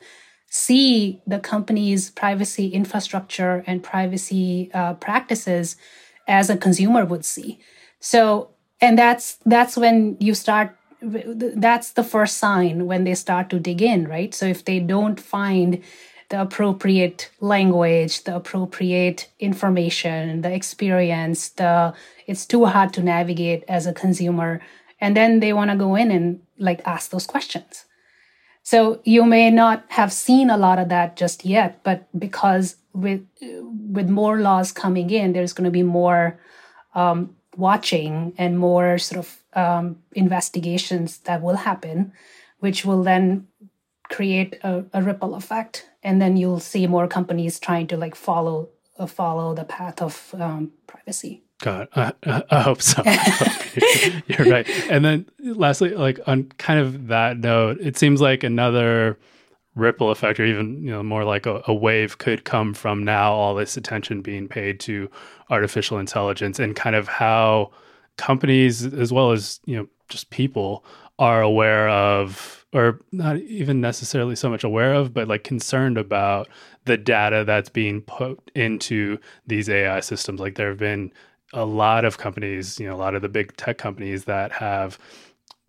see 0.50 1.22
the 1.26 1.40
company's 1.40 2.12
privacy 2.12 2.68
infrastructure 2.70 3.64
and 3.66 3.84
privacy 3.84 4.70
uh, 4.74 4.94
practices 4.96 5.76
as 6.28 6.50
a 6.50 6.58
consumer 6.58 7.06
would 7.06 7.26
see. 7.26 7.60
So, 8.04 8.50
and 8.82 9.00
that's 9.00 9.38
that's 9.46 9.78
when 9.78 10.18
you 10.20 10.36
start 10.36 10.76
that's 11.02 11.94
the 11.94 12.04
first 12.04 12.38
sign 12.38 12.86
when 12.86 13.06
they 13.06 13.16
start 13.16 13.50
to 13.50 13.60
dig 13.60 13.82
in, 13.82 14.10
right? 14.10 14.34
So 14.34 14.46
if 14.46 14.66
they 14.66 14.80
don't 14.82 15.20
find 15.20 15.82
the 16.30 16.42
appropriate 16.42 17.32
language, 17.40 18.26
the 18.26 18.36
appropriate 18.36 19.30
information, 19.40 20.42
the 20.42 20.52
experience, 20.52 21.50
the 21.50 21.94
it's 22.28 22.46
too 22.46 22.66
hard 22.66 22.94
to 22.94 23.02
navigate 23.02 23.64
as 23.70 23.88
a 23.88 23.94
consumer 23.94 24.60
and 25.00 25.16
then 25.16 25.40
they 25.40 25.54
want 25.54 25.72
to 25.72 25.78
go 25.78 25.96
in 25.96 26.12
and 26.12 26.42
like 26.60 26.82
ask 26.86 27.10
those 27.10 27.26
questions. 27.26 27.86
So 28.64 29.00
you 29.06 29.24
may 29.26 29.50
not 29.50 29.86
have 29.90 30.12
seen 30.12 30.50
a 30.50 30.58
lot 30.58 30.78
of 30.78 30.90
that 30.90 31.16
just 31.16 31.46
yet, 31.46 31.82
but 31.84 32.08
because 32.20 32.76
with 32.92 33.26
with 33.40 34.10
more 34.10 34.42
laws 34.42 34.74
coming 34.74 35.10
in, 35.10 35.32
there's 35.32 35.54
going 35.54 35.72
to 35.72 35.72
be 35.72 35.84
more 35.84 36.38
um, 36.96 37.36
watching 37.56 38.34
and 38.38 38.60
more 38.60 38.98
sort 38.98 39.20
of 39.20 39.44
um, 39.54 39.98
investigations 40.14 41.20
that 41.20 41.42
will 41.42 41.58
happen, 41.58 42.12
which 42.60 42.86
will 42.86 43.04
then 43.04 43.48
create 44.10 44.58
a, 44.64 44.86
a, 44.94 45.02
ripple 45.02 45.36
effect, 45.36 45.88
and 46.04 46.22
then 46.22 46.38
you'll 46.38 46.60
see 46.60 46.88
more 46.88 47.08
companies 47.08 47.60
trying 47.60 47.88
to 47.88 47.98
like 47.98 48.16
follow 48.16 48.70
uh, 49.00 49.06
follow 49.06 49.54
the 49.54 49.64
path 49.64 50.02
of 50.02 50.36
um, 50.40 50.72
privacy. 50.88 51.44
God, 51.62 51.88
I, 51.96 52.14
I 52.50 52.62
hope 52.62 52.82
so. 52.82 53.02
You're 54.28 54.52
right. 54.52 54.70
And 54.90 55.06
then, 55.06 55.26
lastly, 55.40 55.92
like 55.92 56.20
on 56.28 56.46
kind 56.58 56.80
of 56.80 57.08
that 57.08 57.38
note, 57.38 57.80
it 57.80 57.98
seems 57.98 58.20
like 58.20 58.44
another 58.44 59.18
ripple 59.76 60.12
effect 60.12 60.40
or 60.40 60.46
even 60.46 60.84
you 60.84 60.92
know 60.92 61.02
more 61.02 61.24
like 61.24 61.46
a, 61.46 61.62
a, 61.68 61.74
wave 61.74 62.20
could 62.20 62.44
come 62.44 62.74
from 62.74 63.04
now 63.04 63.34
all 63.34 63.56
this 63.56 63.76
attention 63.76 64.22
being 64.22 64.48
paid 64.48 64.80
to 64.80 65.10
artificial 65.50 65.98
intelligence 65.98 66.60
and 66.60 66.76
kind 66.76 66.96
of 66.96 67.08
how 67.08 67.72
companies 68.18 68.86
as 68.94 69.12
well 69.12 69.32
as 69.32 69.60
you 69.66 69.76
know 69.76 69.88
just 70.10 70.30
people 70.30 70.86
are 71.18 71.42
aware 71.42 71.90
of 71.90 72.66
or 72.74 73.00
not 73.12 73.38
even 73.38 73.82
necessarily 73.82 74.36
so 74.36 74.50
much 74.50 74.64
aware 74.64 74.94
of 74.94 75.14
but 75.14 75.28
like 75.28 75.44
concerned 75.44 75.98
about 75.98 76.48
the 76.86 76.98
data 76.98 77.44
that's 77.46 77.70
being 77.70 78.02
put 78.02 78.52
into 78.56 79.18
these 79.48 79.70
AI 79.70 80.00
systems. 80.02 80.40
Like 80.40 80.56
there 80.56 80.70
have 80.70 80.80
been 80.80 81.12
a 81.54 81.66
lot 81.66 82.04
of 82.04 82.18
companies 82.18 82.80
you 82.80 82.88
know 82.88 82.96
a 82.96 82.98
lot 82.98 83.16
of 83.16 83.22
the 83.22 83.30
big 83.30 83.56
tech 83.58 83.78
companies 83.78 84.26
that 84.26 84.52
have 84.52 84.98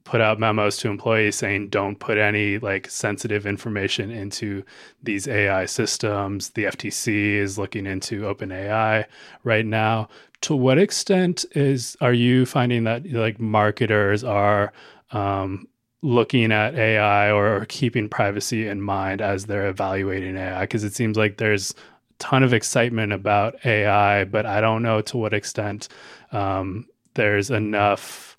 put 0.04 0.20
out 0.20 0.38
memos 0.38 0.76
to 0.78 0.88
employees 0.88 1.34
saying 1.34 1.68
don't 1.68 1.98
put 1.98 2.18
any 2.18 2.58
like 2.58 2.88
sensitive 2.90 3.46
information 3.46 4.10
into 4.10 4.62
these 5.02 5.26
AI 5.26 5.64
systems. 5.66 6.50
The 6.50 6.64
FTC 6.64 7.36
is 7.36 7.58
looking 7.58 7.86
into 7.86 8.22
OpenAI 8.22 9.06
right 9.44 9.66
now. 9.66 10.08
To 10.42 10.54
what 10.54 10.78
extent 10.78 11.46
is 11.52 11.96
are 12.02 12.12
you 12.12 12.44
finding 12.44 12.84
that 12.84 13.10
like 13.10 13.40
marketers 13.40 14.22
are 14.22 14.72
um, 15.12 15.66
looking 16.02 16.52
at 16.52 16.74
AI 16.74 17.32
or 17.32 17.64
keeping 17.66 18.08
privacy 18.08 18.68
in 18.68 18.82
mind 18.82 19.22
as 19.22 19.46
they're 19.46 19.68
evaluating 19.68 20.36
AI? 20.36 20.60
Because 20.62 20.84
it 20.84 20.94
seems 20.94 21.16
like 21.16 21.38
there's 21.38 21.70
a 21.70 21.74
ton 22.18 22.42
of 22.42 22.52
excitement 22.52 23.14
about 23.14 23.56
AI, 23.64 24.24
but 24.24 24.44
I 24.44 24.60
don't 24.60 24.82
know 24.82 25.00
to 25.00 25.16
what 25.16 25.32
extent 25.32 25.88
um, 26.30 26.86
there's 27.14 27.50
enough 27.50 28.33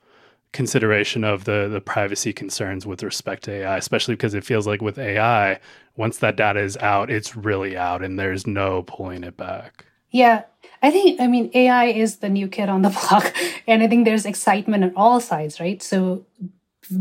consideration 0.56 1.26
of 1.26 1.44
the 1.44 1.68
the 1.68 1.82
privacy 1.82 2.32
concerns 2.34 2.86
with 2.86 3.04
respect 3.04 3.44
to 3.44 3.52
AI, 3.52 3.78
especially 3.78 4.16
because 4.16 4.34
it 4.34 4.46
feels 4.46 4.66
like 4.66 4.82
with 4.82 4.98
AI, 4.98 5.60
once 5.98 6.18
that 6.20 6.38
data 6.38 6.62
is 6.62 6.78
out, 6.78 7.12
it's 7.12 7.36
really 7.36 7.76
out 7.78 8.02
and 8.02 8.18
there's 8.18 8.48
no 8.48 8.84
pulling 8.84 9.24
it 9.24 9.36
back. 9.36 9.86
Yeah. 10.10 10.44
I 10.82 10.92
think 10.92 11.20
I 11.20 11.28
mean 11.28 11.52
AI 11.54 11.86
is 11.86 12.18
the 12.18 12.30
new 12.30 12.48
kid 12.48 12.70
on 12.70 12.82
the 12.84 12.90
block 13.02 13.36
and 13.68 13.84
I 13.84 13.88
think 13.88 14.06
there's 14.06 14.26
excitement 14.26 14.84
on 14.86 14.94
all 14.96 15.20
sides, 15.20 15.60
right? 15.60 15.84
So 15.84 16.26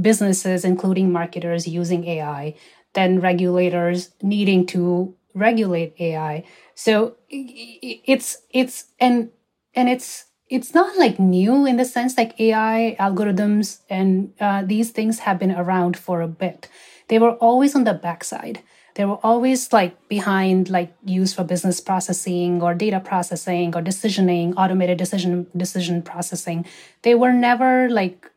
businesses 0.01 0.65
including 0.65 1.13
marketers 1.13 1.69
using 1.69 2.05
AI, 2.05 2.57
then 2.95 3.21
regulators 3.21 4.11
needing 4.21 4.67
to 4.67 5.15
regulate 5.33 5.95
AI. 6.01 6.45
So 6.75 7.17
it's 7.31 8.39
it's 8.51 8.87
and 8.99 9.31
and 9.75 9.89
it's 9.89 10.25
it's 10.55 10.73
not 10.73 10.97
like 10.97 11.19
new 11.19 11.67
in 11.67 11.79
the 11.79 11.85
sense 11.85 12.17
like 12.17 12.39
AI 12.39 12.95
algorithms 13.01 13.81
and 13.91 14.33
uh, 14.39 14.63
these 14.65 14.91
things 14.93 15.19
have 15.19 15.37
been 15.37 15.51
around 15.51 15.97
for 15.97 16.21
a 16.21 16.29
bit. 16.29 16.69
They 17.09 17.19
were 17.19 17.35
always 17.47 17.75
on 17.75 17.83
the 17.83 17.93
backside. 17.93 18.61
They 18.95 19.05
were 19.05 19.19
always 19.25 19.73
like 19.73 20.09
behind, 20.09 20.71
like 20.71 20.95
used 21.05 21.35
for 21.35 21.43
business 21.43 21.81
processing 21.81 22.63
or 22.63 22.73
data 22.73 23.01
processing 23.01 23.75
or 23.75 23.83
decisioning, 23.83 24.55
automated 24.57 24.97
decision 24.97 25.49
decision 25.57 26.03
processing. 26.03 26.65
They 27.03 27.17
were 27.17 27.33
never 27.33 27.91
like 27.91 28.31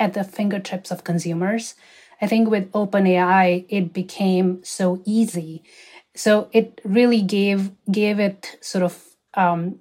at 0.00 0.14
the 0.14 0.24
fingertips 0.24 0.90
of 0.90 1.04
consumers. 1.04 1.76
I 2.20 2.26
think 2.26 2.50
with 2.50 2.72
OpenAI, 2.72 3.66
it 3.68 3.92
became 3.92 4.64
so 4.64 5.00
easy. 5.04 5.62
So 6.16 6.48
it 6.52 6.80
really 6.82 7.22
gave 7.22 7.70
gave 7.88 8.18
it 8.18 8.58
sort 8.60 8.82
of 8.82 9.00
um, 9.34 9.78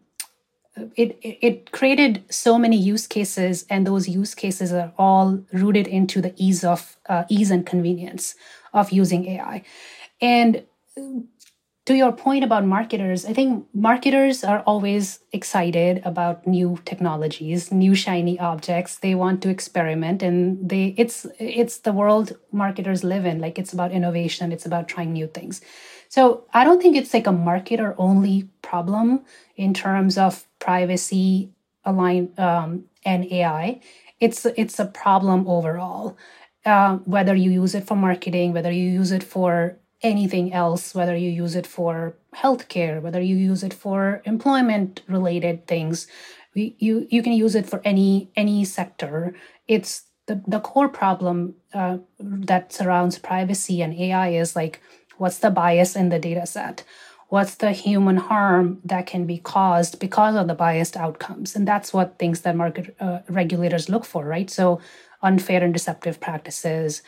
it 0.96 1.18
it 1.22 1.72
created 1.72 2.24
so 2.30 2.58
many 2.58 2.78
use 2.78 3.08
cases 3.08 3.66
and 3.70 3.88
those 3.88 4.08
use 4.08 4.36
cases 4.36 4.74
are 4.74 4.92
all 4.98 5.40
rooted 5.54 5.88
into 5.88 6.22
the 6.22 6.34
ease 6.38 6.64
of 6.64 6.98
uh, 7.08 7.24
ease 7.30 7.52
and 7.52 7.66
convenience 7.66 8.36
of 8.74 8.92
using 8.92 9.26
ai 9.28 9.64
and 10.22 10.64
to 11.86 11.94
your 11.96 12.12
point 12.12 12.44
about 12.44 12.66
marketers 12.66 13.26
i 13.26 13.34
think 13.34 13.66
marketers 13.74 14.44
are 14.44 14.62
always 14.62 15.20
excited 15.32 16.02
about 16.04 16.46
new 16.48 16.78
technologies 16.86 17.72
new 17.72 17.96
shiny 17.96 18.40
objects. 18.40 18.98
They 18.98 19.16
want 19.16 19.42
to 19.44 19.50
experiment 19.50 20.24
and 20.24 20.70
they 20.70 20.94
it's 20.98 21.26
it's 21.40 21.80
the 21.80 21.94
world 21.94 22.38
marketers 22.52 23.04
live 23.04 23.26
in. 23.26 23.40
Like 23.40 23.60
it's 23.60 23.74
about 23.74 23.92
innovation. 23.92 24.52
It's 24.52 24.66
about 24.66 24.88
trying 24.88 25.14
new 25.14 25.28
things 25.28 25.62
so 26.16 26.46
I 26.54 26.64
don't 26.64 26.82
think 26.82 26.96
it's 26.96 27.14
like 27.14 27.28
a 27.28 27.32
marketer 27.32 27.94
only 27.98 28.48
problem 28.62 29.26
in 29.58 29.74
terms 29.74 30.18
of 30.18 30.48
privacy 30.60 31.50
align 31.84 32.32
um, 32.38 32.86
and 33.04 33.30
AI, 33.34 33.82
it's 34.22 34.46
it's 34.46 34.80
a 34.80 34.86
problem 34.86 35.46
overall. 35.46 36.18
Uh, 36.64 37.00
whether 37.00 37.36
you 37.36 37.52
use 37.52 37.76
it 37.76 37.86
for 37.86 37.98
marketing, 37.98 38.54
whether 38.54 38.72
you 38.72 38.90
use 38.90 39.12
it 39.12 39.24
for 39.24 39.78
anything 40.04 40.54
else, 40.54 40.96
whether 40.96 41.18
you 41.18 41.30
use 41.30 41.54
it 41.54 41.68
for 41.68 42.16
healthcare, 42.34 43.02
whether 43.02 43.20
you 43.22 43.36
use 43.36 43.62
it 43.62 43.74
for 43.74 44.22
employment 44.24 45.02
related 45.10 45.68
things, 45.68 46.08
you 46.54 47.08
you 47.10 47.22
can 47.22 47.34
use 47.34 47.56
it 47.56 47.68
for 47.68 47.82
any 47.84 48.32
any 48.38 48.64
sector. 48.64 49.36
It's 49.68 50.04
the, 50.28 50.42
the 50.48 50.62
core 50.62 50.90
problem 50.90 51.56
uh, 51.74 51.98
that 52.20 52.72
surrounds 52.72 53.20
privacy 53.20 53.82
and 53.82 53.94
AI 53.94 54.30
is 54.30 54.56
like 54.56 54.82
what's 55.18 55.40
the 55.40 55.50
bias 55.50 55.96
in 55.96 56.10
the 56.10 56.20
data 56.20 56.46
set? 56.46 56.84
What's 57.30 57.56
the 57.56 57.72
human 57.72 58.18
harm 58.18 58.80
that 58.86 59.08
can 59.08 59.26
be 59.26 59.40
caused 59.40 60.00
because 60.00 60.36
of 60.36 60.48
the 60.48 60.54
biased 60.54 60.96
outcomes? 60.96 61.56
And 61.56 61.68
that's 61.68 61.92
what 61.92 62.20
things 62.20 62.42
that 62.42 62.56
market 62.56 62.96
uh, 63.00 63.20
regulators 63.28 63.90
look 63.90 64.06
for, 64.06 64.26
right? 64.26 64.50
So, 64.50 64.80
unfair 65.24 65.64
and 65.64 65.74
deceptive 65.74 66.22
practices 66.22 67.02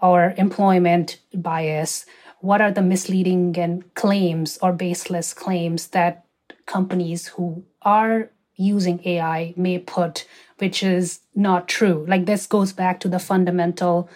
or 0.00 0.34
employment 0.36 1.20
bias. 1.32 2.04
What 2.40 2.60
are 2.60 2.70
the 2.70 2.82
misleading 2.82 3.56
and 3.56 3.94
claims 3.94 4.58
or 4.60 4.72
baseless 4.72 5.32
claims 5.32 5.88
that 5.88 6.26
companies 6.66 7.28
who 7.28 7.64
are 7.82 8.30
using 8.56 9.00
AI 9.06 9.54
may 9.56 9.78
put, 9.78 10.26
which 10.58 10.82
is 10.82 11.20
not 11.34 11.66
true? 11.66 12.04
Like, 12.06 12.26
this 12.26 12.46
goes 12.46 12.72
back 12.74 13.00
to 13.00 13.08
the 13.08 13.18
fundamental 13.18 14.10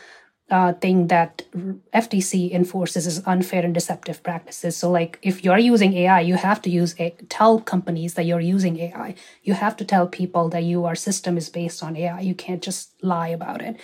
uh, 0.49 0.73
thing 0.75 1.09
that 1.09 1.43
FTC 1.93 2.53
enforces 2.53 3.07
is 3.07 3.21
unfair 3.27 3.65
and 3.65 3.75
deceptive 3.75 4.23
practices. 4.23 4.77
So, 4.77 4.91
like, 4.91 5.19
if 5.23 5.45
you're 5.45 5.59
using 5.59 5.93
AI, 5.95 6.21
you 6.21 6.37
have 6.37 6.63
to 6.63 6.71
use 6.71 6.95
a, 7.01 7.11
tell 7.29 7.61
companies 7.61 8.15
that 8.15 8.27
you're 8.27 8.41
using 8.41 8.79
AI. 8.79 9.17
You 9.43 9.55
have 9.55 9.77
to 9.79 9.85
tell 9.85 10.07
people 10.07 10.49
that 10.51 10.63
your 10.63 10.95
system 10.95 11.37
is 11.37 11.49
based 11.49 11.83
on 11.83 11.97
AI. 11.97 12.21
You 12.21 12.35
can't 12.35 12.63
just 12.63 12.91
lie 13.03 13.29
about 13.29 13.61
it. 13.61 13.77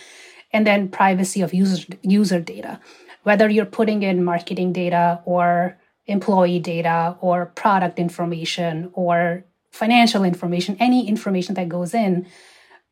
And 0.52 0.64
then 0.64 0.88
privacy 0.88 1.40
of 1.42 1.52
user 1.52 1.84
user 2.02 2.38
data, 2.38 2.78
whether 3.24 3.48
you're 3.48 3.64
putting 3.64 4.02
in 4.04 4.22
marketing 4.22 4.72
data 4.72 5.20
or 5.24 5.78
employee 6.06 6.60
data 6.60 7.16
or 7.20 7.46
product 7.46 7.98
information 7.98 8.90
or 8.92 9.44
financial 9.70 10.22
information, 10.22 10.76
any 10.78 11.08
information 11.08 11.54
that 11.54 11.68
goes 11.68 11.94
in, 11.94 12.26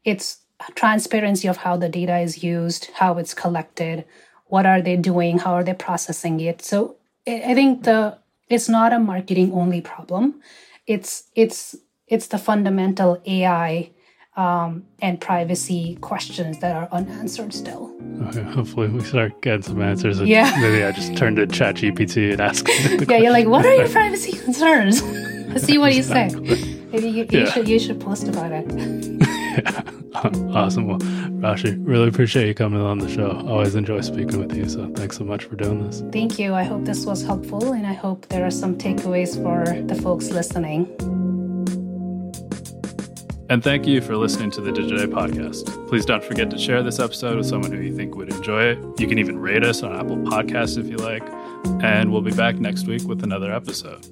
it's 0.04 0.38
transparency 0.74 1.48
of 1.48 1.58
how 1.58 1.76
the 1.76 1.88
data 1.88 2.18
is 2.18 2.42
used, 2.42 2.90
how 2.94 3.18
it's 3.18 3.34
collected, 3.34 4.04
what 4.46 4.66
are 4.66 4.82
they 4.82 4.96
doing, 4.96 5.38
how 5.38 5.54
are 5.54 5.64
they 5.64 5.74
processing 5.74 6.40
it. 6.40 6.62
So 6.62 6.96
I 7.26 7.54
think 7.54 7.84
the 7.84 8.18
it's 8.48 8.68
not 8.68 8.92
a 8.92 8.98
marketing 8.98 9.52
only 9.52 9.80
problem. 9.80 10.40
It's 10.86 11.24
it's 11.36 11.76
it's 12.08 12.26
the 12.28 12.38
fundamental 12.38 13.20
AI 13.26 13.90
um, 14.36 14.84
and 15.00 15.20
privacy 15.20 15.96
questions 16.00 16.58
that 16.58 16.74
are 16.74 16.88
unanswered 16.90 17.52
still. 17.54 17.94
Okay, 18.28 18.42
hopefully 18.42 18.88
we 18.88 19.00
start 19.00 19.40
getting 19.42 19.62
some 19.62 19.80
answers. 19.82 20.20
Yeah. 20.20 20.52
Maybe 20.60 20.82
I 20.84 20.92
just 20.92 21.16
turn 21.16 21.36
to 21.36 21.46
ChatGPT 21.46 22.32
and 22.32 22.40
ask. 22.40 22.66
yeah, 23.08 23.18
you're 23.18 23.32
like, 23.32 23.46
what 23.46 23.64
are 23.64 23.74
your 23.74 23.88
privacy 23.88 24.32
concerns? 24.32 25.02
Let's 25.48 25.64
see 25.64 25.78
what 25.78 25.94
you 25.94 26.02
say. 26.02 26.28
Maybe 26.92 27.08
you, 27.08 27.26
you 27.30 27.40
Yeah. 27.40 27.50
should 27.50 27.68
you 27.68 27.78
should 27.78 28.00
post 28.00 28.28
about 28.28 28.52
it. 28.52 29.09
Yeah. 29.64 29.82
Awesome. 30.54 30.86
Well, 30.86 30.98
Raashee, 30.98 31.78
really 31.86 32.08
appreciate 32.08 32.48
you 32.48 32.54
coming 32.54 32.80
on 32.80 32.98
the 32.98 33.08
show. 33.08 33.30
Always 33.46 33.74
enjoy 33.74 34.00
speaking 34.00 34.38
with 34.38 34.54
you. 34.56 34.68
So 34.68 34.90
thanks 34.94 35.16
so 35.16 35.24
much 35.24 35.44
for 35.44 35.56
doing 35.56 35.86
this. 35.86 36.02
Thank 36.12 36.38
you. 36.38 36.54
I 36.54 36.64
hope 36.64 36.84
this 36.84 37.06
was 37.06 37.22
helpful, 37.22 37.72
and 37.72 37.86
I 37.86 37.92
hope 37.92 38.26
there 38.28 38.44
are 38.44 38.50
some 38.50 38.76
takeaways 38.76 39.34
for 39.42 39.64
the 39.82 39.94
folks 39.94 40.30
listening. 40.30 40.94
And 43.48 43.64
thank 43.64 43.84
you 43.84 44.00
for 44.00 44.16
listening 44.16 44.52
to 44.52 44.60
the 44.60 44.70
Digiday 44.70 45.06
podcast. 45.06 45.88
Please 45.88 46.06
don't 46.06 46.22
forget 46.22 46.50
to 46.50 46.58
share 46.58 46.84
this 46.84 47.00
episode 47.00 47.36
with 47.36 47.46
someone 47.46 47.72
who 47.72 47.80
you 47.80 47.94
think 47.96 48.14
would 48.14 48.32
enjoy 48.32 48.62
it. 48.62 48.78
You 49.00 49.08
can 49.08 49.18
even 49.18 49.40
rate 49.40 49.64
us 49.64 49.82
on 49.82 49.92
Apple 49.92 50.18
Podcasts 50.18 50.78
if 50.78 50.86
you 50.86 50.96
like. 50.98 51.24
And 51.82 52.12
we'll 52.12 52.22
be 52.22 52.30
back 52.30 52.56
next 52.60 52.86
week 52.86 53.02
with 53.08 53.24
another 53.24 53.52
episode. 53.52 54.06